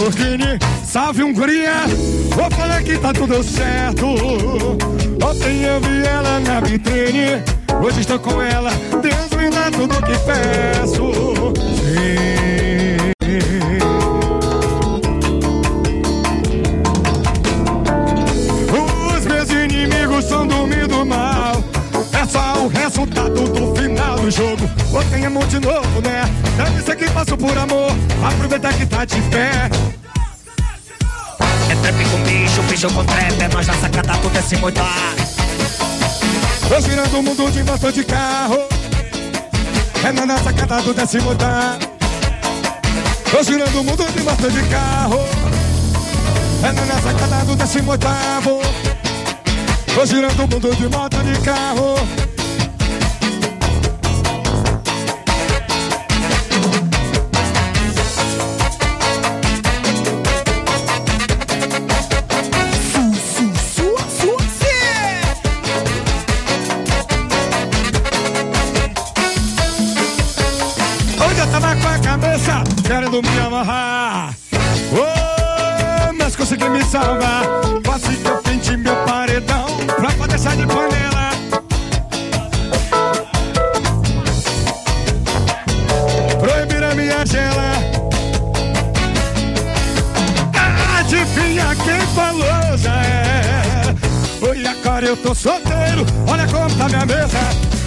Lamborghini? 0.00 0.58
Salve 0.82 1.22
Hungria! 1.22 1.84
Vou 2.34 2.50
falar 2.50 2.82
que 2.82 2.96
tá 2.96 3.12
tudo 3.12 3.42
certo. 3.42 4.06
Ontem 5.22 5.62
eu 5.62 5.78
vi 5.80 6.06
ela 6.06 6.40
na 6.40 6.60
vitrine. 6.60 7.42
Hoje 7.82 8.00
estou 8.00 8.18
com 8.18 8.40
ela. 8.40 8.70
Deus 9.02 9.30
me 9.36 9.50
dá 9.50 9.70
tudo 9.70 9.94
que 10.02 10.18
peço. 10.24 11.12
Sim. 11.76 12.30
Os 19.16 19.26
meus 19.26 19.50
inimigos 19.50 20.24
estão 20.24 20.46
dormindo 20.46 21.04
mal. 21.04 21.62
É 22.18 22.26
só 22.26 22.64
o 22.64 22.68
resultado 22.68 23.44
do 23.44 23.76
final 23.76 24.16
do 24.18 24.30
jogo. 24.30 24.79
Ontem 25.00 25.24
é 25.24 25.28
muito 25.30 25.48
de 25.48 25.60
novo, 25.60 26.00
né? 26.02 26.22
Deve 26.56 26.82
ser 26.82 26.94
que 26.94 27.10
passo 27.10 27.34
por 27.36 27.56
amor. 27.56 27.90
Aproveita 28.22 28.70
que 28.72 28.84
tá 28.84 29.04
de 29.06 29.20
pé. 29.22 29.70
É 31.70 31.74
trap 31.74 32.04
com 32.10 32.18
bicho, 32.18 32.62
bicho 32.64 32.90
com 32.90 33.04
trap, 33.04 33.40
é 33.40 33.48
nós 33.48 33.66
na 33.66 33.74
sacada 33.74 34.12
do 34.18 34.28
décimo 34.28 34.66
oitavo. 34.66 34.90
Tô 36.68 36.80
girando 36.80 37.18
o 37.18 37.22
mundo 37.22 37.50
de 37.50 37.62
motor 37.62 37.92
de 37.92 38.04
carro. 38.04 38.58
É 40.04 40.12
na 40.12 40.26
nossa 40.26 40.44
sacada 40.44 40.82
do 40.82 40.92
décimo 40.92 41.30
oitavo. 41.30 41.78
Tô 43.30 43.42
girando 43.42 43.80
o 43.80 43.84
mundo 43.84 44.12
de 44.12 44.22
motor 44.22 44.50
de 44.50 44.62
carro. 44.64 45.20
É 46.62 46.72
na 46.72 46.84
nossa 46.84 47.02
sacada 47.02 47.44
do 47.46 47.56
décimo 47.56 47.92
oitavo. 47.92 48.60
Tô 49.94 50.04
girando 50.04 50.44
o 50.44 50.48
mundo 50.48 50.76
de 50.76 50.88
moto 50.88 51.22
de 51.22 51.40
carro. 51.40 52.29
Me 73.22 73.38
amarrar. 73.40 74.34
Oh, 74.92 76.12
mas 76.12 76.36
consegui 76.36 76.68
me 76.68 76.82
salvar. 76.84 77.44
Quase 77.84 78.16
que 78.16 78.28
eu 78.28 78.36
penti 78.38 78.76
meu 78.76 78.96
paredão 79.04 79.66
pra 79.86 80.10
poder 80.12 80.38
sair 80.38 80.58
de 80.58 80.66
panela. 80.66 81.30
Proibir 86.38 86.84
a 86.84 86.94
minha 86.94 87.26
gela. 87.26 87.70
Adivinha 90.98 91.74
quem 91.84 92.00
falou 92.14 92.78
já 92.78 93.02
é. 93.02 93.94
Oi, 94.48 94.66
agora 94.66 95.06
eu 95.06 95.16
tô 95.16 95.34
solteiro. 95.34 96.06
Olha 96.26 96.46
como 96.46 96.74
tá 96.76 96.88
minha 96.88 97.06
mesa. 97.06 97.38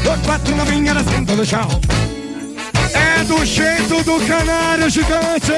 Tô 0.03 0.17
quatro 0.25 0.55
novinhas 0.55 0.97
sentando 1.05 1.38
no 1.38 1.45
chão. 1.45 1.67
Do 3.28 3.45
jeito 3.45 4.03
do 4.03 4.19
canário 4.28 4.89
gigante. 4.89 5.53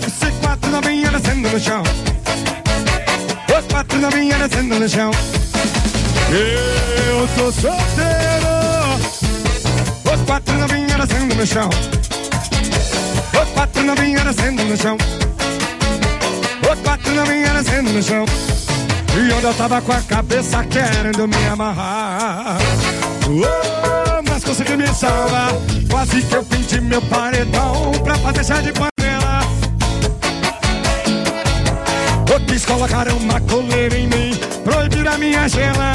Disse 0.00 0.30
quatro 0.40 0.70
novinhas 0.70 1.12
descendo 1.12 1.48
no 1.50 1.60
chão. 1.60 1.82
Os 3.58 3.66
quatro 3.72 3.98
novinhas 3.98 4.38
descendo 4.38 4.78
no 4.78 4.88
chão. 4.88 5.10
Eu 6.30 7.28
tô 7.36 7.52
solteiro. 7.52 8.48
Os 10.04 10.22
quatro 10.24 10.54
novinhas 10.54 11.06
descendo 11.06 11.34
no 11.34 11.46
chão. 11.46 11.70
Os 13.42 13.48
quatro 13.54 13.82
novinhas 13.84 14.24
descendo 14.24 14.64
no 14.64 14.76
chão. 14.76 14.96
Os 16.72 16.80
quatro 16.80 17.14
novinhas 17.14 17.64
descendo 17.64 17.92
no 17.92 18.02
chão. 18.02 18.24
E 19.16 19.32
onde 19.32 19.46
eu 19.46 19.54
tava 19.54 19.80
com 19.80 19.92
a 19.92 20.00
cabeça 20.02 20.64
querendo 20.64 21.26
me 21.26 21.46
amarrar. 21.48 22.58
Oh, 23.26 23.67
me. 24.64 25.86
Quase 25.90 26.22
que 26.22 26.34
eu 26.34 26.44
pedi 26.44 26.80
meu 26.80 27.00
paredão 27.02 27.92
pra 28.04 28.14
fazer 28.16 28.44
chá 28.44 28.60
de 28.60 28.72
panela. 28.72 29.40
Eu 32.30 32.40
quis 32.46 32.64
colocar 32.64 33.08
uma 33.08 33.40
coleira 33.42 33.96
em 33.96 34.06
mim, 34.06 34.38
proibir 34.64 35.06
a 35.06 35.16
minha 35.18 35.48
gela. 35.48 35.92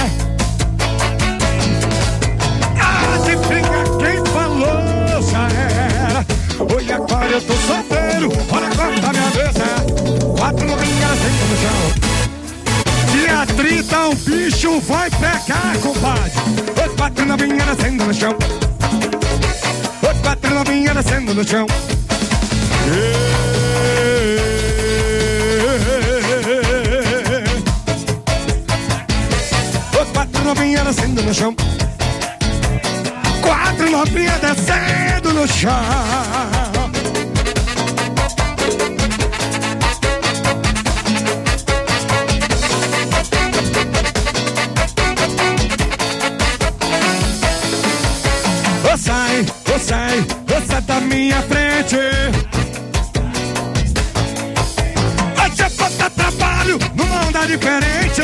Adivinha 3.15 3.83
quem 3.99 4.25
falou? 4.31 5.21
Já 5.29 5.47
era. 5.47 6.25
Oi, 6.73 6.91
agora 6.91 7.31
eu 7.31 7.41
tô 7.41 7.53
solteiro. 7.53 8.31
Olha 8.51 8.69
tá 9.01 9.11
minha 9.11 9.29
mesa. 9.31 10.37
Quatro 10.37 10.67
chão. 10.67 10.82
Dia 13.33 13.47
30 13.47 14.09
o 14.09 14.15
bicho 14.15 14.79
vai 14.81 15.09
pegar, 15.09 15.75
compadre. 15.81 16.31
Os 16.85 16.95
quatro 16.95 17.25
novinhas 17.25 17.65
descendo 17.65 18.05
no 18.05 18.13
chão. 18.13 18.37
Os 20.03 20.21
quatro 20.21 20.53
novinhas 20.53 20.95
descendo 20.95 21.33
no 21.33 21.43
chão. 21.43 21.65
Os 29.99 30.11
quatro 30.11 30.43
novinhas 30.43 30.85
descendo 30.85 31.23
no 31.23 31.33
chão. 31.33 31.55
Quatro 33.41 33.89
novinhas 33.89 34.39
descendo 34.41 35.33
no 35.33 35.47
chão. 35.47 36.62
Diferente. 57.57 58.21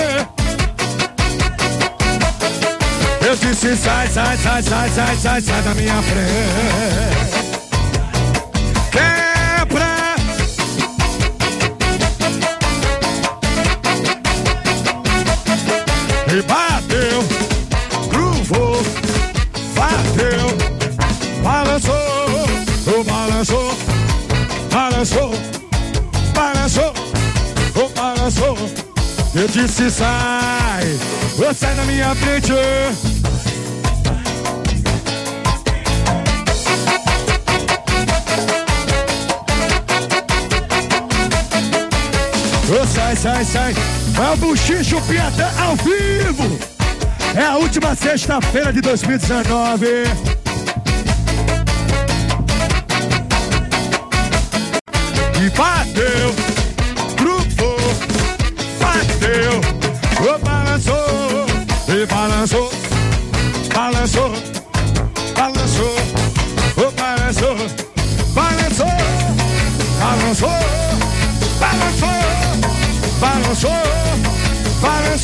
Eu 3.25 3.35
disse 3.35 3.75
sai, 3.75 4.07
sai, 4.07 4.37
sai, 4.37 4.63
sai, 4.63 4.89
sai, 4.89 5.15
sai, 5.17 5.41
sai 5.41 5.61
da 5.61 5.75
minha 5.75 6.01
frente. 6.01 7.29
Quebra. 8.91 9.28
Disse 29.49 29.89
sai, 29.89 30.97
você 31.35 31.53
sai 31.53 31.75
da 31.75 31.83
minha 31.83 32.13
frente. 32.15 32.53
Ô, 42.71 42.85
sai, 42.85 43.15
sai, 43.15 43.43
sai. 43.45 43.73
É 43.73 44.33
o 44.33 44.37
Buchicho 44.37 45.01
Piatã 45.01 45.49
ao 45.59 45.75
vivo. 45.77 46.59
É 47.35 47.45
a 47.45 47.57
última 47.57 47.95
sexta-feira 47.95 48.71
de 48.71 48.81
2019. 48.81 49.85
E 55.41 55.49
bateu, 55.57 55.98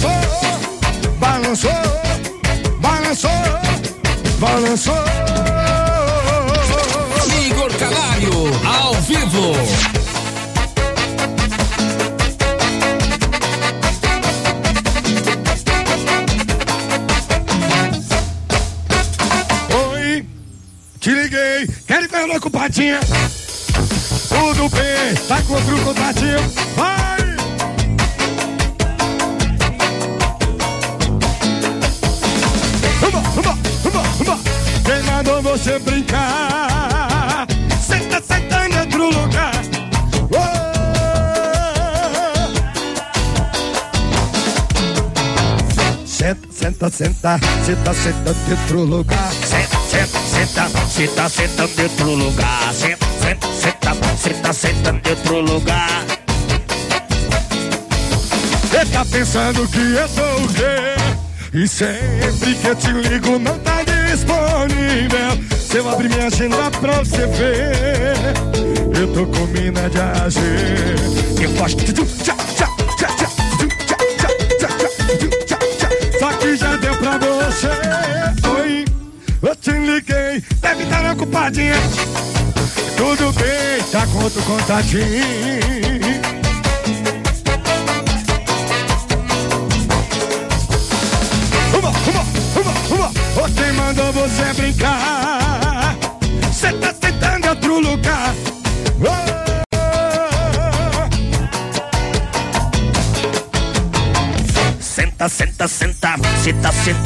balançou, 0.05 0.31
balançou, 1.19 1.71
balançou, 2.81 3.31
balançou, 4.39 5.24
senta, 47.25 47.39
senta, 47.65 47.93
senta, 47.93 48.33
senta 48.33 48.49
em 48.49 48.51
outro 48.51 48.83
lugar. 48.83 49.31
Senta, 49.31 49.79
senta, 49.89 50.19
senta, 50.19 51.29
senta, 51.29 51.29
senta 51.29 51.81
em 51.81 51.85
outro 51.85 52.13
lugar. 52.13 52.73
Senta, 52.73 53.07
senta, 53.19 53.47
senta, 53.57 54.53
senta, 54.53 54.53
senta 54.53 55.09
em 55.09 55.11
outro 55.11 55.39
lugar. 55.41 56.05
Você 58.69 58.85
tá 58.85 59.05
pensando 59.05 59.67
que 59.69 59.79
eu 59.79 60.07
sou 60.07 60.43
o 60.43 60.47
quê? 60.53 60.95
E 61.53 61.67
sempre 61.67 62.55
que 62.61 62.67
eu 62.67 62.75
te 62.75 62.91
ligo 62.91 63.39
não 63.39 63.57
tá 63.59 63.81
disponível. 63.83 65.59
Se 65.59 65.77
eu 65.77 65.89
abrir 65.89 66.09
minha 66.09 66.27
agenda 66.27 66.69
pra 66.79 66.99
você 66.99 67.25
ver, 67.25 68.99
eu 68.99 69.07
tô 69.13 69.25
com 69.25 69.45
mina 69.47 69.89
de 69.89 69.99
agir. 69.99 71.41
Eu 71.41 71.51
gosto 71.53 71.83
de 71.83 71.93
tu, 71.93 72.05
você. 77.19 77.69
Oi, 78.49 78.85
eu 79.41 79.55
te 79.55 79.71
liguei, 79.71 80.43
deve 80.61 80.83
estar 80.83 81.11
ocupadinha. 81.13 81.75
Tudo 82.97 83.31
bem, 83.33 83.83
tá 83.91 84.07
com 84.07 84.23
outro 84.23 84.41
contatinho. 84.43 85.03
Uma, 91.77 91.89
uma, 91.89 92.23
uma, 92.61 93.11
uma. 93.41 93.49
Quem 93.49 93.73
mandou 93.73 94.11
você 94.13 94.53
brincar? 94.53 95.24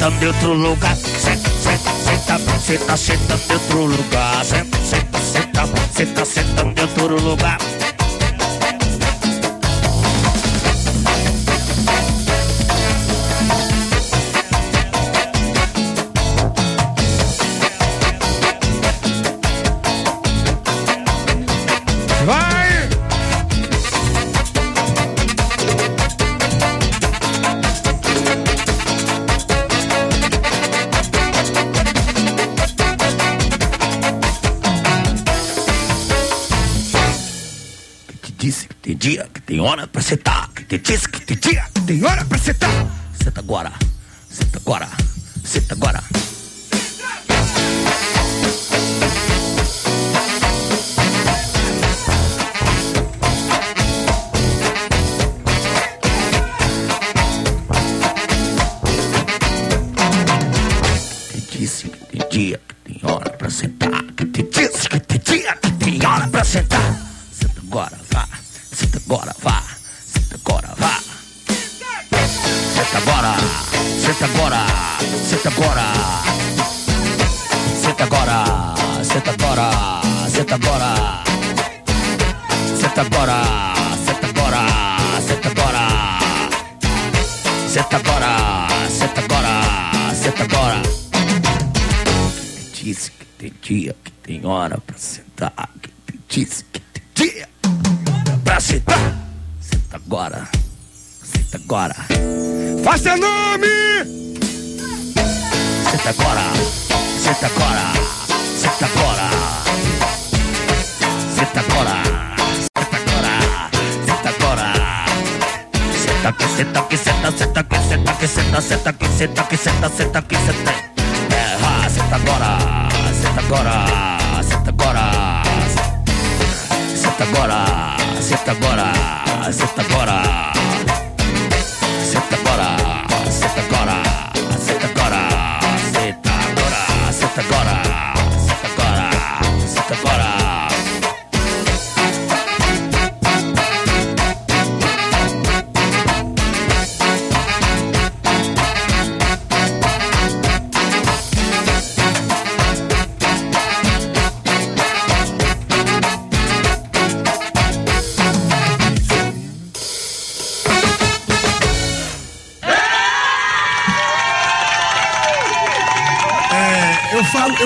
Senta, 0.00 0.10
senta 0.10 0.24
em 0.24 0.28
outro 0.28 0.54
lugar. 0.54 0.96
Senta, 0.96 1.50
senta, 1.50 2.38
senta, 2.38 2.96
senta, 2.96 2.96
senta 2.96 3.34
em 3.34 3.52
outro 3.52 3.84
lugar. 3.84 4.44
Senta, 4.44 4.78
senta, 4.78 5.18
senta, 5.18 5.66
senta, 5.92 6.24
senta 6.24 6.62
em 6.62 6.82
outro 6.82 7.20
lugar. 7.22 7.58
Tem 39.50 39.58
hora 39.58 39.84
pra 39.88 40.00
sentar. 40.00 40.48
Que 40.54 40.62
te 40.62 40.78
diz 40.78 41.08
que 41.08 41.18
te 41.26 41.34
tira. 41.34 41.68
Tem 41.84 42.04
hora 42.04 42.24
pra 42.24 42.38
sentar. 42.38 42.70
Senta 43.20 43.40
agora. 43.40 43.72
Senta 44.30 44.58
agora. 44.60 44.88
Senta 45.44 45.74
agora. 45.74 46.09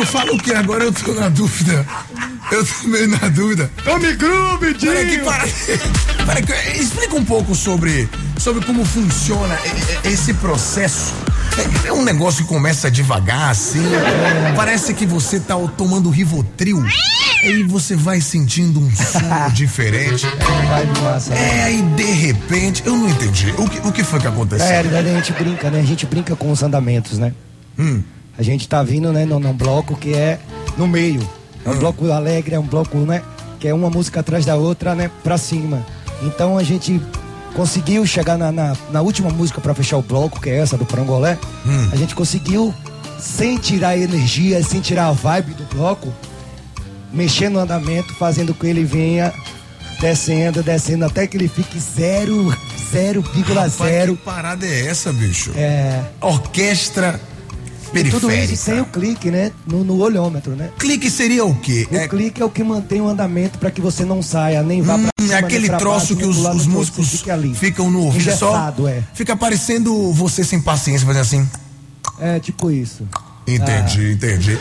Eu 0.05 0.09
falo, 0.09 0.35
o 0.35 0.39
que 0.39 0.53
agora 0.53 0.85
eu 0.85 0.93
tô 0.93 1.15
na 1.15 1.31
dúvida. 1.31 1.87
Eu 2.53 2.63
tô 2.65 2.89
meio 2.89 3.09
na 3.09 3.27
dúvida. 3.29 3.71
Tome 3.83 4.15
Peraí, 4.93 5.07
que 5.07 5.13
Dinho! 5.13 5.25
para... 5.25 5.45
Peraí, 6.27 6.43
que- 6.45 6.79
explica 6.79 7.17
um 7.17 7.25
pouco 7.25 7.55
sobre, 7.55 8.07
sobre 8.39 8.63
como 8.67 8.85
funciona 8.85 9.57
e- 10.05 10.09
e- 10.09 10.13
esse 10.13 10.35
processo 10.35 11.15
É, 11.85 11.89
é 11.89 11.93
um 11.93 12.05
negócio 12.05 12.43
que 12.45 12.49
começa 12.49 12.91
devagar, 12.91 13.51
assim. 13.51 13.83
Parece 14.55 14.93
que 14.93 15.07
você 15.07 15.41
tá 15.41 15.55
tomando 15.77 16.11
Rivotril. 16.11 16.85
Aí 17.43 17.63
você 17.63 17.97
vai 17.97 18.21
sentindo 18.21 18.81
um 18.81 18.91
som 18.95 19.49
diferente. 19.55 20.27
É, 21.31 21.63
aí 21.65 21.81
de 21.81 22.05
repente, 22.05 22.83
eu 22.85 22.95
não 22.95 23.09
entendi. 23.09 23.55
O 23.57 23.67
que, 23.69 23.79
o 23.89 23.91
que 23.91 24.05
foi 24.05 24.19
que 24.19 24.27
Na 24.27 24.33
aconteceu? 24.33 24.67
realidade 24.67 25.09
a 25.09 25.15
gente 25.15 25.33
brinca, 25.33 25.71
né? 25.71 25.81
A 25.81 25.85
gente 25.87 26.05
brinca 26.05 26.37
com 26.37 26.51
os 26.53 26.63
andamentos, 26.63 27.19
né? 27.19 27.33
Hum. 27.79 28.03
A 28.39 28.43
gente 28.43 28.69
tá 28.69 28.83
vindo, 28.83 29.13
né, 29.13 29.25
num, 29.25 29.39
num 29.39 29.53
bloco 29.53 29.97
que 29.97 30.13
é 30.15 30.39
no 30.77 30.87
meio. 30.87 31.21
É 31.65 31.71
Hum. 31.71 31.73
um 31.75 31.79
bloco 31.79 32.11
alegre, 32.11 32.55
é 32.55 32.59
um 32.59 32.67
bloco, 32.67 32.99
né? 32.99 33.23
Que 33.61 33.69
é 33.69 33.75
uma 33.75 33.89
música 33.89 34.21
atrás 34.21 34.45
da 34.45 34.57
outra, 34.57 34.95
né? 34.95 35.11
Pra 35.23 35.39
cima. 35.39 35.85
Então 36.23 36.59
a 36.59 36.63
gente 36.63 37.01
conseguiu 37.55 38.05
chegar 38.07 38.37
na, 38.37 38.51
na, 38.53 38.77
na 38.91 39.01
última 39.01 39.31
música 39.31 39.61
pra 39.61 39.73
fechar 39.75 39.97
o 39.97 40.03
bloco, 40.03 40.41
que 40.41 40.51
é 40.51 40.59
essa 40.59 40.77
do 40.77 40.85
Parangolé. 40.85 41.39
Hum. 41.65 41.89
A 41.93 41.97
gente 41.97 42.15
conseguiu, 42.15 42.75
sem 43.19 43.57
tirar 43.57 43.91
a 43.91 43.97
energia, 43.99 44.63
sem 44.63 44.81
tirar 44.81 45.07
a 45.09 45.13
vibe 45.13 45.55
do 45.55 45.65
bloco, 45.75 46.13
mexer 47.13 47.49
no 47.49 47.59
andamento, 47.61 48.13
fazendo 48.15 48.53
com 48.53 48.61
que 48.61 48.67
ele 48.67 48.85
venha 48.85 49.33
descendo, 50.01 50.63
descendo, 50.63 51.05
até 51.05 51.27
que 51.27 51.37
ele 51.37 51.49
fique 51.49 51.79
zero, 51.79 52.49
Rapaz, 52.49 53.75
0,0. 53.79 54.07
que 54.17 54.23
parada 54.23 54.67
é 54.67 54.87
essa, 54.87 55.13
bicho? 55.13 55.53
É, 55.57 56.03
Orquestra 56.21 57.19
e 58.01 58.11
tudo 58.11 58.27
periférica. 58.29 58.55
isso 58.55 58.65
sem 58.65 58.81
o 58.81 58.85
clique, 58.85 59.31
né? 59.31 59.53
No, 59.67 59.85
no 59.85 59.99
olhômetro, 60.01 60.55
né? 60.57 60.71
Clique 60.79 61.11
seria 61.11 61.45
o 61.45 61.55
quê? 61.55 61.87
O 61.91 61.97
É, 61.97 62.09
clique 62.09 62.41
é 62.43 62.45
o 62.45 62.51
que 62.51 62.63
mantém 62.63 63.01
o 63.01 63.09
andamento 63.09 63.59
para 63.59 63.71
que 63.71 63.81
você 63.81 64.05
não 64.05 64.23
saia, 64.23 64.63
nem 64.63 64.83
vá 64.83 64.95
pra 64.99 65.05
hum, 65.05 65.09
cima, 65.21 65.33
é 65.35 65.37
nem 65.37 65.45
aquele 65.45 65.69
pra 65.69 65.79
troço 65.79 66.15
baixo, 66.15 66.17
que 66.17 66.25
os, 66.25 66.39
os 66.39 66.67
músicos 66.67 67.09
fica 67.11 67.39
ficam 67.55 67.91
no 67.91 68.03
ouvido 68.05 68.35
só. 68.37 68.73
É. 68.89 69.03
Fica 69.15 69.37
parecendo 69.37 70.13
você 70.13 70.43
sem 70.45 70.61
paciência, 70.61 71.07
fazendo 71.07 71.23
assim. 71.23 71.49
É, 72.21 72.39
tipo 72.41 72.71
isso. 72.71 73.07
Entendi, 73.47 74.13
entendi. 74.13 74.59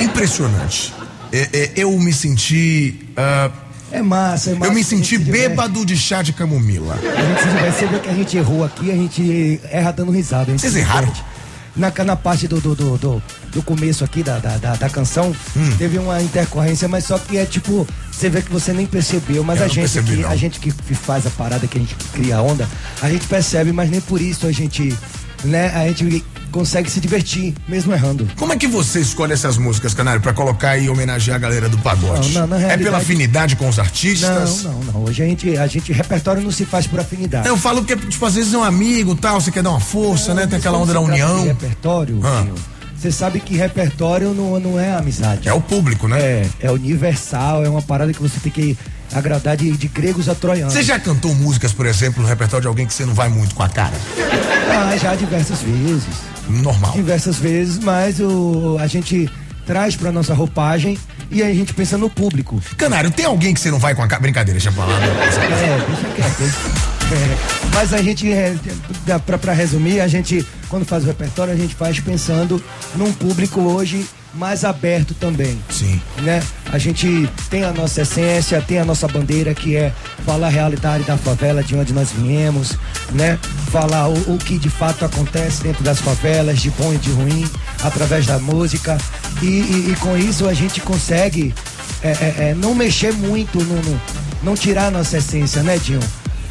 Impressionante. 0.00 0.94
É, 1.32 1.48
é, 1.52 1.72
eu 1.76 1.90
me 1.98 2.12
senti. 2.12 3.08
ah, 3.16 3.50
É 3.92 4.00
massa, 4.00 4.50
é 4.50 4.54
massa. 4.54 4.70
eu 4.70 4.74
me 4.74 4.82
senti 4.82 5.18
bêbado 5.18 5.84
de 5.84 5.96
chá 5.96 6.22
de 6.22 6.32
camomila. 6.32 6.94
A 6.94 7.72
gente 7.72 7.86
vê 7.86 7.98
que 7.98 8.08
a 8.08 8.14
gente 8.14 8.36
errou 8.36 8.64
aqui, 8.64 8.90
a 8.90 8.94
gente 8.94 9.60
erra 9.70 9.90
dando 9.92 10.10
risada. 10.12 10.52
Vocês 10.52 10.74
erraram? 10.74 11.08
diverte. 11.08 11.37
Na, 11.78 11.92
na 12.04 12.16
parte 12.16 12.48
do, 12.48 12.60
do, 12.60 12.74
do, 12.74 13.22
do, 13.52 13.62
começo 13.62 14.04
aqui 14.04 14.22
da, 14.22 14.38
da, 14.38 14.56
da, 14.58 14.74
da 14.74 14.90
canção, 14.90 15.34
Hum. 15.56 15.76
teve 15.78 15.96
uma 15.98 16.20
intercorrência, 16.20 16.88
mas 16.88 17.04
só 17.04 17.18
que 17.18 17.36
é 17.38 17.46
tipo, 17.46 17.86
você 18.10 18.28
vê 18.28 18.42
que 18.42 18.50
você 18.52 18.72
nem 18.72 18.84
percebeu, 18.84 19.44
mas 19.44 19.60
Eu 19.60 19.64
a 19.66 19.68
gente, 19.68 19.78
percebi, 19.80 20.16
que, 20.16 20.22
não. 20.22 20.30
a 20.30 20.36
gente 20.36 20.58
que 20.58 20.70
faz 20.94 21.24
a 21.26 21.30
parada, 21.30 21.66
que 21.68 21.78
a 21.78 21.80
gente 21.80 21.94
cria 22.12 22.36
a 22.38 22.42
onda, 22.42 22.68
a 23.00 23.08
gente 23.08 23.26
percebe, 23.28 23.72
mas 23.72 23.88
nem 23.90 24.00
por 24.00 24.20
isso 24.20 24.46
a 24.46 24.52
gente, 24.52 24.92
né, 25.44 25.68
a 25.74 25.86
gente 25.86 26.24
consegue 26.50 26.90
se 26.90 27.00
divertir, 27.00 27.54
mesmo 27.68 27.92
errando. 27.92 28.28
Como 28.36 28.52
é 28.52 28.56
que 28.56 28.66
você 28.66 29.00
escolhe 29.00 29.32
essas 29.32 29.58
músicas, 29.58 29.94
Canário, 29.94 30.20
pra 30.20 30.32
colocar 30.32 30.76
e 30.78 30.88
homenagear 30.88 31.36
a 31.36 31.38
galera 31.38 31.68
do 31.68 31.78
pagode? 31.78 32.32
Não, 32.32 32.46
não, 32.46 32.56
É 32.58 32.76
pela 32.76 32.98
afinidade 32.98 33.56
com 33.56 33.68
os 33.68 33.78
artistas? 33.78 34.64
Não, 34.64 34.72
não, 34.72 34.92
não. 34.92 35.04
Hoje 35.04 35.22
a 35.22 35.26
gente, 35.26 35.56
a 35.56 35.66
gente, 35.66 35.92
repertório 35.92 36.42
não 36.42 36.50
se 36.50 36.64
faz 36.64 36.86
por 36.86 37.00
afinidade. 37.00 37.46
Eu 37.48 37.56
falo 37.56 37.84
que, 37.84 37.96
tipo, 37.96 38.24
às 38.24 38.34
vezes 38.34 38.52
é 38.52 38.58
um 38.58 38.64
amigo 38.64 39.14
tal, 39.14 39.40
você 39.40 39.50
quer 39.50 39.62
dar 39.62 39.70
uma 39.70 39.80
força, 39.80 40.34
né? 40.34 40.46
Tem 40.46 40.58
aquela 40.58 40.78
onda 40.78 40.92
da 40.92 41.00
união. 41.00 41.44
repertório, 41.44 42.20
Ah. 42.24 42.42
Dinho, 42.42 42.54
você 42.98 43.12
sabe 43.12 43.38
que 43.38 43.56
repertório 43.56 44.34
não, 44.34 44.58
não 44.58 44.78
é 44.78 44.92
amizade. 44.92 45.48
É 45.48 45.52
o 45.52 45.60
público, 45.60 46.08
né? 46.08 46.20
É, 46.20 46.48
é 46.60 46.70
universal, 46.70 47.64
é 47.64 47.68
uma 47.68 47.80
parada 47.82 48.12
que 48.12 48.20
você 48.20 48.40
tem 48.40 48.50
que 48.50 48.76
agradar 49.12 49.56
de, 49.56 49.70
de 49.72 49.88
gregos 49.88 50.28
a 50.28 50.34
troianos. 50.34 50.72
Você 50.72 50.82
já 50.82 50.98
cantou 50.98 51.34
músicas, 51.34 51.72
por 51.72 51.86
exemplo, 51.86 52.22
no 52.22 52.28
repertório 52.28 52.62
de 52.62 52.68
alguém 52.68 52.86
que 52.86 52.92
você 52.92 53.06
não 53.06 53.14
vai 53.14 53.28
muito 53.28 53.54
com 53.54 53.62
a 53.62 53.68
cara? 53.68 53.94
Ah, 54.70 54.96
já 54.96 55.14
diversas 55.14 55.62
vezes. 55.62 56.04
Normal. 56.48 56.92
Diversas 56.92 57.36
vezes, 57.36 57.78
mas 57.78 58.18
o, 58.20 58.76
a 58.80 58.86
gente 58.86 59.30
traz 59.64 59.94
pra 59.94 60.10
nossa 60.10 60.34
roupagem 60.34 60.98
e 61.30 61.42
aí 61.42 61.52
a 61.52 61.54
gente 61.54 61.74
pensa 61.74 61.96
no 61.96 62.10
público. 62.10 62.60
Canário, 62.76 63.10
tem 63.10 63.26
alguém 63.26 63.54
que 63.54 63.60
você 63.60 63.70
não 63.70 63.78
vai 63.78 63.94
com 63.94 64.02
a 64.02 64.08
cara? 64.08 64.20
Brincadeira, 64.20 64.58
deixa 64.58 64.70
eu 64.70 64.72
falar. 64.72 65.00
É, 65.00 65.86
deixa 65.86 66.08
quieto. 66.14 66.97
Mas 67.74 67.92
a 67.94 68.02
gente, 68.02 68.26
pra, 69.24 69.38
pra 69.38 69.52
resumir, 69.52 70.00
a 70.00 70.08
gente, 70.08 70.44
quando 70.68 70.84
faz 70.84 71.04
o 71.04 71.06
repertório, 71.06 71.52
a 71.52 71.56
gente 71.56 71.74
faz 71.74 71.98
pensando 72.00 72.62
num 72.96 73.12
público 73.12 73.60
hoje 73.60 74.04
mais 74.34 74.64
aberto 74.64 75.14
também. 75.14 75.58
Sim. 75.70 76.00
Né? 76.18 76.42
A 76.70 76.78
gente 76.78 77.28
tem 77.48 77.64
a 77.64 77.72
nossa 77.72 78.02
essência, 78.02 78.60
tem 78.60 78.78
a 78.78 78.84
nossa 78.84 79.08
bandeira 79.08 79.54
que 79.54 79.74
é 79.76 79.92
falar 80.26 80.48
a 80.48 80.50
realidade 80.50 81.04
da 81.04 81.16
favela, 81.16 81.62
de 81.62 81.74
onde 81.74 81.92
nós 81.92 82.10
viemos, 82.12 82.76
né? 83.12 83.38
Falar 83.72 84.08
o, 84.08 84.34
o 84.34 84.38
que 84.38 84.58
de 84.58 84.68
fato 84.68 85.04
acontece 85.04 85.62
dentro 85.62 85.82
das 85.82 86.00
favelas, 86.00 86.58
de 86.60 86.70
bom 86.70 86.92
e 86.92 86.98
de 86.98 87.10
ruim, 87.10 87.48
através 87.82 88.26
da 88.26 88.38
música. 88.38 88.98
E, 89.40 89.46
e- 89.46 89.90
e 89.92 89.96
com 90.00 90.16
isso 90.16 90.46
a 90.46 90.52
gente 90.54 90.80
consegue 90.82 91.54
é, 92.02 92.08
é, 92.10 92.34
é, 92.50 92.54
não 92.54 92.74
mexer 92.74 93.12
muito, 93.14 93.58
no, 93.58 93.74
no- 93.82 94.00
não 94.42 94.54
tirar 94.54 94.86
a 94.86 94.90
nossa 94.90 95.16
essência, 95.18 95.62
né, 95.62 95.78
Dinho? 95.78 96.00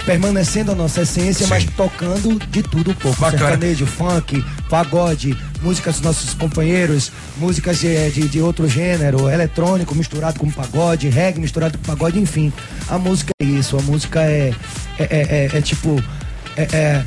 Permanecendo 0.08 0.72
a 0.72 0.76
nossa 0.76 1.01
essência, 1.01 1.43
Sim. 1.45 1.49
mas 1.49 1.66
tocando 1.66 2.39
de 2.49 2.64
tudo 2.64 2.91
um 2.91 2.93
pouco. 2.93 3.20
Bacana. 3.20 3.49
Sertanejo, 3.49 3.86
funk, 3.86 4.41
pagode, 4.70 5.38
músicas 5.62 5.95
dos 5.95 6.03
nossos 6.03 6.34
companheiros, 6.34 7.12
músicas 7.36 7.78
de, 7.82 8.10
de, 8.12 8.30
de 8.30 8.41
outro 8.41 8.70
gênero, 8.70 9.30
eletrônico 9.30 9.93
misturado 9.93 10.39
com 10.39 10.49
pagode, 10.49 11.10
reggae 11.10 11.41
misturado 11.41 11.78
com 11.78 11.84
pagode, 11.84 12.18
enfim. 12.20 12.53
A 12.88 12.97
música 12.97 13.32
é 13.41 13.43
isso, 13.43 13.78
a 13.78 13.82
música 13.82 14.22
é, 14.24 14.53
é, 14.97 15.03
é, 15.03 15.49
é- 15.53 15.58
é 15.58 15.62
tipo. 15.62 16.01
É, 16.55 16.62
é- 16.72 17.05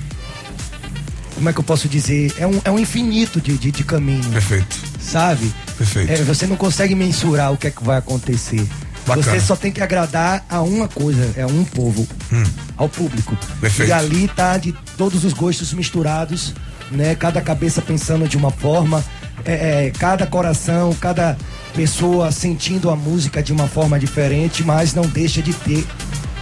como 1.37 1.49
é 1.49 1.55
que 1.55 1.59
eu 1.61 1.65
posso 1.65 1.89
dizer? 1.89 2.35
É 2.39 2.47
um, 2.47 2.61
é 2.67 2.71
um 2.71 2.79
infinito 2.79 3.41
de, 3.41 3.57
de, 3.57 3.73
de 3.73 3.83
caminho, 3.83 4.29
Perfeito. 4.31 4.77
sabe? 5.01 5.51
Perfeito. 5.79 6.13
É, 6.13 6.17
você 6.17 6.47
não 6.47 6.55
consegue 6.55 6.95
mensurar 6.95 7.51
o 7.51 7.57
que 7.57 7.67
é 7.69 7.71
que 7.71 7.83
vai 7.83 7.97
acontecer. 7.97 8.63
Bacana. 9.07 9.23
Você 9.23 9.41
só 9.41 9.57
tem 9.57 9.73
que 9.73 9.83
agradar 9.83 10.45
a 10.49 10.63
uma 10.63 10.89
coisa, 10.89 11.33
é 11.37 11.47
um 11.47 11.65
povo, 11.65 12.07
ao 12.77 12.89
público. 12.89 13.35
Hum. 13.35 13.57
Perfeito. 13.61 13.89
E 13.89 13.93
ali 13.93 14.29
tá 14.29 14.57
de 14.59 14.73
todos 14.97 15.25
os 15.25 15.33
gostos 15.33 15.73
misturados, 15.73 16.55
né? 16.91 17.15
Cada 17.15 17.41
cabeça 17.41 17.81
pensando 17.81 18.29
de 18.29 18.37
uma 18.37 18.51
forma, 18.51 19.03
é, 19.45 19.87
é, 19.87 19.91
cada 19.91 20.27
coração, 20.27 20.95
cada 20.95 21.37
pessoa 21.75 22.31
sentindo 22.31 22.91
a 22.91 22.97
música 22.97 23.43
de 23.43 23.53
uma 23.53 23.67
forma 23.67 23.99
diferente, 23.99 24.63
mas 24.63 24.95
não 24.95 25.03
deixa 25.03 25.41
de 25.41 25.53
ter 25.53 25.87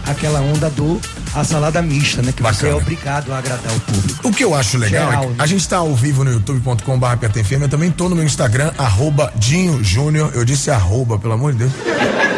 aquela 0.06 0.40
onda 0.40 0.70
do 0.70 1.00
a 1.34 1.44
salada 1.44 1.80
mista, 1.82 2.22
né? 2.22 2.32
Que 2.32 2.42
você 2.42 2.52
Bacana. 2.66 2.72
é 2.72 2.74
obrigado 2.74 3.32
a 3.32 3.38
agradar 3.38 3.72
o 3.74 3.80
público. 3.80 4.28
O 4.28 4.32
que 4.32 4.44
eu 4.44 4.54
acho 4.54 4.78
legal 4.78 5.06
Geral, 5.10 5.22
é 5.22 5.26
que 5.26 5.32
né? 5.32 5.36
a 5.38 5.46
gente 5.46 5.68
tá 5.68 5.76
ao 5.78 5.94
vivo 5.94 6.24
no 6.24 6.32
youtube.com.br 6.32 7.16
PTFM. 7.20 7.62
Eu 7.62 7.68
também 7.68 7.90
tô 7.90 8.08
no 8.08 8.16
meu 8.16 8.24
Instagram, 8.24 8.72
arroba 8.78 9.32
Dinho 9.36 9.82
Júnior. 9.84 10.32
Eu 10.34 10.44
disse 10.44 10.70
arroba, 10.70 11.18
pelo 11.18 11.34
amor 11.34 11.52
de 11.52 11.58
Deus. 11.60 11.72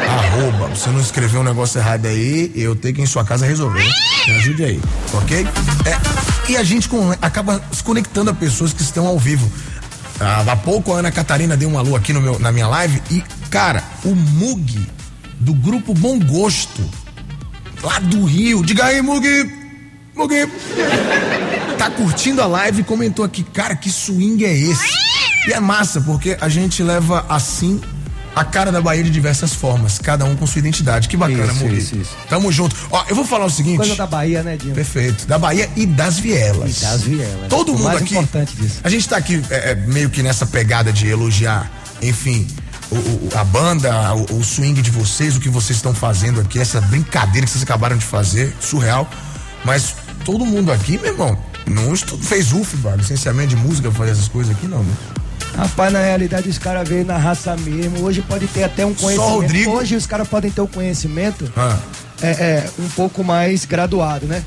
Arroba. 0.08 0.68
Você 0.68 0.90
não 0.90 1.00
escrever 1.00 1.38
um 1.38 1.44
negócio 1.44 1.78
errado 1.78 2.06
aí, 2.06 2.52
eu 2.54 2.74
tenho 2.74 2.94
que 2.94 3.00
ir 3.00 3.04
em 3.04 3.06
sua 3.06 3.24
casa 3.24 3.46
resolver. 3.46 3.82
Me 4.26 4.34
ajude 4.34 4.64
aí, 4.64 4.80
ok? 5.14 5.46
É, 5.86 6.50
e 6.52 6.56
a 6.56 6.62
gente 6.64 6.88
con- 6.88 7.14
acaba 7.22 7.60
se 7.72 7.82
conectando 7.82 8.30
a 8.30 8.34
pessoas 8.34 8.72
que 8.72 8.82
estão 8.82 9.06
ao 9.06 9.18
vivo. 9.18 9.50
Ah, 10.20 10.44
há 10.46 10.56
pouco 10.56 10.92
a 10.92 10.98
Ana 10.98 11.10
Catarina 11.10 11.56
deu 11.56 11.68
um 11.70 11.78
alô 11.78 11.96
aqui 11.96 12.12
no 12.12 12.20
meu, 12.20 12.38
na 12.38 12.52
minha 12.52 12.66
live 12.68 13.00
e, 13.10 13.22
cara, 13.48 13.82
o 14.04 14.14
Mug 14.14 14.86
do 15.38 15.54
grupo 15.54 15.94
Bom 15.94 16.18
Gosto, 16.18 16.82
lá 17.82 17.98
do 17.98 18.24
Rio. 18.24 18.62
Diga 18.64 18.84
aí, 18.86 19.02
Mug! 19.02 19.26
Mug! 20.14 20.34
tá 21.78 21.90
curtindo 21.90 22.42
a 22.42 22.46
live 22.46 22.80
e 22.80 22.84
comentou 22.84 23.24
aqui, 23.24 23.42
cara, 23.42 23.74
que 23.74 23.90
swing 23.90 24.44
é 24.44 24.54
esse? 24.56 24.84
E 25.48 25.52
é 25.52 25.60
massa, 25.60 26.00
porque 26.00 26.36
a 26.40 26.48
gente 26.48 26.82
leva 26.82 27.24
assim 27.28 27.80
a 28.36 28.44
cara 28.44 28.70
da 28.70 28.80
Bahia 28.80 29.02
de 29.02 29.10
diversas 29.10 29.54
formas, 29.54 29.98
cada 29.98 30.24
um 30.24 30.36
com 30.36 30.46
sua 30.46 30.58
identidade. 30.60 31.08
Que 31.08 31.16
bacana, 31.16 31.46
Isso, 31.52 31.64
Mugi. 31.64 31.78
isso, 31.78 31.96
isso. 31.96 32.10
Tamo 32.28 32.52
junto. 32.52 32.76
Ó, 32.90 33.04
eu 33.08 33.16
vou 33.16 33.24
falar 33.24 33.46
o 33.46 33.50
seguinte. 33.50 33.78
Coisa 33.78 33.96
da 33.96 34.06
Bahia, 34.06 34.42
né, 34.42 34.56
Dinho? 34.56 34.74
Perfeito. 34.74 35.26
Da 35.26 35.38
Bahia 35.38 35.68
e 35.74 35.84
das 35.86 36.18
vielas. 36.18 36.78
E 36.78 36.84
das 36.84 37.02
vielas. 37.02 37.48
Todo 37.48 37.70
O 37.70 37.72
mundo 37.72 37.84
mais 37.84 38.02
aqui. 38.02 38.12
importante 38.14 38.54
disso. 38.56 38.78
A 38.84 38.88
gente 38.88 39.08
tá 39.08 39.16
aqui 39.16 39.42
é, 39.50 39.70
é, 39.70 39.74
meio 39.74 40.10
que 40.10 40.22
nessa 40.22 40.46
pegada 40.46 40.92
de 40.92 41.08
elogiar, 41.08 41.70
enfim, 42.00 42.46
o- 42.90 42.94
o- 42.96 43.28
a 43.34 43.44
banda, 43.44 44.14
o, 44.14 44.38
o 44.38 44.44
swing 44.44 44.80
de 44.82 44.90
vocês, 44.90 45.36
o 45.36 45.40
que 45.40 45.48
vocês 45.48 45.76
estão 45.78 45.94
fazendo 45.94 46.40
aqui, 46.40 46.58
essa 46.58 46.80
brincadeira 46.80 47.46
que 47.46 47.52
vocês 47.52 47.62
acabaram 47.62 47.96
de 47.96 48.04
fazer, 48.04 48.54
surreal. 48.60 49.08
Mas 49.64 49.94
todo 50.24 50.44
mundo 50.44 50.72
aqui, 50.72 50.98
meu 50.98 51.12
irmão, 51.12 51.38
não 51.66 51.92
estu- 51.94 52.18
fez 52.18 52.52
UFBA, 52.52 52.96
licenciamento 52.96 53.48
de 53.50 53.56
música, 53.56 53.90
fazer 53.92 54.12
essas 54.12 54.28
coisas 54.28 54.54
aqui, 54.56 54.66
não, 54.66 54.82
né? 54.82 54.92
Rapaz, 55.56 55.92
na 55.92 56.00
realidade 56.00 56.48
os 56.48 56.58
caras 56.58 56.88
veio 56.88 57.04
na 57.04 57.16
raça 57.18 57.56
mesmo. 57.56 58.02
Hoje 58.04 58.22
pode 58.22 58.46
ter 58.46 58.62
até 58.64 58.86
um 58.86 58.94
conhecimento. 58.94 59.30
Rodrigo? 59.34 59.70
Hoje 59.72 59.96
os 59.96 60.06
caras 60.06 60.28
podem 60.28 60.50
ter 60.50 60.60
um 60.60 60.66
conhecimento 60.66 61.52
Ah. 61.56 61.76
é, 62.22 62.28
é, 62.30 62.70
um 62.78 62.88
pouco 62.90 63.22
mais 63.24 63.64
graduado, 63.64 64.26
né? 64.26 64.42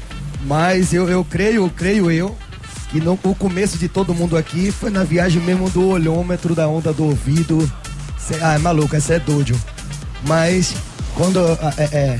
Mas 0.45 0.93
eu, 0.93 1.07
eu 1.09 1.23
creio, 1.23 1.69
creio 1.75 2.09
eu, 2.09 2.35
que 2.89 2.99
no, 3.01 3.19
o 3.23 3.35
começo 3.35 3.77
de 3.77 3.87
todo 3.89 4.13
mundo 4.13 4.37
aqui 4.37 4.71
foi 4.71 4.89
na 4.89 5.03
viagem 5.03 5.41
mesmo 5.41 5.69
do 5.69 5.87
olhômetro, 5.89 6.55
da 6.55 6.67
onda 6.67 6.91
do 6.93 7.03
ouvido. 7.03 7.69
Ah, 8.41 8.55
é 8.55 8.57
maluco, 8.57 8.95
essa 8.95 9.15
é 9.15 9.19
doido. 9.19 9.59
Mas 10.25 10.73
quando 11.15 11.39
ah, 11.39 11.73
é, 11.77 11.83
é, 11.83 12.17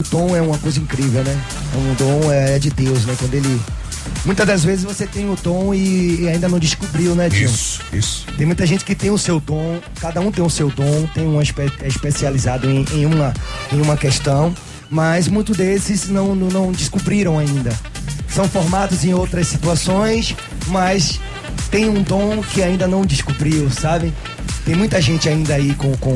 o 0.00 0.04
tom 0.10 0.36
é 0.36 0.40
uma 0.40 0.58
coisa 0.58 0.78
incrível, 0.78 1.22
né? 1.24 1.40
É 1.74 1.76
um 1.76 1.94
dom 1.94 2.32
é, 2.32 2.58
de 2.58 2.70
Deus, 2.70 3.04
né? 3.04 3.14
Quando 3.18 3.34
ele 3.34 3.60
muitas 4.24 4.46
das 4.46 4.64
vezes 4.64 4.84
você 4.84 5.06
tem 5.06 5.28
o 5.30 5.36
dom 5.36 5.74
e, 5.74 6.22
e 6.22 6.28
ainda 6.28 6.48
não 6.48 6.58
descobriu, 6.58 7.14
né, 7.14 7.28
Dinho? 7.28 7.46
Isso, 7.46 7.80
isso. 7.92 8.26
Tem 8.36 8.46
muita 8.46 8.66
gente 8.66 8.84
que 8.84 8.94
tem 8.94 9.10
o 9.10 9.18
seu 9.18 9.40
dom, 9.40 9.80
cada 10.00 10.20
um 10.20 10.30
tem 10.30 10.44
o 10.44 10.50
seu 10.50 10.70
dom, 10.70 11.06
tem 11.14 11.26
um 11.26 11.40
espe 11.40 11.62
é 11.80 11.88
especializado 11.88 12.68
em, 12.68 12.84
em 12.92 13.06
uma, 13.06 13.34
em 13.72 13.80
uma 13.80 13.96
questão, 13.96 14.54
mas 14.90 15.28
muitos 15.28 15.56
desses 15.56 16.08
não, 16.08 16.34
não, 16.34 16.48
não 16.48 16.72
descobriram 16.72 17.38
ainda. 17.38 17.72
São 18.28 18.48
formados 18.48 19.04
em 19.04 19.14
outras 19.14 19.48
situações, 19.48 20.36
mas 20.68 21.18
tem 21.70 21.88
um 21.88 22.02
dom 22.02 22.42
que 22.42 22.62
ainda 22.62 22.86
não 22.86 23.04
descobriu, 23.04 23.70
sabe? 23.70 24.12
Tem 24.68 24.76
muita 24.76 25.00
gente 25.00 25.26
ainda 25.30 25.54
aí 25.54 25.74
com, 25.76 25.96
com, 25.96 26.14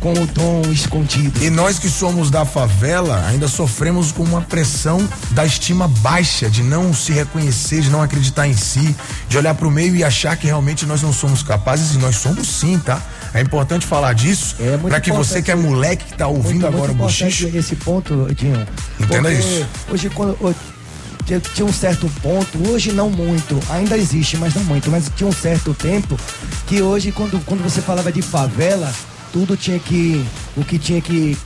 com 0.00 0.14
o 0.14 0.26
dom 0.28 0.62
escondido. 0.72 1.44
E 1.44 1.50
nós 1.50 1.78
que 1.78 1.86
somos 1.86 2.30
da 2.30 2.46
favela 2.46 3.22
ainda 3.26 3.46
sofremos 3.46 4.10
com 4.10 4.22
uma 4.22 4.40
pressão 4.40 5.06
da 5.32 5.44
estima 5.44 5.86
baixa, 5.86 6.48
de 6.48 6.62
não 6.62 6.94
se 6.94 7.12
reconhecer, 7.12 7.82
de 7.82 7.90
não 7.90 8.00
acreditar 8.00 8.48
em 8.48 8.56
si, 8.56 8.96
de 9.28 9.36
olhar 9.36 9.54
para 9.54 9.68
o 9.68 9.70
meio 9.70 9.94
e 9.94 10.02
achar 10.02 10.34
que 10.34 10.46
realmente 10.46 10.86
nós 10.86 11.02
não 11.02 11.12
somos 11.12 11.42
capazes 11.42 11.94
e 11.94 11.98
nós 11.98 12.16
somos 12.16 12.48
sim, 12.48 12.78
tá? 12.78 13.02
É 13.34 13.42
importante 13.42 13.86
falar 13.86 14.14
disso 14.14 14.56
É 14.58 14.78
para 14.78 14.98
que 14.98 15.12
você 15.12 15.42
que 15.42 15.50
é 15.50 15.54
moleque 15.54 16.06
que 16.06 16.14
tá 16.16 16.26
ouvindo 16.26 16.62
muito, 16.62 16.66
agora 16.68 16.92
o 16.92 16.94
muito 16.94 17.02
bochicho, 17.02 17.48
importante 17.48 17.58
esse 17.58 17.76
ponto, 17.76 18.34
Dinho. 18.34 18.66
Entenda 18.98 19.30
isso. 19.30 19.66
Hoje, 19.90 20.08
quando. 20.08 20.38
Tinha- 21.28 21.40
Tinha 21.40 21.66
um 21.66 21.72
certo 21.72 22.10
ponto, 22.22 22.68
hoje 22.70 22.90
não 22.90 23.08
muito, 23.10 23.60
ainda 23.70 23.96
existe, 23.96 24.36
mas 24.38 24.54
não 24.54 24.64
muito, 24.64 24.90
mas 24.90 25.10
tinha 25.14 25.28
um 25.28 25.32
certo 25.32 25.72
tempo 25.74 26.18
que 26.66 26.82
hoje, 26.82 27.12
quando, 27.12 27.38
quando 27.44 27.62
você 27.62 27.80
falava 27.80 28.10
de 28.10 28.22
favela, 28.22 28.92
tudo 29.32 29.56
tinha 29.56 29.78
que. 29.78 30.24
O 30.56 30.64
que 30.64 30.78
tinha 30.78 31.00
que 31.00 31.36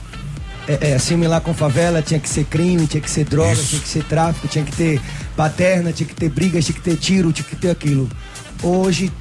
é, 0.67 0.91
é, 0.91 0.95
assimilar 0.95 1.41
com 1.41 1.53
favela 1.53 2.01
tinha 2.01 2.19
que 2.19 2.29
ser 2.29 2.45
crime, 2.45 2.87
tinha 2.87 3.01
que 3.01 3.11
ser 3.11 3.25
droga, 3.25 3.51
Isso. 3.53 3.67
tinha 3.67 3.81
que 3.81 3.87
ser 3.89 4.03
tráfico, 4.05 4.47
tinha 4.47 4.63
que 4.63 4.71
ter 4.71 5.01
paterna, 5.35 5.91
tinha 5.91 6.07
que 6.07 6.15
ter 6.15 6.29
brigas, 6.29 6.63
tinha 6.65 6.73
que 6.75 6.81
ter 6.81 6.95
tiro, 6.95 7.33
tinha 7.33 7.45
que 7.45 7.55
ter 7.57 7.69
aquilo. 7.69 8.09
Hoje 8.61 9.11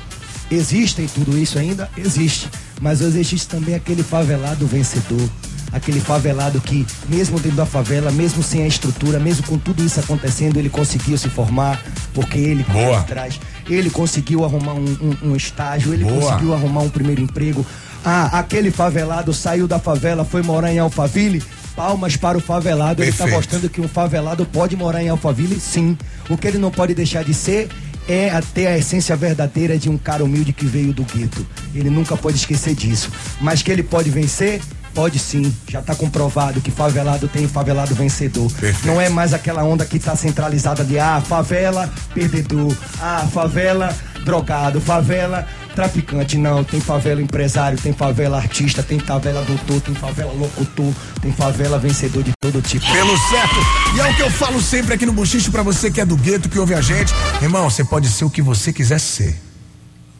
existem 0.50 1.06
tudo 1.08 1.36
isso 1.36 1.58
ainda? 1.58 1.90
Existe. 1.96 2.48
Mas 2.80 3.00
hoje 3.00 3.18
existe 3.18 3.48
também 3.48 3.74
aquele 3.74 4.02
favelado 4.04 4.66
vencedor. 4.66 5.28
Aquele 5.72 6.00
favelado 6.00 6.60
que, 6.60 6.86
mesmo 7.08 7.40
dentro 7.40 7.56
da 7.56 7.64
favela, 7.66 8.10
mesmo 8.12 8.42
sem 8.42 8.62
a 8.62 8.66
estrutura, 8.66 9.18
mesmo 9.18 9.46
com 9.46 9.56
tudo 9.56 9.82
isso 9.84 9.98
acontecendo, 9.98 10.58
ele 10.58 10.68
conseguiu 10.68 11.16
se 11.16 11.28
formar, 11.30 11.82
porque 12.12 12.38
ele 12.38 12.62
correu 12.64 12.86
Boa. 12.88 13.00
atrás. 13.00 13.40
Ele 13.68 13.88
conseguiu 13.88 14.44
arrumar 14.44 14.74
um, 14.74 14.84
um- 15.22 15.30
um 15.30 15.36
estágio, 15.36 15.94
ele 15.94 16.04
Boa. 16.04 16.20
conseguiu 16.20 16.52
arrumar 16.52 16.80
um 16.82 16.90
primeiro 16.90 17.22
emprego. 17.22 17.64
Ah, 18.04 18.38
aquele 18.38 18.70
favelado 18.70 19.32
saiu 19.32 19.66
da 19.66 19.78
favela, 19.78 20.24
foi 20.24 20.42
morar 20.42 20.72
em 20.72 20.78
Alphaville. 20.78 21.42
Palmas 21.74 22.16
para 22.16 22.36
o 22.36 22.40
favelado. 22.40 23.02
Ele 23.02 23.08
está 23.10 23.24
Perfeito. 23.24 23.38
mostrando 23.42 23.70
que 23.70 23.80
um 23.80 23.88
favelado 23.88 24.44
pode 24.44 24.76
morar 24.76 25.02
em 25.02 25.08
Alphaville, 25.08 25.58
sim. 25.58 25.96
O 26.28 26.36
que 26.36 26.46
ele 26.46 26.58
não 26.58 26.70
pode 26.70 26.92
deixar 26.94 27.24
de 27.24 27.32
ser 27.32 27.68
é 28.06 28.28
a- 28.28 28.42
ter 28.42 28.66
a 28.66 28.76
essência 28.76 29.16
verdadeira 29.16 29.78
de 29.78 29.88
um 29.88 29.96
cara 29.96 30.22
humilde 30.22 30.52
que 30.52 30.66
veio 30.66 30.92
do 30.92 31.02
gueto. 31.04 31.46
Ele 31.74 31.88
nunca 31.88 32.14
pode 32.14 32.36
esquecer 32.36 32.74
disso. 32.74 33.08
Mas 33.40 33.62
que 33.62 33.70
ele 33.70 33.82
pode 33.82 34.10
vencer? 34.10 34.60
Pode 34.94 35.18
sim. 35.18 35.54
Já 35.68 35.80
está 35.80 35.94
comprovado 35.94 36.60
que 36.60 36.70
favelado 36.70 37.26
tem 37.26 37.48
favelado 37.48 37.94
vencedor. 37.94 38.50
Perfeito. 38.52 38.86
Não 38.86 39.00
é 39.00 39.08
mais 39.08 39.32
aquela 39.32 39.64
onda 39.64 39.84
que 39.86 39.96
está 39.96 40.14
centralizada 40.14 40.84
de 40.84 40.98
ah, 40.98 41.20
favela, 41.20 41.90
perdedor. 42.14 42.74
Ah, 43.00 43.26
favela, 43.32 43.94
drogado. 44.24 44.80
Favela, 44.80 45.46
traficante. 45.74 46.36
Não, 46.36 46.62
tem 46.62 46.80
favela 46.80 47.22
empresário, 47.22 47.78
tem 47.78 47.92
favela 47.92 48.36
artista, 48.36 48.82
tem 48.82 48.98
favela 48.98 49.42
doutor, 49.44 49.80
tem 49.80 49.94
favela 49.94 50.32
locutor, 50.32 50.92
tem 51.20 51.32
favela 51.32 51.78
vencedor 51.78 52.22
de 52.22 52.32
todo 52.40 52.60
tipo. 52.60 52.84
pelo 52.92 53.16
certo. 53.30 53.56
E 53.96 54.00
é 54.00 54.10
o 54.10 54.14
que 54.14 54.22
eu 54.22 54.30
falo 54.30 54.60
sempre 54.60 54.94
aqui 54.94 55.06
no 55.06 55.12
Bochicho 55.12 55.50
pra 55.50 55.62
você 55.62 55.90
que 55.90 56.00
é 56.00 56.04
do 56.04 56.16
gueto, 56.16 56.48
que 56.48 56.58
ouve 56.58 56.74
a 56.74 56.80
gente. 56.80 57.14
Irmão, 57.40 57.68
você 57.68 57.82
pode 57.84 58.08
ser 58.08 58.24
o 58.24 58.30
que 58.30 58.42
você 58.42 58.72
quiser 58.72 59.00
ser. 59.00 59.40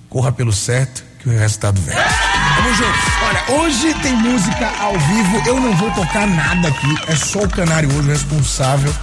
Corra 0.09 0.33
pelo 0.33 0.53
certo, 0.53 1.05
que 1.20 1.29
o 1.29 1.33
resultado 1.39 1.81
vem. 1.81 1.95
Tamo 2.62 2.74
junto. 2.74 2.98
Olha, 3.26 3.60
hoje 3.60 3.92
tem 4.02 4.14
música 4.14 4.72
ao 4.78 4.92
vivo. 4.92 5.42
Eu 5.48 5.60
não 5.60 5.76
vou 5.76 5.90
tocar 5.90 6.28
nada 6.28 6.68
aqui. 6.68 6.94
É 7.08 7.16
só 7.16 7.40
o 7.40 7.48
Canário 7.48 7.92
hoje 7.92 8.08
responsável 8.08 8.94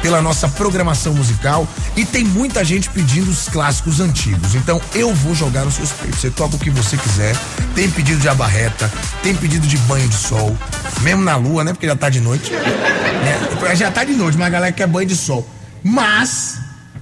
pela 0.00 0.22
nossa 0.22 0.48
programação 0.48 1.12
musical. 1.12 1.66
E 1.96 2.04
tem 2.04 2.22
muita 2.22 2.64
gente 2.64 2.88
pedindo 2.88 3.28
os 3.28 3.48
clássicos 3.48 3.98
antigos. 3.98 4.54
Então 4.54 4.80
eu 4.94 5.12
vou 5.12 5.34
jogar 5.34 5.64
nos 5.64 5.74
seus 5.74 5.90
peitos. 5.90 6.20
Você 6.20 6.30
toca 6.30 6.54
o 6.54 6.58
que 6.60 6.70
você 6.70 6.96
quiser. 6.96 7.36
Tem 7.74 7.90
pedido 7.90 8.20
de 8.20 8.28
abarreta, 8.28 8.88
tem 9.24 9.34
pedido 9.34 9.66
de 9.66 9.76
banho 9.78 10.08
de 10.08 10.14
sol. 10.14 10.56
Mesmo 11.00 11.24
na 11.24 11.34
lua, 11.34 11.64
né? 11.64 11.72
Porque 11.72 11.88
já 11.88 11.96
tá 11.96 12.08
de 12.08 12.20
noite. 12.20 12.52
né? 12.52 13.74
Já 13.74 13.90
tá 13.90 14.04
de 14.04 14.12
noite, 14.12 14.38
mas 14.38 14.46
a 14.46 14.50
galera 14.50 14.72
quer 14.72 14.86
banho 14.86 15.08
de 15.08 15.16
sol. 15.16 15.48
Mas, 15.82 16.60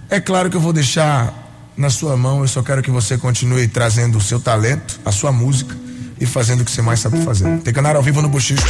é 0.08 0.18
claro 0.18 0.48
que 0.48 0.56
eu 0.56 0.60
vou 0.60 0.72
deixar 0.72 1.34
na 1.76 1.90
sua 1.90 2.16
mão. 2.16 2.40
Eu 2.40 2.48
só 2.48 2.62
quero 2.62 2.82
que 2.82 2.90
você 2.90 3.18
continue 3.18 3.68
trazendo 3.68 4.16
o 4.16 4.22
seu 4.22 4.40
talento, 4.40 4.98
a 5.04 5.12
sua 5.12 5.30
música 5.30 5.76
e 6.20 6.26
fazendo 6.26 6.60
o 6.60 6.64
que 6.64 6.70
você 6.70 6.82
mais 6.82 7.00
sabe 7.00 7.20
fazer. 7.22 7.58
Tem 7.60 7.72
canário 7.72 7.98
ao 7.98 8.02
vivo 8.02 8.22
no 8.22 8.28
Bochicho. 8.28 8.66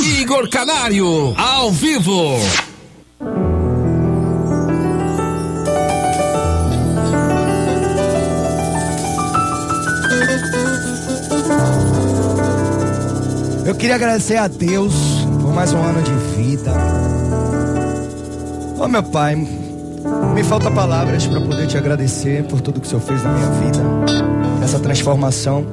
Igor 0.00 0.48
Canário, 0.48 1.34
ao 1.36 1.72
vivo. 1.72 2.38
Eu 13.66 13.74
queria 13.74 13.96
agradecer 13.96 14.36
a 14.36 14.48
Deus 14.48 14.94
por 15.42 15.52
mais 15.52 15.72
um 15.72 15.82
ano 15.82 16.00
de 16.02 16.12
vida. 16.36 16.72
Ô 18.78 18.88
meu 18.88 19.02
pai, 19.02 19.36
me 19.36 20.42
falta 20.42 20.70
palavras 20.70 21.26
para 21.26 21.40
poder 21.40 21.66
te 21.66 21.76
agradecer 21.76 22.44
por 22.44 22.60
tudo 22.60 22.80
que 22.80 22.86
o 22.86 22.90
Senhor 22.90 23.02
fez 23.02 23.22
na 23.22 23.32
minha 23.32 23.50
vida. 23.50 23.78
Essa 24.64 24.78
transformação 24.78 25.66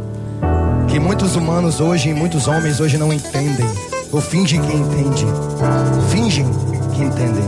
que 0.95 0.99
muitos 0.99 1.35
humanos 1.35 1.81
hoje, 1.81 2.07
e 2.07 2.13
muitos 2.13 2.47
homens 2.47 2.79
hoje 2.79 2.97
não 2.97 3.11
entendem. 3.11 3.67
Ou 4.13 4.21
fingem 4.21 4.61
que 4.61 4.73
entendem. 4.73 5.27
Fingem 6.09 6.45
que 6.93 7.03
entendem. 7.03 7.43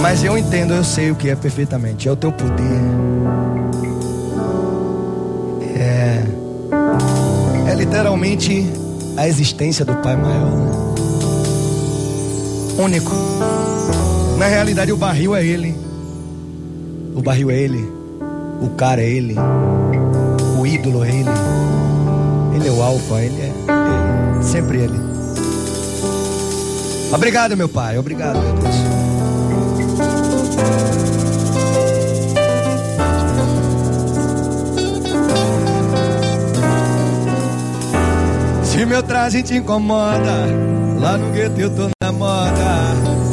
Mas 0.00 0.22
eu 0.22 0.38
entendo, 0.38 0.72
eu 0.72 0.84
sei 0.84 1.10
o 1.10 1.16
que 1.16 1.30
é 1.30 1.34
perfeitamente. 1.34 2.08
É 2.08 2.12
o 2.12 2.14
teu 2.14 2.30
poder. 2.30 2.80
É. 5.76 6.22
É 7.72 7.74
literalmente 7.74 8.70
a 9.16 9.26
existência 9.26 9.84
do 9.84 9.96
Pai 9.96 10.14
maior. 10.14 10.48
né? 10.48 10.72
Único. 12.78 13.10
Na 14.38 14.46
realidade, 14.46 14.92
o 14.92 14.96
barril 14.96 15.34
é 15.34 15.44
ele. 15.44 15.76
O 17.16 17.20
barril 17.20 17.50
é 17.50 17.58
ele. 17.58 17.92
O 18.60 18.68
cara 18.76 19.02
é 19.02 19.08
ele. 19.08 19.34
O 20.56 20.64
ídolo 20.64 21.02
é 21.02 21.08
ele. 21.08 21.61
Ele 22.62 22.68
é 22.68 22.72
o 22.72 22.80
alfa, 22.80 23.20
ele 23.20 23.40
é. 23.40 23.52
Sempre 24.40 24.82
ele. 24.82 25.00
Obrigado, 27.12 27.56
meu 27.56 27.68
pai. 27.68 27.98
Obrigado, 27.98 28.38
meu 28.38 28.52
Deus. 28.54 28.74
Se 38.62 38.86
meu 38.86 39.02
traje 39.02 39.42
te 39.42 39.56
incomoda, 39.56 40.46
lá 41.00 41.18
no 41.18 41.32
gueto 41.32 41.60
eu 41.60 41.70
tô 41.70 41.88
na 42.00 42.12
moda. 42.12 42.52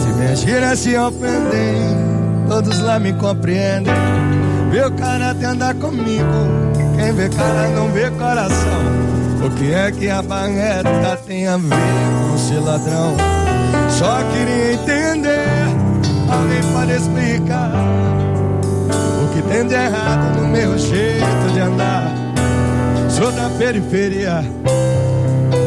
Se 0.02 0.08
minhas 0.18 0.40
gírias 0.40 0.80
se 0.80 0.98
ofendem, 0.98 1.96
todos 2.48 2.80
lá 2.80 2.98
me 3.00 3.14
compreendem. 3.14 3.94
O 4.88 4.92
cara 4.94 5.32
até 5.32 5.46
andar 5.46 5.76
comigo, 5.76 6.26
quem 6.96 7.14
vê 7.14 7.30
cara 7.30 7.68
não 7.70 7.92
vê 7.92 8.10
coração. 8.12 9.19
O 9.42 9.50
que 9.52 9.74
é 9.74 9.92
que 9.92 10.10
a 10.10 10.22
barreta 10.22 11.18
tem 11.26 11.48
a 11.48 11.56
ver 11.56 11.70
com 12.30 12.38
ser 12.38 12.60
ladrão? 12.60 13.16
Só 13.90 14.18
queria 14.32 14.74
entender, 14.74 15.66
alguém 16.30 16.62
pode 16.74 16.92
explicar 16.92 17.72
o 19.24 19.34
que 19.34 19.42
tem 19.44 19.66
de 19.66 19.74
errado 19.76 20.42
no 20.42 20.48
meu 20.48 20.78
jeito 20.78 21.54
de 21.54 21.60
andar. 21.60 22.12
Sou 23.10 23.32
da 23.32 23.50
periferia, 23.58 24.44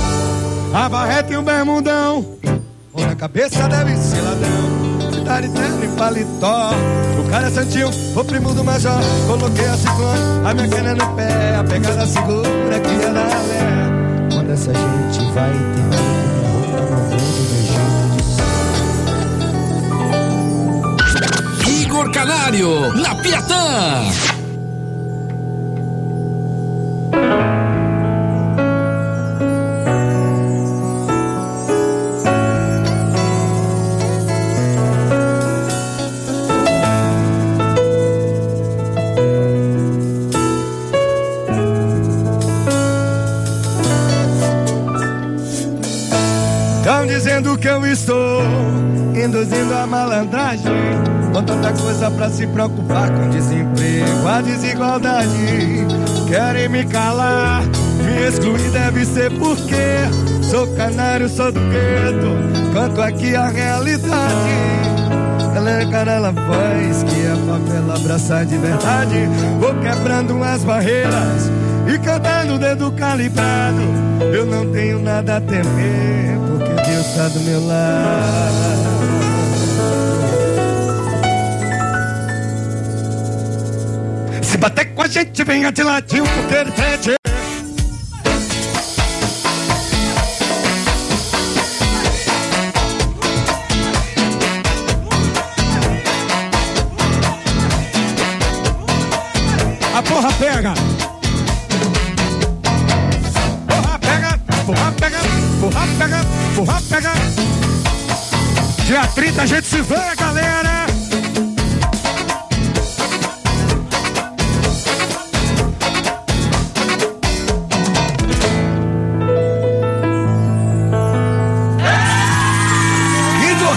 A 0.73 0.89
barreta 0.89 1.33
e 1.33 1.37
o 1.37 1.41
bermudão, 1.41 2.25
ou 2.93 3.05
na 3.05 3.15
cabeça 3.15 3.67
deve 3.69 3.95
ser 3.95 4.21
ladrão. 4.21 4.86
Terno 5.27 5.83
e 5.83 5.87
paletó, 5.97 6.71
o 7.19 7.29
cara 7.29 7.47
é 7.47 7.51
santinho, 7.51 7.89
o 8.15 8.23
primo 8.23 8.53
do 8.53 8.63
major. 8.63 9.01
Coloquei 9.27 9.65
a 9.65 9.75
ciclone, 9.75 10.47
a 10.47 10.53
minha 10.53 10.69
cana 10.69 10.95
no 10.95 11.15
pé, 11.15 11.55
a 11.55 11.63
pegada 11.65 12.07
segura 12.07 12.79
que 12.79 12.89
é. 12.89 14.33
Quando 14.33 14.51
essa 14.51 14.73
gente 14.73 15.31
vai 15.33 15.51
entender. 15.51 15.97
Igor 21.81 22.09
Canário, 22.11 22.93
na 22.95 23.13
Piatã. 23.15 24.36
Induzindo 49.27 49.73
a 49.73 49.85
malandragem. 49.85 50.71
Com 51.33 51.43
tanta 51.43 51.73
coisa 51.73 52.09
pra 52.09 52.29
se 52.29 52.47
preocupar 52.47 53.11
com 53.11 53.29
desemprego, 53.29 54.27
a 54.27 54.41
desigualdade. 54.41 55.85
Querem 56.27 56.69
me 56.69 56.85
calar, 56.85 57.63
me 58.03 58.27
excluir 58.27 58.69
deve 58.71 59.05
ser 59.05 59.31
porque 59.37 59.75
sou 60.49 60.65
canário, 60.75 61.29
sou 61.29 61.51
do 61.51 61.59
gueto. 61.59 62.73
Canto 62.73 63.01
aqui 63.01 63.35
a 63.35 63.47
realidade. 63.49 64.77
Ela 65.55 65.81
é 65.81 65.85
cara, 65.91 66.11
ela 66.13 66.33
faz 66.33 67.03
que 67.03 67.27
a 67.27 67.35
favela 67.35 67.95
abraçar 67.95 68.45
de 68.45 68.57
verdade. 68.57 69.27
Vou 69.59 69.73
quebrando 69.75 70.41
as 70.43 70.63
barreiras 70.63 71.51
e 71.93 71.97
cantando 71.99 72.57
dedo 72.57 72.91
calibrado. 72.91 73.81
Eu 74.33 74.45
não 74.45 74.71
tenho 74.71 74.99
nada 74.99 75.37
a 75.37 75.41
temer, 75.41 76.37
tá 77.03 77.27
do 77.27 77.39
meu 77.41 77.65
lado. 77.65 78.87
Se 84.41 84.57
bater 84.57 84.93
com 84.93 85.01
a 85.01 85.07
gente, 85.07 85.43
venha 85.43 85.71
de 85.71 85.83
ladinho, 85.83 86.23
porque 86.23 86.55
ele 86.55 86.71
pede. 86.71 87.15
A 99.93 100.03
porra 100.03 100.31
pega! 100.33 100.86
Dia 108.97 109.05
30 109.05 109.41
a 109.43 109.45
gente 109.45 109.67
se 109.67 109.79
vê, 109.79 110.15
galera! 110.17 110.87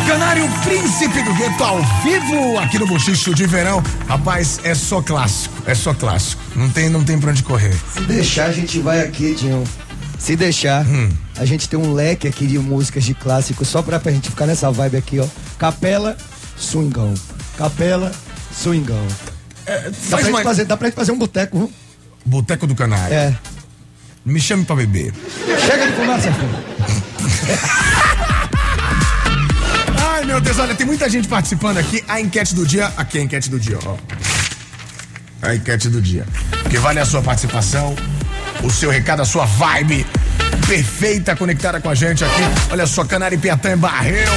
Canário, 0.06 0.48
príncipe 0.64 1.22
do 1.22 1.32
gueto, 1.34 1.62
ao 1.62 1.78
vivo 2.02 2.58
aqui 2.58 2.78
no 2.80 2.86
Bochicho 2.86 3.32
de 3.32 3.46
Verão. 3.46 3.80
Rapaz, 4.08 4.58
é 4.64 4.74
só 4.74 5.00
clássico, 5.00 5.54
é 5.66 5.74
só 5.74 5.94
clássico. 5.94 6.42
Não 6.56 6.68
tem, 6.68 6.88
não 6.88 7.04
tem 7.04 7.16
pra 7.16 7.30
onde 7.30 7.44
correr. 7.44 7.76
Se 7.92 8.00
deixar, 8.00 8.46
a 8.46 8.52
gente 8.52 8.80
vai 8.80 9.02
aqui, 9.02 9.34
Dinho. 9.34 9.62
Se 10.30 10.36
deixar, 10.36 10.86
a 11.36 11.44
gente 11.44 11.68
tem 11.68 11.76
um 11.76 11.92
leque 11.92 12.28
aqui 12.28 12.46
de 12.46 12.56
músicas 12.56 13.02
de 13.02 13.14
clássicos 13.14 13.66
só 13.66 13.82
pra, 13.82 13.98
pra 13.98 14.12
gente 14.12 14.30
ficar 14.30 14.46
nessa 14.46 14.70
vibe 14.70 14.96
aqui, 14.96 15.18
ó. 15.18 15.26
Capela, 15.58 16.16
swingão. 16.56 17.12
Capela, 17.58 18.12
swingão. 18.54 19.04
Dá 20.08 20.18
pra, 20.18 20.30
mais. 20.30 20.44
fazer, 20.44 20.66
dá 20.66 20.76
pra 20.76 20.86
gente 20.86 20.94
fazer 20.94 21.10
um 21.10 21.18
boteco, 21.18 21.58
viu? 21.58 21.72
Boteco 22.24 22.64
do 22.64 22.76
Canário. 22.76 23.12
É. 23.12 23.36
Me 24.24 24.38
chame 24.38 24.64
pra 24.64 24.76
beber. 24.76 25.12
Chega 25.66 25.88
de 25.88 25.92
conversa, 25.94 26.32
filho. 26.32 26.58
Ai, 30.14 30.24
meu 30.26 30.40
Deus, 30.40 30.60
olha, 30.60 30.76
tem 30.76 30.86
muita 30.86 31.10
gente 31.10 31.26
participando 31.26 31.78
aqui. 31.78 32.04
A 32.06 32.20
enquete 32.20 32.54
do 32.54 32.64
dia. 32.64 32.86
Aqui 32.96 33.18
é 33.18 33.22
a 33.22 33.24
enquete 33.24 33.50
do 33.50 33.58
dia, 33.58 33.80
ó. 33.84 33.96
A 35.42 35.56
enquete 35.56 35.88
do 35.88 36.00
dia. 36.00 36.24
Porque 36.62 36.78
vale 36.78 37.00
a 37.00 37.04
sua 37.04 37.20
participação, 37.20 37.96
o 38.62 38.70
seu 38.70 38.90
recado, 38.90 39.22
a 39.22 39.24
sua 39.24 39.44
vibe 39.44 40.06
perfeita 40.70 41.34
conectada 41.34 41.80
com 41.80 41.88
a 41.88 41.96
gente 41.96 42.24
aqui. 42.24 42.42
Olha 42.70 42.86
só, 42.86 43.04
Canário 43.04 43.36
Piatã 43.40 43.76
Barreiro. 43.76 44.30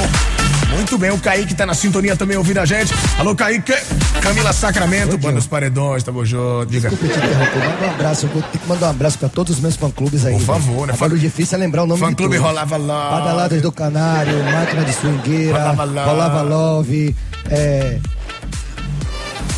Muito 0.74 0.98
bem, 0.98 1.12
o 1.12 1.18
Kaique 1.18 1.54
tá 1.54 1.64
na 1.64 1.74
sintonia 1.74 2.16
também 2.16 2.36
ouvindo 2.36 2.58
a 2.58 2.64
gente. 2.64 2.92
Alô, 3.16 3.36
Kaique. 3.36 3.72
Camila 4.20 4.52
Sacramento, 4.52 5.16
Banda 5.16 5.36
dos 5.36 5.46
Paredões, 5.46 6.02
tamo 6.02 6.26
junto. 6.26 6.66
Diga. 6.66 6.90
Desculpa 6.90 7.14
te 7.14 7.24
interromper, 7.24 7.58
manda 7.60 7.86
um 7.86 7.90
abraço. 7.90 8.26
Eu 8.26 8.30
vou 8.30 8.42
ter 8.42 8.58
que 8.58 8.66
mandar 8.66 8.86
um 8.88 8.90
abraço 8.90 9.16
pra 9.16 9.28
todos 9.28 9.54
os 9.54 9.60
meus 9.60 9.76
fã-clubes 9.76 10.26
aí. 10.26 10.32
Por 10.32 10.42
favor, 10.42 10.88
né? 10.88 10.94
Agora 10.94 11.14
o 11.14 11.18
difícil 11.18 11.56
é 11.56 11.60
lembrar 11.60 11.84
o 11.84 11.86
nome 11.86 12.00
Fã 12.00 12.08
de 12.08 12.16
Clube 12.16 12.34
todos. 12.34 12.48
Rolava 12.48 12.76
Love. 12.78 13.10
Badaladas 13.10 13.62
do 13.62 13.70
Canário, 13.70 14.42
Máquina 14.42 14.84
de 14.84 14.92
Swingueira, 14.92 15.58
Rolava 15.58 15.84
Love. 15.84 16.10
Rolava 16.10 16.42
Love, 16.42 17.16
é, 17.48 17.98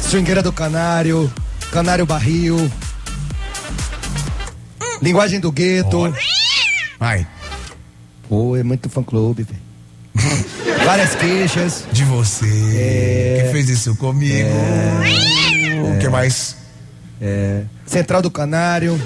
Swingueira 0.02 0.42
do 0.42 0.52
Canário, 0.52 1.32
Canário 1.72 2.04
Barril, 2.04 2.70
Linguagem 5.00 5.40
do 5.40 5.50
Gueto. 5.50 6.12
Vai. 6.98 7.26
Pô, 8.28 8.56
é 8.56 8.62
muito 8.62 8.88
fã-clube, 8.88 9.44
velho. 9.44 9.66
Várias 10.84 11.14
queixas. 11.14 11.84
De 11.92 12.04
você. 12.04 12.46
É. 12.46 13.42
Que 13.42 13.52
fez 13.52 13.68
isso 13.68 13.94
comigo. 13.96 14.48
O 15.94 15.98
que 15.98 16.08
mais? 16.08 16.56
É, 17.20 17.62
Central 17.86 18.20
do 18.20 18.30
Canário, 18.30 19.00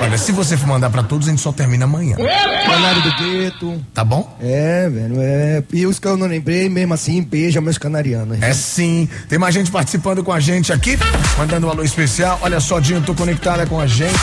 Olha, 0.00 0.18
se 0.18 0.30
você 0.30 0.56
for 0.56 0.68
mandar 0.68 0.90
pra 0.90 1.02
todos, 1.02 1.26
a 1.26 1.30
gente 1.30 1.40
só 1.40 1.50
termina 1.52 1.84
amanhã. 1.84 2.16
Canário 2.16 3.02
do 3.02 3.16
Gueto. 3.16 3.84
Tá 3.94 4.04
bom? 4.04 4.36
É, 4.40 4.88
velho, 4.88 5.16
é. 5.18 5.62
E 5.72 5.86
os 5.86 5.98
que 5.98 6.06
eu 6.06 6.16
não 6.16 6.26
lembrei, 6.26 6.68
mesmo 6.68 6.94
assim, 6.94 7.22
beija 7.22 7.60
meus 7.60 7.78
canarianos. 7.78 8.40
É 8.42 8.52
sim. 8.52 9.08
Tem 9.28 9.38
mais 9.38 9.54
gente 9.54 9.70
participando 9.70 10.22
com 10.22 10.32
a 10.32 10.38
gente 10.38 10.72
aqui, 10.72 10.98
mandando 11.38 11.66
um 11.66 11.70
alô 11.70 11.82
especial. 11.82 12.38
Olha 12.42 12.60
só, 12.60 12.78
Dinho, 12.78 13.00
tô 13.00 13.14
conectada 13.14 13.66
com 13.66 13.80
a 13.80 13.86
gente. 13.86 14.14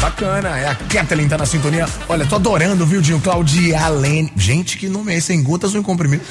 Bacana, 0.00 0.58
é 0.58 0.68
a 0.68 0.74
Kathleen 0.74 1.28
tá 1.28 1.36
na 1.38 1.46
sintonia. 1.46 1.86
Olha, 2.08 2.24
tô 2.26 2.36
adorando, 2.36 2.86
viu, 2.86 3.00
Dinho? 3.00 3.20
Claudialene. 3.20 4.32
Gente, 4.36 4.78
que 4.78 4.88
nome 4.88 5.12
é 5.12 5.16
esse? 5.18 5.32
Em 5.32 5.42
gotas 5.42 5.74
ou 5.74 5.80
em 5.80 5.82
comprimido? 5.82 6.22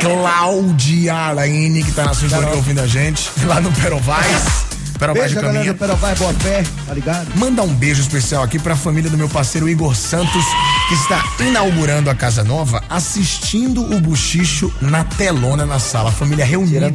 Claudialene, 0.00 1.82
que 1.84 1.92
tá 1.92 2.04
na 2.04 2.14
sintonia 2.14 2.38
Carol. 2.44 2.56
ouvindo 2.56 2.80
a 2.80 2.86
gente. 2.86 3.30
Lá 3.44 3.60
no 3.60 3.70
Perovais. 3.72 4.70
Perovais 4.98 5.30
de 5.30 5.34
Beijo, 5.34 5.46
galera 5.46 5.52
caminho. 5.54 5.72
do 5.72 5.78
Perovai, 5.78 6.14
boa 6.16 6.32
fé, 6.34 6.62
tá 6.86 6.92
ligado? 6.92 7.28
Manda 7.36 7.62
um 7.62 7.72
beijo 7.72 8.02
especial 8.02 8.42
aqui 8.42 8.58
pra 8.58 8.76
família 8.76 9.10
do 9.10 9.16
meu 9.16 9.30
parceiro 9.30 9.66
Igor 9.66 9.94
Santos, 9.96 10.44
que 10.88 10.94
está 10.94 11.24
inaugurando 11.40 12.10
a 12.10 12.14
casa 12.14 12.44
nova, 12.44 12.82
assistindo 12.90 13.82
o 13.82 13.98
buchicho 13.98 14.70
na 14.82 15.02
telona 15.04 15.64
na 15.64 15.78
sala. 15.78 16.10
A 16.10 16.12
família 16.12 16.44
reunida. 16.44 16.90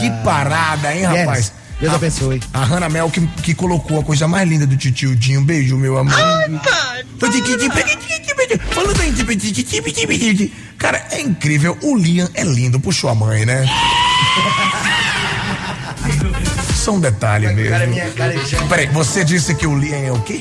Que 0.00 0.10
parada, 0.24 0.92
hein, 0.94 1.02
Yes. 1.12 1.52
Deus 1.82 1.94
A- 1.94 1.96
abençoe. 1.96 2.40
A 2.54 2.64
Hannah 2.64 2.88
Mel 2.88 3.10
que, 3.10 3.20
que 3.42 3.54
colocou 3.54 3.98
a 3.98 4.04
coisa 4.04 4.28
mais 4.28 4.48
linda 4.48 4.64
do 4.64 4.76
titio 4.76 5.16
Dinho. 5.16 5.40
Um 5.40 5.44
beijo, 5.44 5.76
meu 5.76 5.98
amor. 5.98 6.14
Falando 8.70 9.02
em 9.02 9.12
Cara, 10.78 11.04
é 11.10 11.20
incrível. 11.20 11.76
O 11.82 11.96
Liam 11.96 12.28
é 12.34 12.44
lindo. 12.44 12.78
Puxou 12.78 13.10
a 13.10 13.16
mãe, 13.16 13.44
né? 13.44 13.66
Só 16.76 16.92
um 16.92 17.00
detalhe 17.00 17.48
mesmo. 17.48 17.70
Cara, 17.70 17.86
minha 17.88 18.10
cara 18.12 18.46
já. 18.46 18.62
Peraí, 18.66 18.86
você 18.86 19.24
disse 19.24 19.52
que 19.52 19.66
o 19.66 19.76
Liam 19.76 19.98
é 20.04 20.12
o 20.12 20.20
quê? 20.20 20.40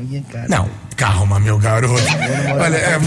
A 0.00 0.02
minha 0.02 0.22
cara. 0.22 0.46
Não, 0.48 0.68
calma, 0.96 1.38
meu 1.38 1.58
garoto. 1.58 2.02
Olha, 2.58 2.76
é, 2.76 2.98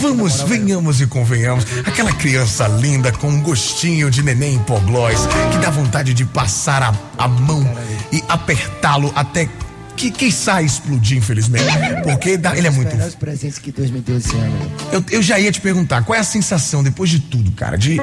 vamos, 0.00 0.42
venhamos 0.42 1.00
e 1.00 1.06
convenhamos. 1.06 1.66
Aquela 1.84 2.12
criança 2.12 2.68
linda 2.68 3.10
com 3.12 3.28
um 3.28 3.40
gostinho 3.42 4.10
de 4.10 4.22
neném 4.22 4.56
hipoglós 4.56 5.20
que 5.50 5.58
dá 5.58 5.70
vontade 5.70 6.14
de 6.14 6.24
passar 6.24 6.82
a, 6.82 6.94
a 7.18 7.26
mão 7.28 7.68
e 8.12 8.22
apertá-lo 8.28 9.12
até 9.16 9.48
que, 9.96 10.10
quem 10.10 10.30
sai 10.30 10.64
explodir, 10.64 11.16
infelizmente. 11.18 11.64
Porque 12.04 12.36
dá- 12.36 12.56
ele 12.56 12.66
é 12.66 12.70
muito. 12.70 12.94
Os 12.96 13.14
presentes 13.14 13.58
que 13.58 13.72
Deus 13.72 13.90
me 13.90 14.00
deu 14.00 14.18
esse 14.18 14.36
ano. 14.36 14.70
Eu, 14.92 15.02
eu 15.10 15.22
já 15.22 15.38
ia 15.38 15.50
te 15.50 15.60
perguntar, 15.60 16.04
qual 16.04 16.16
é 16.16 16.20
a 16.20 16.24
sensação 16.24 16.82
depois 16.82 17.08
de 17.10 17.18
tudo, 17.18 17.50
cara? 17.52 17.76
De, 17.78 17.96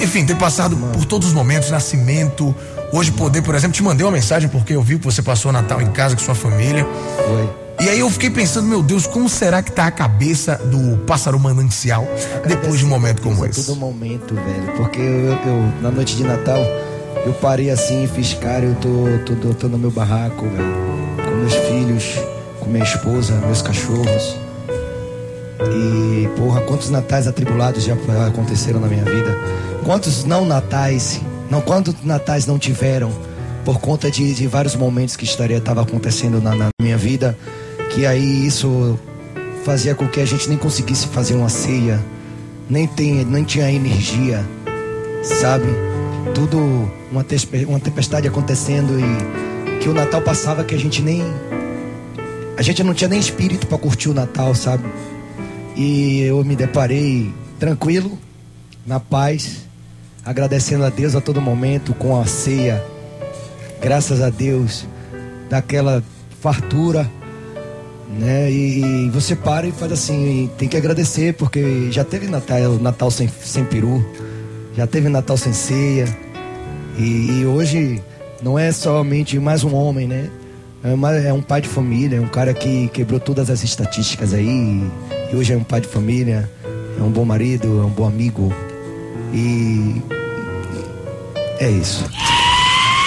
enfim, 0.00 0.24
ter 0.24 0.36
passado 0.36 0.76
por 0.92 1.04
todos 1.04 1.28
os 1.28 1.34
momentos, 1.34 1.70
nascimento. 1.70 2.54
Hoje 2.92 3.10
poder, 3.10 3.42
por 3.42 3.56
exemplo, 3.56 3.74
te 3.74 3.82
mandei 3.82 4.06
uma 4.06 4.12
mensagem 4.12 4.48
porque 4.48 4.74
eu 4.74 4.82
vi 4.82 4.96
que 4.96 5.04
você 5.04 5.20
passou 5.20 5.48
o 5.50 5.52
Natal 5.52 5.82
em 5.82 5.90
casa 5.90 6.14
com 6.14 6.22
sua 6.22 6.36
família. 6.36 6.86
Foi. 7.26 7.63
E 7.80 7.88
aí 7.88 7.98
eu 8.00 8.08
fiquei 8.08 8.30
pensando, 8.30 8.66
meu 8.68 8.82
Deus, 8.82 9.06
como 9.06 9.28
será 9.28 9.62
que 9.62 9.70
tá 9.70 9.86
a 9.86 9.90
cabeça 9.90 10.56
do 10.56 10.96
pássaro 11.04 11.38
manancial 11.38 12.06
depois 12.46 12.78
de 12.78 12.84
um 12.84 12.88
momento 12.88 13.20
como 13.20 13.44
esse? 13.44 13.66
todo 13.66 13.76
momento, 13.76 14.34
velho. 14.34 14.72
Porque 14.76 15.00
eu, 15.00 15.32
eu- 15.32 15.72
na 15.82 15.90
noite 15.90 16.16
de 16.16 16.22
Natal, 16.24 16.60
eu 17.26 17.32
parei 17.34 17.70
assim 17.70 18.06
fiz, 18.06 18.32
cara, 18.34 18.64
eu 18.64 18.74
tô, 18.76 18.88
tô, 19.26 19.34
tô, 19.48 19.54
tô 19.54 19.68
no 19.68 19.76
meu 19.78 19.90
barraco, 19.90 20.46
velho. 20.46 20.74
Com 21.24 21.36
meus 21.36 21.54
filhos, 21.54 22.18
com 22.60 22.70
minha 22.70 22.84
esposa, 22.84 23.34
meus 23.44 23.60
cachorros. 23.60 24.36
E, 25.72 26.28
porra, 26.38 26.60
quantos 26.62 26.90
natais 26.90 27.26
atribulados 27.26 27.84
já 27.84 27.94
aconteceram 28.26 28.80
na 28.80 28.86
minha 28.86 29.04
vida? 29.04 29.36
Quantos 29.84 30.24
não 30.24 30.44
natais, 30.46 31.20
não, 31.50 31.60
quantos 31.60 31.94
natais 32.02 32.46
não 32.46 32.58
tiveram 32.58 33.10
por 33.64 33.78
conta 33.80 34.10
de, 34.10 34.34
de 34.34 34.46
vários 34.46 34.74
momentos 34.76 35.16
que 35.16 35.24
estaria 35.24 35.58
estava 35.58 35.82
acontecendo 35.82 36.40
na, 36.40 36.54
na 36.54 36.68
minha 36.80 36.96
vida, 36.98 37.36
que 37.92 38.06
aí 38.06 38.46
isso 38.46 38.98
fazia 39.64 39.94
com 39.94 40.06
que 40.06 40.20
a 40.20 40.24
gente 40.24 40.48
nem 40.48 40.58
conseguisse 40.58 41.06
fazer 41.08 41.34
uma 41.34 41.48
ceia, 41.48 42.00
nem, 42.68 42.86
tem, 42.86 43.24
nem 43.24 43.44
tinha 43.44 43.70
energia, 43.70 44.44
sabe? 45.22 45.66
Tudo 46.34 46.58
uma, 47.10 47.24
uma 47.68 47.80
tempestade 47.80 48.28
acontecendo 48.28 48.98
e 48.98 49.78
que 49.78 49.88
o 49.88 49.94
Natal 49.94 50.22
passava 50.22 50.64
que 50.64 50.74
a 50.74 50.78
gente 50.78 51.02
nem. 51.02 51.22
A 52.56 52.62
gente 52.62 52.82
não 52.82 52.94
tinha 52.94 53.08
nem 53.08 53.18
espírito 53.18 53.66
para 53.66 53.78
curtir 53.78 54.08
o 54.08 54.14
Natal, 54.14 54.54
sabe? 54.54 54.84
e 55.76 56.22
eu 56.22 56.42
me 56.44 56.54
deparei 56.54 57.32
tranquilo, 57.58 58.18
na 58.86 59.00
paz, 59.00 59.66
agradecendo 60.24 60.84
a 60.84 60.90
Deus 60.90 61.14
a 61.14 61.20
todo 61.20 61.40
momento 61.40 61.94
com 61.94 62.20
a 62.20 62.26
ceia. 62.26 62.84
Graças 63.80 64.20
a 64.20 64.30
Deus, 64.30 64.86
daquela 65.48 66.02
fartura, 66.40 67.10
né? 68.08 68.50
E, 68.50 69.06
e 69.06 69.10
você 69.10 69.34
para 69.34 69.66
e 69.66 69.72
faz 69.72 69.92
assim, 69.92 70.50
tem 70.58 70.68
que 70.68 70.76
agradecer 70.76 71.34
porque 71.34 71.88
já 71.90 72.04
teve 72.04 72.26
Natal, 72.28 72.72
Natal 72.80 73.10
sem, 73.10 73.28
sem 73.42 73.64
peru, 73.64 74.04
já 74.76 74.86
teve 74.86 75.08
Natal 75.08 75.36
sem 75.36 75.52
ceia. 75.52 76.06
E, 76.98 77.40
e 77.40 77.46
hoje 77.46 78.00
não 78.42 78.58
é 78.58 78.70
somente 78.72 79.38
mais 79.38 79.64
um 79.64 79.74
homem, 79.74 80.06
né? 80.06 80.30
É, 80.82 80.92
uma- 80.92 81.12
é 81.16 81.32
um 81.32 81.40
pai 81.42 81.60
de 81.62 81.68
família, 81.68 82.18
é 82.18 82.20
um 82.20 82.28
cara 82.28 82.52
que 82.52 82.88
quebrou 82.88 83.18
todas 83.18 83.48
as 83.50 83.64
estatísticas 83.64 84.34
aí. 84.34 84.82
E 85.32 85.36
hoje 85.36 85.52
é 85.52 85.56
um 85.56 85.64
pai 85.64 85.80
de 85.80 85.88
família, 85.88 86.48
é 86.98 87.02
um 87.02 87.10
bom 87.10 87.24
marido, 87.24 87.80
é 87.80 87.84
um 87.84 87.90
bom 87.90 88.06
amigo. 88.06 88.52
E. 89.32 90.02
É 91.58 91.70
isso. 91.70 92.04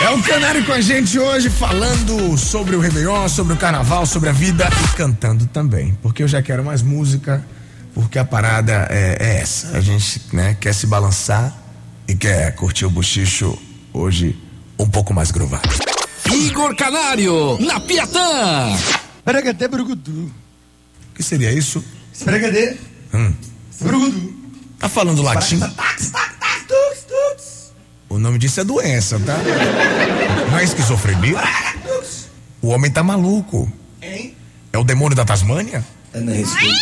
É 0.01 0.09
o 0.11 0.21
Canário 0.21 0.63
com 0.65 0.71
a 0.73 0.79
gente 0.81 1.17
hoje 1.17 1.49
falando 1.49 2.37
sobre 2.37 2.75
o 2.75 2.79
Réveillon, 2.79 3.27
sobre 3.27 3.53
o 3.53 3.57
Carnaval, 3.57 4.05
sobre 4.05 4.29
a 4.29 4.31
vida 4.31 4.69
e 4.83 4.95
cantando 4.95 5.45
também. 5.47 5.97
Porque 6.01 6.21
eu 6.23 6.27
já 6.27 6.41
quero 6.41 6.63
mais 6.63 6.81
música, 6.81 7.45
porque 7.93 8.19
a 8.19 8.23
parada 8.25 8.87
é, 8.91 9.17
é 9.19 9.37
essa. 9.39 9.75
A 9.75 9.81
gente 9.81 10.21
né, 10.31 10.55
quer 10.59 10.73
se 10.73 10.85
balançar 10.85 11.55
e 12.07 12.15
quer 12.15 12.53
curtir 12.55 12.85
o 12.85 12.89
bochicho 12.89 13.57
hoje 13.91 14.37
um 14.77 14.87
pouco 14.87 15.13
mais 15.13 15.31
grovado. 15.31 15.67
Igor 16.31 16.75
Canário, 16.75 17.57
na 17.59 17.79
Piatã. 17.79 18.77
Pregadê, 19.25 19.67
brugudu. 19.67 20.31
O 21.11 21.15
que 21.15 21.23
seria 21.23 21.51
isso? 21.51 21.83
Pregadê, 22.23 22.77
Hum, 23.13 23.33
brugudu. 23.81 24.33
tá 24.79 24.87
falando 24.87 25.21
latim? 25.21 25.59
O 28.18 28.19
nome 28.19 28.39
disso 28.39 28.60
é 28.60 28.64
doença, 28.64 29.19
tá? 29.19 29.38
Não 30.49 30.57
é 30.57 30.64
esquizofrenia? 30.64 31.38
O 32.60 32.69
homem 32.69 32.89
tá 32.89 33.03
maluco. 33.03 33.72
É 34.02 34.77
o 34.77 34.84
demônio 34.84 35.15
da 35.15 35.23
Tasmânia? 35.23 35.85
É 36.11 36.19
na 36.19 36.31
respeito. 36.31 36.73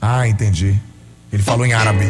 Ah, 0.00 0.28
entendi. 0.28 0.80
Ele 1.32 1.42
falou 1.42 1.66
em 1.66 1.72
árabe. 1.72 2.04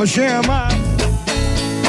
Algema. 0.00 0.68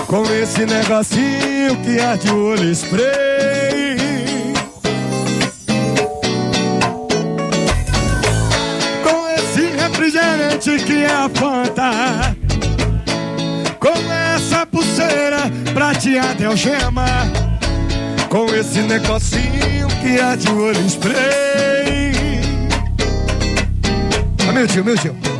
Com 0.05 0.25
esse 0.25 0.65
negocinho 0.65 1.77
que 1.83 1.97
é 1.97 2.17
de 2.17 2.29
olho 2.29 2.69
spray. 2.71 4.53
Com 9.03 9.29
esse 9.29 9.61
refrigerante 9.77 10.83
que 10.83 11.03
é 11.03 11.11
a 11.11 11.29
Fanta. 11.29 12.35
Com 13.79 14.11
essa 14.35 14.65
pulseira 14.65 15.49
prateada 15.73 16.47
algema. 16.47 17.05
Com 18.29 18.45
esse 18.53 18.81
negocinho 18.81 19.87
que 20.01 20.19
é 20.19 20.35
de 20.35 20.51
olho 20.51 20.85
spray. 20.85 22.11
Ah, 24.49 24.51
meu 24.51 24.67
tio, 24.67 24.83
meu 24.83 24.97
tio. 24.97 25.30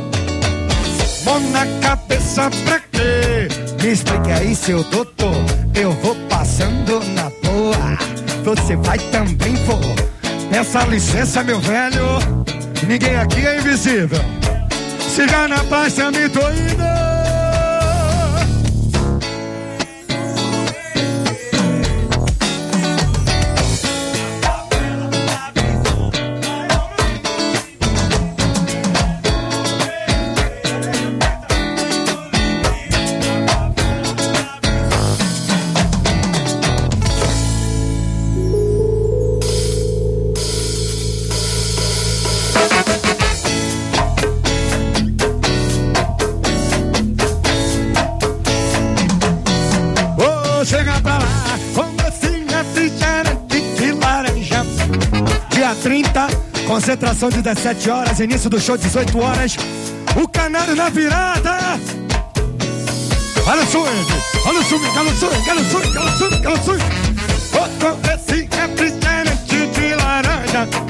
Na 1.40 1.66
cabeça 1.80 2.50
pra 2.64 2.78
quê? 2.78 3.48
Me 3.82 3.92
explique 3.92 4.30
aí, 4.30 4.54
seu 4.54 4.84
doutor. 4.84 5.34
Eu 5.74 5.92
vou 5.92 6.14
passando 6.28 7.00
na 7.14 7.30
boa. 7.42 7.98
Você 8.44 8.76
vai 8.76 8.98
também, 8.98 9.54
vou. 9.64 9.80
Peça 10.50 10.84
licença, 10.84 11.42
meu 11.42 11.58
velho. 11.60 12.18
Ninguém 12.86 13.16
aqui 13.16 13.46
é 13.46 13.58
invisível. 13.58 14.20
Siga 15.00 15.48
na 15.48 15.62
paz, 15.64 15.96
me 15.96 16.28
tô 16.28 16.40
concentração 56.92 57.30
de 57.30 57.40
17 57.40 57.90
horas, 57.90 58.20
início 58.20 58.50
do 58.50 58.60
show 58.60 58.76
18 58.76 59.18
horas. 59.18 59.56
O 60.14 60.28
canário 60.28 60.76
na 60.76 60.90
virada. 60.90 61.58
Olha 63.46 63.62
o 63.62 63.66
swing, 63.66 64.06
olha 64.44 64.60
o 64.60 64.64
swing, 64.64 64.86
olha 64.98 65.10
o 65.10 65.16
swing, 65.16 65.50
olha 65.50 65.60
o 65.60 65.64
swing, 65.64 65.98
olha 65.98 66.10
o 66.10 66.18
swing, 66.18 66.46
olha 66.46 66.54
o 66.54 66.64
swing. 66.64 66.84
Com 67.80 67.98
esse 68.12 68.48
refrigerante 68.54 69.66
de 69.68 69.94
laranja. 69.94 70.81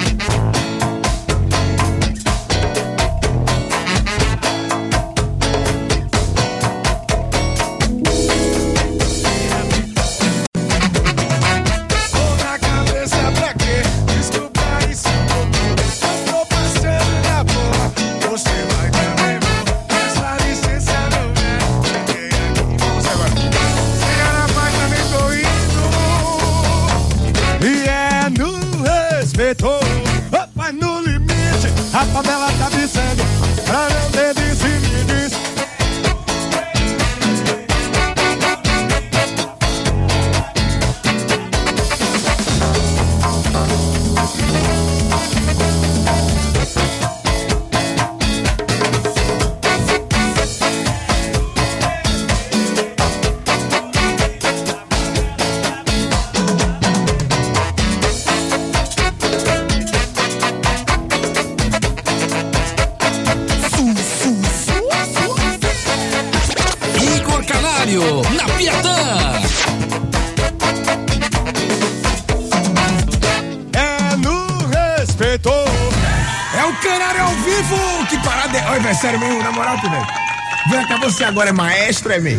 Você 81.03 81.25
agora 81.25 81.51
é 81.51 81.53
maestro, 81.53 82.13
é 82.13 82.21
man? 82.21 82.39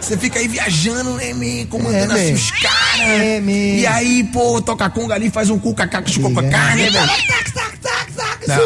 Você 0.00 0.16
fica 0.16 0.38
aí 0.38 0.48
viajando, 0.48 1.14
né, 1.14 1.32
man? 1.34 1.66
Comandando 1.68 2.16
É, 2.16 2.22
assim 2.22 2.32
os 2.34 2.50
caras. 2.50 3.00
É, 3.00 3.40
man. 3.40 3.50
E 3.52 3.86
aí, 3.86 4.24
pô, 4.24 4.60
toca 4.60 4.88
conga 4.90 5.14
ali, 5.14 5.30
faz 5.30 5.50
um 5.50 5.58
cu 5.58 5.74
cacaco 5.74 6.10
coco 6.20 6.40
É. 6.40 6.48
carne, 6.50 6.82
né, 6.84 6.90
velho? 6.90 7.10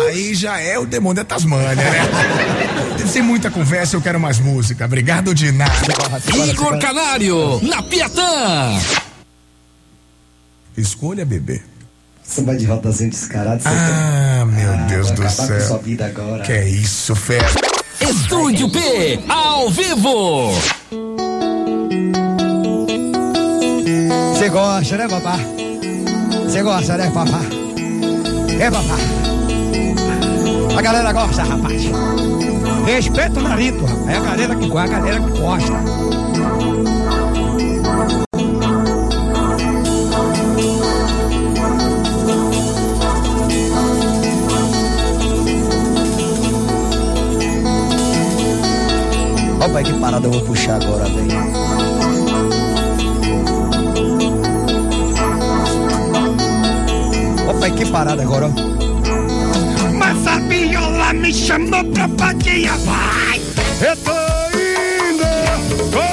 Aí 0.09 0.35
já 0.35 0.59
é 0.61 0.78
o 0.78 0.86
demônio 0.86 1.16
da 1.16 1.24
Tasmânia, 1.24 1.74
né? 1.74 2.01
Sem 3.11 3.20
muita 3.20 3.51
conversa, 3.51 3.97
eu 3.97 4.01
quero 4.01 4.19
mais 4.20 4.39
música. 4.39 4.85
Obrigado 4.85 5.35
de 5.35 5.51
nada. 5.51 5.73
Igor 6.49 6.78
Canário, 6.78 7.61
na 7.62 7.82
Piatã. 7.82 8.78
Escolha, 10.77 11.24
bebê. 11.24 11.61
Samba 12.23 12.55
de 12.57 12.65
rodazinho 12.65 13.11
descarado. 13.11 13.61
você 13.62 13.69
Ah, 13.69 14.44
meu 14.47 14.73
quer? 14.73 14.86
Deus 14.86 15.11
do 15.11 15.23
com 15.23 15.28
céu. 15.28 15.78
vida 15.81 16.07
agora. 16.07 16.43
Que 16.44 16.53
é 16.53 16.69
isso, 16.69 17.15
fera? 17.16 17.44
Estúdio 18.12 18.68
P, 18.68 19.20
ao 19.26 19.70
vivo. 19.70 20.51
Você 24.34 24.51
gosta, 24.51 24.97
né, 24.98 25.09
papá? 25.09 25.39
Você 26.44 26.62
gosta, 26.62 26.98
né, 26.98 27.10
papá? 27.10 27.40
É, 28.60 28.70
papá? 28.70 28.97
A 30.76 30.82
galera 30.82 31.10
gosta, 31.10 31.43
rapaz. 31.43 31.84
Respeita 32.84 33.40
o 33.40 33.43
marido, 33.43 33.82
rapaz. 33.82 34.09
É 34.09 34.16
a 34.18 34.20
galera 34.20 34.56
que 34.56 34.68
gosta, 34.68 34.94
a 34.94 35.01
galera 35.01 35.20
que 35.22 35.40
gosta. 35.40 35.72
Pai, 49.73 49.85
que 49.85 49.93
parada 49.94 50.27
eu 50.27 50.31
vou 50.31 50.43
puxar 50.43 50.82
agora, 50.82 51.05
velho. 51.05 51.31
Ó, 57.49 57.55
pai, 57.59 57.70
que 57.70 57.86
parada 57.86 58.23
agora, 58.23 58.49
ó. 58.49 59.93
Mas 59.94 60.27
a 60.27 60.39
viola 60.40 61.15
me 61.15 61.32
chamou 61.32 61.85
pra 61.86 62.07
padia, 62.09 62.73
vai! 62.85 63.40
Eu 63.81 63.97
tô 63.97 64.12
indo, 64.59 65.90
tô 65.90 66.11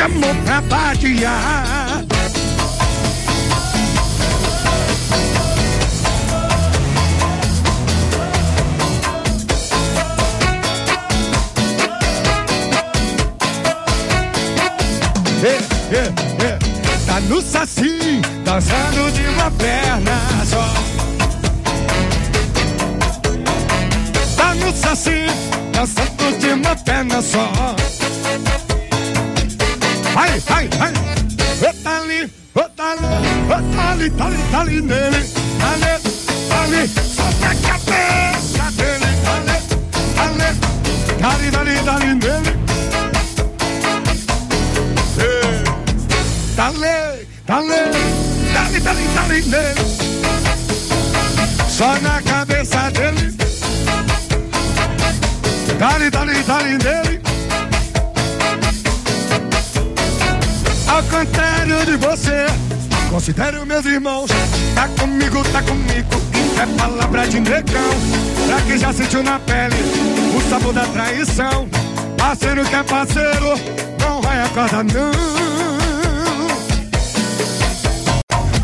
chamou 0.00 0.34
pra 0.46 0.62
é. 16.46 16.58
Tá 17.06 17.20
no 17.28 17.42
saci, 17.42 18.22
dançando 18.42 19.12
de 19.12 19.26
uma 19.28 19.50
perna 19.50 20.18
só. 20.46 20.74
Tá 24.34 24.54
no 24.54 24.72
saci, 24.74 25.26
dançando 25.72 26.38
de 26.38 26.52
uma 26.54 26.74
perna 26.76 27.20
só. 27.20 27.89
Dali, 34.00 34.08
dali, 34.16 34.36
dali, 34.50 34.80
nene. 34.80 35.20
Dali, 35.60 35.92
dali, 36.48 36.88
sotakate 36.88 38.19
considero 63.30 63.64
meus 63.64 63.86
irmãos. 63.86 64.30
Tá 64.74 64.88
comigo, 64.98 65.42
tá 65.52 65.62
comigo. 65.62 66.08
É 66.60 66.66
palavra 66.76 67.28
de 67.28 67.40
negão. 67.40 67.90
Pra 68.46 68.60
quem 68.62 68.78
já 68.78 68.92
sentiu 68.92 69.22
na 69.22 69.38
pele 69.38 69.76
o 70.36 70.50
sabor 70.50 70.72
da 70.72 70.84
traição. 70.86 71.68
Parceiro 72.18 72.64
que 72.64 72.74
é 72.74 72.82
parceiro, 72.82 73.60
não 74.00 74.20
vai 74.20 74.42
acordar, 74.42 74.84
não. 74.84 75.10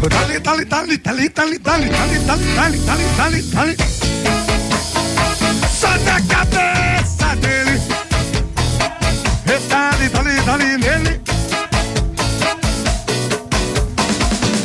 Dale, 0.09 0.39
dale, 0.41 0.65
dale, 0.65 0.97
dale, 0.99 1.29
dale, 1.29 1.59
dale, 1.59 1.89
dale, 1.89 2.19
dale, 2.19 2.19
dale, 2.55 2.79
dale, 2.79 3.09
dale, 3.17 3.43
dale. 3.43 3.77
Só 5.71 5.89
na 5.89 6.21
cabeça 6.23 7.37
dele. 7.37 7.81
E 9.47 9.69
dale, 9.69 10.09
dale, 10.09 10.41
dale 10.43 10.77
nele. 10.77 11.26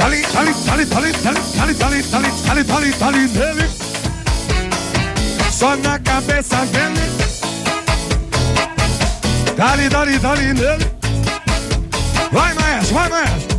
Dale, 0.01 0.19
dale, 0.33 0.51
dale, 0.65 0.85
dale, 0.85 1.11
dale, 1.21 1.43
dale, 1.53 1.73
dale, 1.75 2.01
dale, 2.09 2.31
dale, 2.43 2.63
dale, 2.63 2.91
dale 2.97 3.27
nele. 3.27 3.69
Só 5.51 5.75
na 5.75 5.99
cabeça 5.99 6.65
dele. 6.65 6.99
Dale, 9.55 9.89
dale, 9.89 10.17
dale 10.17 10.53
nele. 10.53 10.91
Vai, 12.31 12.51
maestro, 12.55 12.95
vai, 12.95 13.09
maestro. 13.09 13.57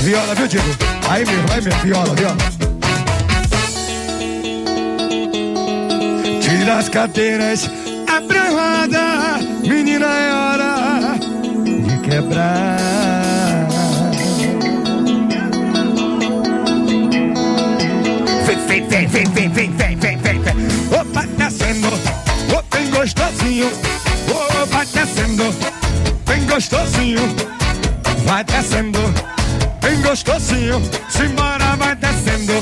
Viola, 0.00 0.34
viu, 0.34 0.48
Diego? 0.48 0.76
Aí 1.10 1.26
mesmo, 1.26 1.52
aí 1.52 1.60
mesmo, 1.60 1.80
viola, 1.82 2.14
viola. 2.14 2.55
Tira 6.66 6.78
as 6.78 6.88
cadeiras, 6.88 7.70
abre 8.12 8.38
a 8.38 8.48
roda, 8.48 9.38
menina, 9.62 10.04
é 10.04 10.32
hora 10.32 11.16
de 11.62 11.98
quebrar. 12.00 13.68
Vem, 18.44 18.58
vem, 18.66 18.88
vem, 18.88 19.06
vem, 19.06 19.26
vem, 19.26 19.48
vem, 19.48 19.70
vem, 19.70 19.96
vem, 19.96 20.18
vem, 20.18 20.40
vem. 20.40 20.56
Opa, 21.00 21.24
descendo, 21.38 21.88
oh, 22.52 22.76
bem 22.76 22.90
gostosinho. 22.90 23.70
Oh, 24.28 24.66
vai 24.66 24.86
descendo, 24.86 25.44
bem 26.26 26.46
gostosinho. 26.46 27.20
Vai 28.24 28.42
descendo, 28.42 28.98
bem 29.80 30.02
gostosinho. 30.02 30.82
Simbora, 31.10 31.76
vai 31.76 31.94
descendo, 31.94 32.54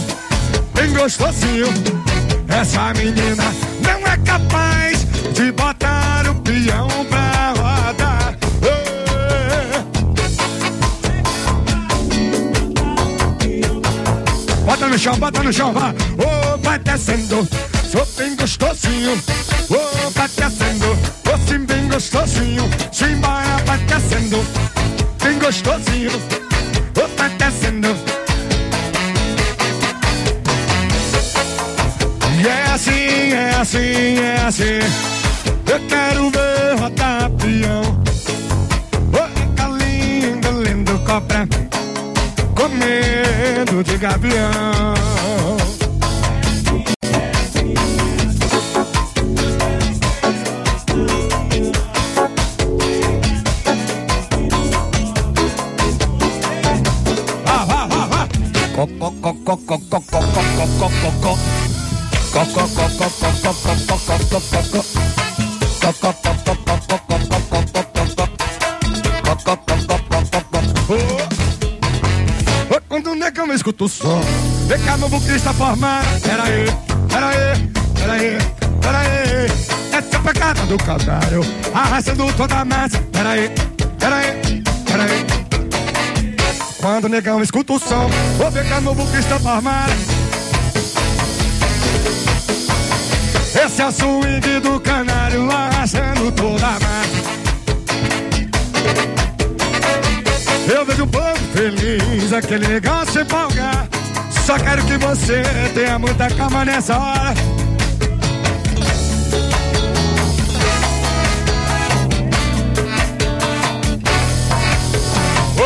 bem 0.75 0.93
gostosinho. 0.93 1.69
Essa 2.51 2.93
menina 2.93 3.74
capaz 4.35 5.07
de 5.33 5.53
botar 5.53 6.27
o 6.29 6.35
peão 6.37 6.89
pra 7.09 7.55
rodar. 7.57 8.37
Bota 14.65 14.89
no 14.89 14.99
chão, 14.99 15.17
bota 15.19 15.43
no 15.43 15.53
chão, 15.53 15.73
vá. 15.73 15.95
Ô, 16.19 16.59
vai 16.59 16.79
descendo, 16.81 17.49
sou 17.91 18.07
bem 18.17 18.35
gostosinho. 18.35 19.13
Ô, 19.71 20.11
vai 20.11 20.29
descendo, 20.29 20.91
ô, 21.33 21.49
sim, 21.49 21.65
bem 21.65 21.89
gostosinho. 21.89 22.69
Simbora, 22.91 23.63
vai 23.67 23.79
descendo, 23.79 24.45
bem 25.23 25.39
gostosinho. 25.39 26.11
Ô, 26.11 27.17
vai 27.17 27.31
descendo. 27.31 28.04
Assim, 33.65 34.19
é 34.21 34.37
assim. 34.47 34.79
Eu 35.67 35.81
quero 35.89 36.31
ver 36.31 36.79
rodar 36.79 37.31
peão. 37.31 37.83
Ô, 39.11 39.57
tá 39.57 39.69
lindo, 39.69 40.63
lindo 40.63 40.99
cobra. 41.01 41.49
Comendo 42.55 43.83
de 43.83 43.97
gavião. 43.97 44.95
co, 58.75 58.87
co, 58.99 59.13
co, 59.23 59.35
co, 59.35 59.57
co, 59.57 59.79
co, 59.79 60.01
co, 60.01 60.21
co, 60.21 60.69
co, 60.79 60.91
co, 61.01 61.13
co. 61.23 61.64
Quando 72.89 73.13
o 73.13 73.15
negão 73.15 73.53
escuta 73.53 73.85
o 73.85 73.89
som, 73.89 74.21
vê 74.67 74.77
que 74.79 74.89
a 74.89 74.97
que 74.97 75.31
está 75.31 75.53
formado. 75.53 76.07
Pera 76.23 76.43
aí, 76.43 76.65
pera 77.09 77.29
aí, 77.29 77.69
pera 77.95 78.13
aí, 78.13 78.39
pera 78.81 78.99
aí. 78.99 79.47
Essa 79.93 80.21
pegada 80.21 80.63
do 80.67 80.77
canário, 80.79 81.41
arrastando 81.73 82.33
toda 82.33 82.57
a 82.57 82.65
massa. 82.65 82.99
Pera 83.13 83.31
aí, 83.31 83.49
pera 83.99 84.17
aí, 84.17 84.63
pera 84.85 85.05
aí. 85.05 85.27
Quando 86.81 87.05
o 87.05 87.09
negão 87.09 87.41
escuta 87.41 87.75
o 87.75 87.79
som, 87.79 88.11
vou 88.39 88.51
ver 88.51 88.67
que 88.67 88.73
a 88.73 88.81
está 89.21 89.39
formado. 89.39 90.14
Esse 93.55 93.83
é 93.83 93.87
o 93.87 93.93
swing 93.93 94.61
do 94.61 94.81
canário, 94.81 95.49
arrastando 95.49 96.33
toda 96.33 96.67
a 96.67 96.73
massa. 96.73 97.35
Eu 100.67 100.85
vejo 100.85 101.05
um 101.05 101.07
povo 101.07 101.39
feliz, 101.53 102.33
aquele 102.33 102.67
negócio 102.67 103.21
empolgar. 103.21 103.89
Só 104.45 104.59
quero 104.59 104.85
que 104.85 104.99
você 104.99 105.43
tenha 105.73 105.99
muita 106.01 106.29
calma 106.31 106.65
nessa 106.65 106.99
hora. 106.99 107.35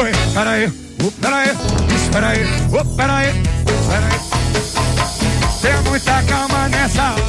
Oi, 0.00 0.12
peraí, 0.34 0.72
oh, 1.02 1.10
peraí, 1.22 1.48
espera 1.96 2.28
aí, 2.28 2.46
oh, 2.70 2.84
peraí, 2.96 3.32
peraí. 3.88 4.20
Tenha 5.62 5.82
muita 5.82 6.22
calma 6.24 6.68
nessa 6.68 7.14
hora. 7.14 7.27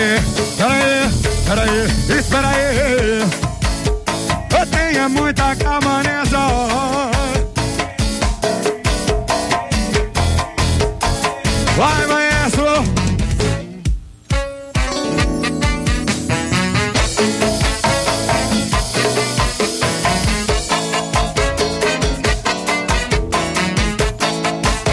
Peraí, 0.00 0.18
peraí, 0.56 1.10
peraí, 1.46 2.18
espera 2.18 2.48
aí. 2.48 3.20
Eu 4.58 4.66
tenha 4.68 5.08
muita 5.10 5.54
calma 5.56 6.02
nessa 6.02 6.38
hora. 6.38 7.10
Vai, 11.76 12.06
maestro. 12.06 12.64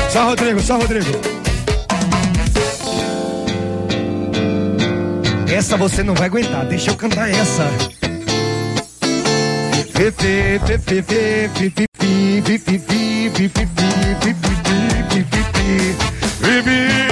Só 0.09 0.25
Rodrigo, 0.25 0.59
só 0.59 0.77
Rodrigo. 0.77 1.46
Essa 5.57 5.75
você 5.75 6.03
não 6.03 6.13
vai 6.13 6.27
aguentar, 6.27 6.67
deixa 6.67 6.91
eu 6.91 6.95
cantar 6.95 7.31
essa. 7.31 7.67
Fe, 9.91 10.11
fe, 10.11 10.59
fe, 10.59 10.77
fe, 10.77 11.01
fe, 11.01 11.01
fe, 11.01 11.71
fe, 11.71 11.87
fe, 11.89 12.59
fe, 12.59 12.77
fe, 12.77 13.07
fe, 16.43 16.61
fe, 16.61 17.06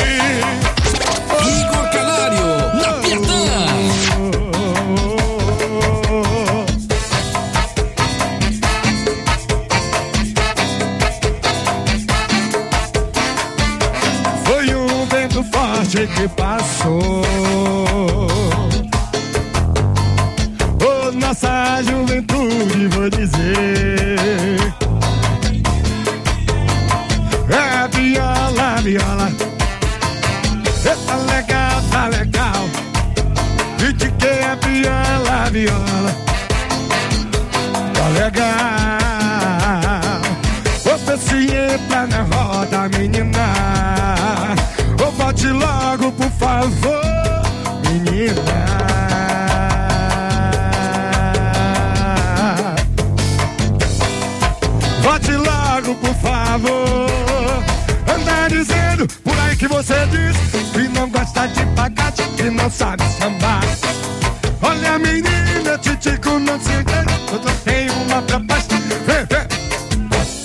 Vote 55.05 55.33
logo, 55.33 55.93
por 55.99 56.15
favor. 56.15 57.07
Anda 58.11 58.47
dizendo 58.49 59.07
por 59.23 59.39
aí 59.39 59.55
que 59.55 59.67
você 59.67 59.93
diz 60.07 60.35
que 60.73 60.87
não 60.87 61.07
gosta 61.11 61.47
de 61.47 61.63
pagate, 61.75 62.23
que 62.35 62.49
não 62.49 62.67
sabe 62.71 63.03
sambar. 63.19 63.61
Olha, 64.63 64.97
menina, 64.97 65.77
titico 65.79 66.39
não 66.39 66.59
se 66.59 66.71
engana. 66.71 67.11
Eu 67.31 67.39
tenho 67.63 67.93
uma 68.01 68.19
proposta. 68.23 68.75
Vem. 69.05 69.27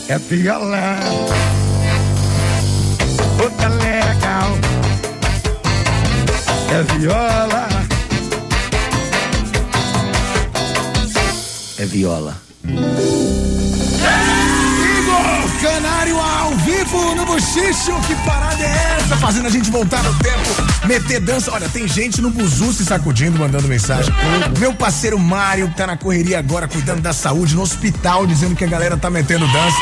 É 0.08 0.18
violão. 0.18 1.26
Outra 3.42 3.68
legal. 3.68 4.58
É 6.70 6.82
viola. 6.98 7.68
É 11.78 11.86
viola. 11.86 12.36
Canário 16.00 16.18
ao 16.18 16.56
vivo 16.56 17.14
no 17.14 17.26
Buchicho. 17.26 17.92
Que 18.06 18.14
parada 18.24 18.62
é 18.62 18.96
essa? 18.98 19.18
Fazendo 19.18 19.46
a 19.46 19.50
gente 19.50 19.70
voltar 19.70 20.02
no 20.02 20.14
tempo, 20.14 20.86
meter 20.86 21.20
dança. 21.20 21.52
Olha, 21.52 21.68
tem 21.68 21.86
gente 21.86 22.22
no 22.22 22.30
buzu 22.30 22.72
se 22.72 22.86
sacudindo, 22.86 23.38
mandando 23.38 23.68
mensagem. 23.68 24.10
Meu 24.58 24.72
parceiro 24.72 25.18
Mário 25.18 25.68
que 25.68 25.76
tá 25.76 25.86
na 25.86 25.98
correria 25.98 26.38
agora, 26.38 26.66
cuidando 26.66 27.02
da 27.02 27.12
saúde, 27.12 27.54
no 27.54 27.60
hospital, 27.60 28.26
dizendo 28.26 28.56
que 28.56 28.64
a 28.64 28.66
galera 28.66 28.96
tá 28.96 29.10
metendo 29.10 29.46
dança. 29.48 29.76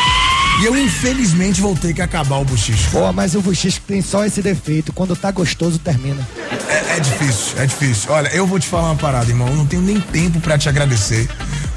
E 0.61 0.65
eu, 0.65 0.77
infelizmente, 0.77 1.61
vou 1.61 1.77
ter 1.77 1.95
que 1.95 2.03
acabar 2.03 2.39
o 2.39 2.45
buchicho. 2.45 2.91
Pô, 2.91 3.13
mas 3.13 3.37
o 3.37 3.41
buchicho 3.41 3.81
tem 3.87 4.03
só 4.03 4.25
esse 4.25 4.43
defeito. 4.43 4.93
Quando 4.93 5.15
tá 5.15 5.31
gostoso, 5.31 5.79
termina. 5.79 6.27
É, 6.69 6.97
é 6.97 7.01
difícil, 7.01 7.59
é 7.59 7.67
difícil. 7.67 8.11
Olha, 8.11 8.29
eu 8.29 8.45
vou 8.45 8.59
te 8.59 8.67
falar 8.67 8.89
uma 8.89 8.97
parada, 8.97 9.31
irmão. 9.31 9.47
Eu 9.47 9.55
não 9.55 9.67
tenho 9.67 9.83
nem 9.83 10.01
tempo 10.01 10.41
pra 10.41 10.59
te 10.59 10.69
agradecer. 10.69 11.29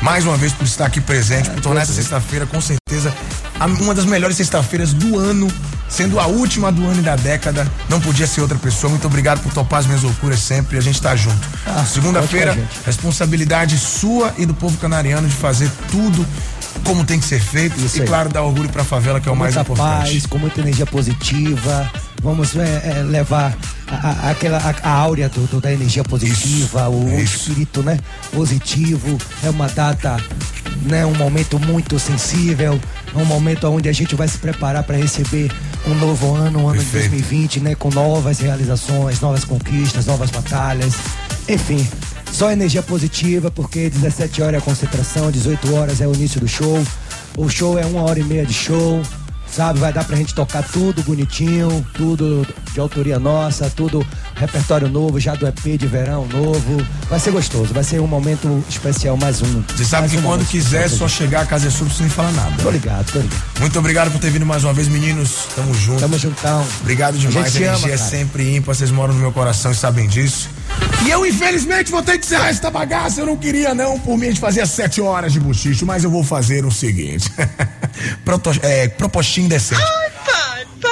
Mais 0.01 0.25
uma 0.25 0.35
vez 0.35 0.51
por 0.51 0.65
estar 0.65 0.85
aqui 0.87 0.99
presente, 0.99 1.49
por 1.51 1.61
tornar 1.61 1.81
essa 1.81 1.93
sexta-feira, 1.93 2.45
com 2.47 2.59
certeza, 2.59 3.13
a- 3.59 3.65
uma 3.67 3.93
das 3.93 4.05
melhores 4.05 4.35
sexta-feiras 4.35 4.93
do 4.93 5.19
ano, 5.19 5.47
sendo 5.87 6.19
a 6.19 6.25
última 6.25 6.71
do 6.71 6.83
ano 6.87 6.99
e 7.01 7.03
da 7.03 7.15
década. 7.15 7.67
Não 7.87 8.01
podia 8.01 8.25
ser 8.25 8.41
outra 8.41 8.57
pessoa. 8.57 8.89
Muito 8.89 9.05
obrigado 9.05 9.41
por 9.41 9.53
topar 9.53 9.79
as 9.81 9.85
minhas 9.85 10.01
loucuras 10.01 10.39
sempre. 10.39 10.77
A 10.77 10.81
gente 10.81 10.99
tá 10.99 11.15
junto. 11.15 11.47
Ah, 11.67 11.85
Segunda-feira, 11.85 12.53
a 12.53 12.85
responsabilidade 12.85 13.77
sua 13.77 14.33
e 14.37 14.45
do 14.45 14.53
povo 14.55 14.75
canariano 14.77 15.27
de 15.27 15.35
fazer 15.35 15.69
tudo 15.91 16.25
como 16.83 17.03
tem 17.05 17.19
que 17.19 17.25
ser 17.25 17.39
feito. 17.39 17.79
Isso 17.79 17.97
e, 17.97 18.01
aí. 18.01 18.07
claro, 18.07 18.29
dar 18.29 18.41
orgulho 18.41 18.69
pra 18.69 18.83
favela, 18.83 19.19
que 19.21 19.29
é 19.29 19.31
o 19.31 19.35
mais 19.35 19.53
muita 19.53 19.71
importante. 19.71 20.11
paz, 20.13 20.25
com 20.25 20.39
muita 20.39 20.61
energia 20.61 20.85
positiva. 20.87 21.91
Vamos 22.21 22.55
é, 22.55 22.99
é, 22.99 23.03
levar 23.03 23.57
a, 23.87 24.09
a- 24.27 24.29
aquela 24.31 24.57
a, 24.57 24.87
a 24.87 24.93
áurea 24.93 25.27
do, 25.27 25.47
do- 25.47 25.59
da 25.61 25.71
energia 25.73 26.03
positiva, 26.03 26.87
o, 26.89 27.09
espírito, 27.19 27.81
né? 27.81 27.99
Positivo. 28.31 29.17
É 29.43 29.49
uma 29.49 29.67
data, 29.67 30.17
né? 30.83 31.05
Um 31.05 31.15
momento 31.15 31.59
muito 31.59 31.97
sensível. 31.99 32.79
É 33.13 33.17
um 33.17 33.25
momento 33.25 33.67
onde 33.67 33.89
a 33.89 33.91
gente 33.93 34.15
vai 34.15 34.27
se 34.27 34.37
preparar 34.37 34.83
para 34.83 34.95
receber 34.97 35.51
um 35.87 35.95
novo 35.95 36.35
ano, 36.35 36.59
um 36.59 36.67
ano 36.69 36.77
Perfeito. 36.77 37.09
de 37.09 37.09
2020, 37.17 37.59
né? 37.61 37.75
Com 37.75 37.89
novas 37.89 38.39
realizações, 38.39 39.19
novas 39.19 39.43
conquistas, 39.43 40.05
novas 40.05 40.29
batalhas. 40.29 40.93
Enfim, 41.49 41.85
só 42.31 42.51
energia 42.51 42.83
positiva, 42.83 43.49
porque 43.49 43.89
17 43.89 44.41
horas 44.43 44.55
é 44.55 44.57
a 44.59 44.61
concentração, 44.61 45.31
18 45.31 45.73
horas 45.75 45.99
é 46.01 46.07
o 46.07 46.13
início 46.13 46.39
do 46.39 46.47
show. 46.47 46.81
O 47.35 47.49
show 47.49 47.79
é 47.79 47.85
uma 47.85 48.03
hora 48.03 48.19
e 48.19 48.23
meia 48.23 48.45
de 48.45 48.53
show, 48.53 49.01
sabe? 49.51 49.79
Vai 49.79 49.91
dar 49.93 50.03
pra 50.03 50.15
gente 50.15 50.33
tocar 50.33 50.63
tudo 50.63 51.01
bonitinho, 51.03 51.85
tudo 51.93 52.45
de 52.73 52.79
autoria 52.79 53.19
nossa, 53.19 53.69
tudo 53.69 54.05
repertório 54.35 54.87
novo, 54.87 55.19
já 55.19 55.35
do 55.35 55.47
EP 55.47 55.77
de 55.77 55.87
verão 55.87 56.25
novo. 56.27 56.85
Vai 57.09 57.19
ser 57.19 57.31
gostoso, 57.31 57.73
vai 57.73 57.83
ser 57.83 57.99
um 57.99 58.07
momento 58.07 58.63
especial, 58.69 59.17
mais 59.17 59.41
um. 59.41 59.61
Você 59.75 59.85
sabe 59.85 60.01
mais 60.03 60.11
que 60.13 60.17
um 60.17 60.21
quando 60.21 60.45
quiser, 60.47 60.85
é 60.85 60.89
só 60.89 61.07
chegar 61.07 61.41
a 61.41 61.45
casa 61.45 61.67
é 61.67 61.71
sua, 61.71 61.89
sem 61.89 62.07
falar 62.09 62.31
nada. 62.31 62.51
Tô 62.61 62.69
ligado, 62.71 63.11
tô 63.11 63.19
ligado. 63.19 63.41
Muito 63.59 63.77
obrigado 63.79 64.11
por 64.11 64.19
ter 64.19 64.29
vindo 64.31 64.45
mais 64.45 64.63
uma 64.63 64.73
vez, 64.73 64.87
meninos. 64.87 65.47
Tamo 65.55 65.73
junto. 65.73 65.99
Tamo 65.99 66.17
juntão. 66.17 66.65
Obrigado 66.81 67.15
A 67.15 67.17
demais. 67.17 67.51
gente 67.51 67.63
A 67.65 67.67
ama, 67.67 67.77
energia 67.77 67.93
é 67.93 67.97
cara. 67.97 68.09
sempre 68.09 68.55
ímpar. 68.55 68.73
Vocês 68.75 68.91
moram 68.91 69.13
no 69.13 69.19
meu 69.19 69.31
coração 69.31 69.71
e 69.71 69.75
sabem 69.75 70.07
disso. 70.07 70.49
E 71.05 71.09
eu, 71.09 71.25
infelizmente, 71.25 71.89
vou 71.89 72.03
ter 72.03 72.19
que 72.19 72.25
encerrar 72.25 72.49
esta 72.49 72.69
bagaça. 72.69 73.21
Eu 73.21 73.25
não 73.25 73.35
queria, 73.35 73.73
não. 73.73 73.99
Por 73.99 74.17
mim, 74.17 74.27
a 74.27 74.29
gente 74.29 74.39
fazia 74.39 74.65
sete 74.65 75.01
horas 75.01 75.33
de 75.33 75.39
bochicho, 75.39 75.85
mas 75.85 76.03
eu 76.03 76.11
vou 76.11 76.23
fazer 76.23 76.63
o 76.63 76.71
seguinte: 76.71 77.31
Proto, 78.23 78.51
é, 78.61 78.87
propostinha 78.87 79.47
indecente. 79.47 79.81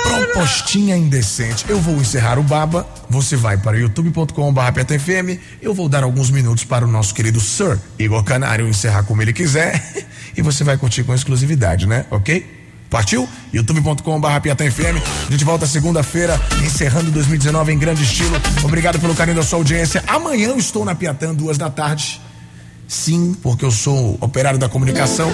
Propostinha 0.04 0.98
indecente. 0.98 1.66
Eu 1.70 1.80
vou 1.80 1.96
encerrar 1.96 2.40
o 2.40 2.44
baba. 2.44 2.88
Você 3.10 3.36
vai 3.36 3.58
para 3.58 3.78
youtube.com.br 3.78 4.72
PTFM. 4.74 5.40
Eu 5.62 5.74
vou 5.74 5.88
dar 5.88 6.04
alguns 6.04 6.32
minutos 6.32 6.64
para 6.64 6.86
o 6.86 6.88
nosso 6.88 7.14
querido 7.14 7.40
Sir 7.40 7.80
Igor 7.98 8.24
Canário 8.24 8.68
encerrar 8.68 9.04
como 9.04 9.22
ele 9.22 9.34
quiser. 9.34 9.82
E 10.38 10.42
você 10.42 10.64
vai 10.64 10.78
curtir 10.78 11.04
com 11.04 11.14
exclusividade, 11.14 11.86
né? 11.86 12.06
Ok? 12.10 12.59
Partiu? 12.90 13.30
youtube.com.br. 13.54 14.28
A 14.28 15.32
gente 15.32 15.46
volta 15.46 15.68
segunda-feira, 15.68 16.40
encerrando 16.66 17.12
2019 17.12 17.72
em 17.72 17.78
grande 17.78 18.04
estilo. 18.04 18.36
Obrigado 18.64 19.00
pelo 19.00 19.14
carinho 19.14 19.38
da 19.38 19.44
sua 19.44 19.60
audiência. 19.60 20.04
Amanhã 20.08 20.50
eu 20.50 20.58
estou 20.58 20.84
na 20.84 20.96
Piatã, 20.96 21.34
duas 21.34 21.58
da 21.58 21.70
tarde. 21.70 22.20
Sim, 22.88 23.36
porque 23.44 23.64
eu 23.64 23.72
sou 23.72 24.18
operário 24.20 24.58
da 24.58 24.68
comunicação. 24.68 25.32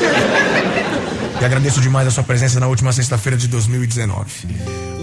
E 1.39 1.45
agradeço 1.45 1.79
demais 1.79 2.07
a 2.07 2.11
sua 2.11 2.23
presença 2.23 2.59
na 2.59 2.67
última 2.67 2.91
sexta-feira 2.91 3.37
de 3.37 3.47
2019. 3.47 4.47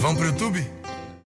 Vamos 0.00 0.18
pro 0.18 0.26
YouTube? 0.26 0.81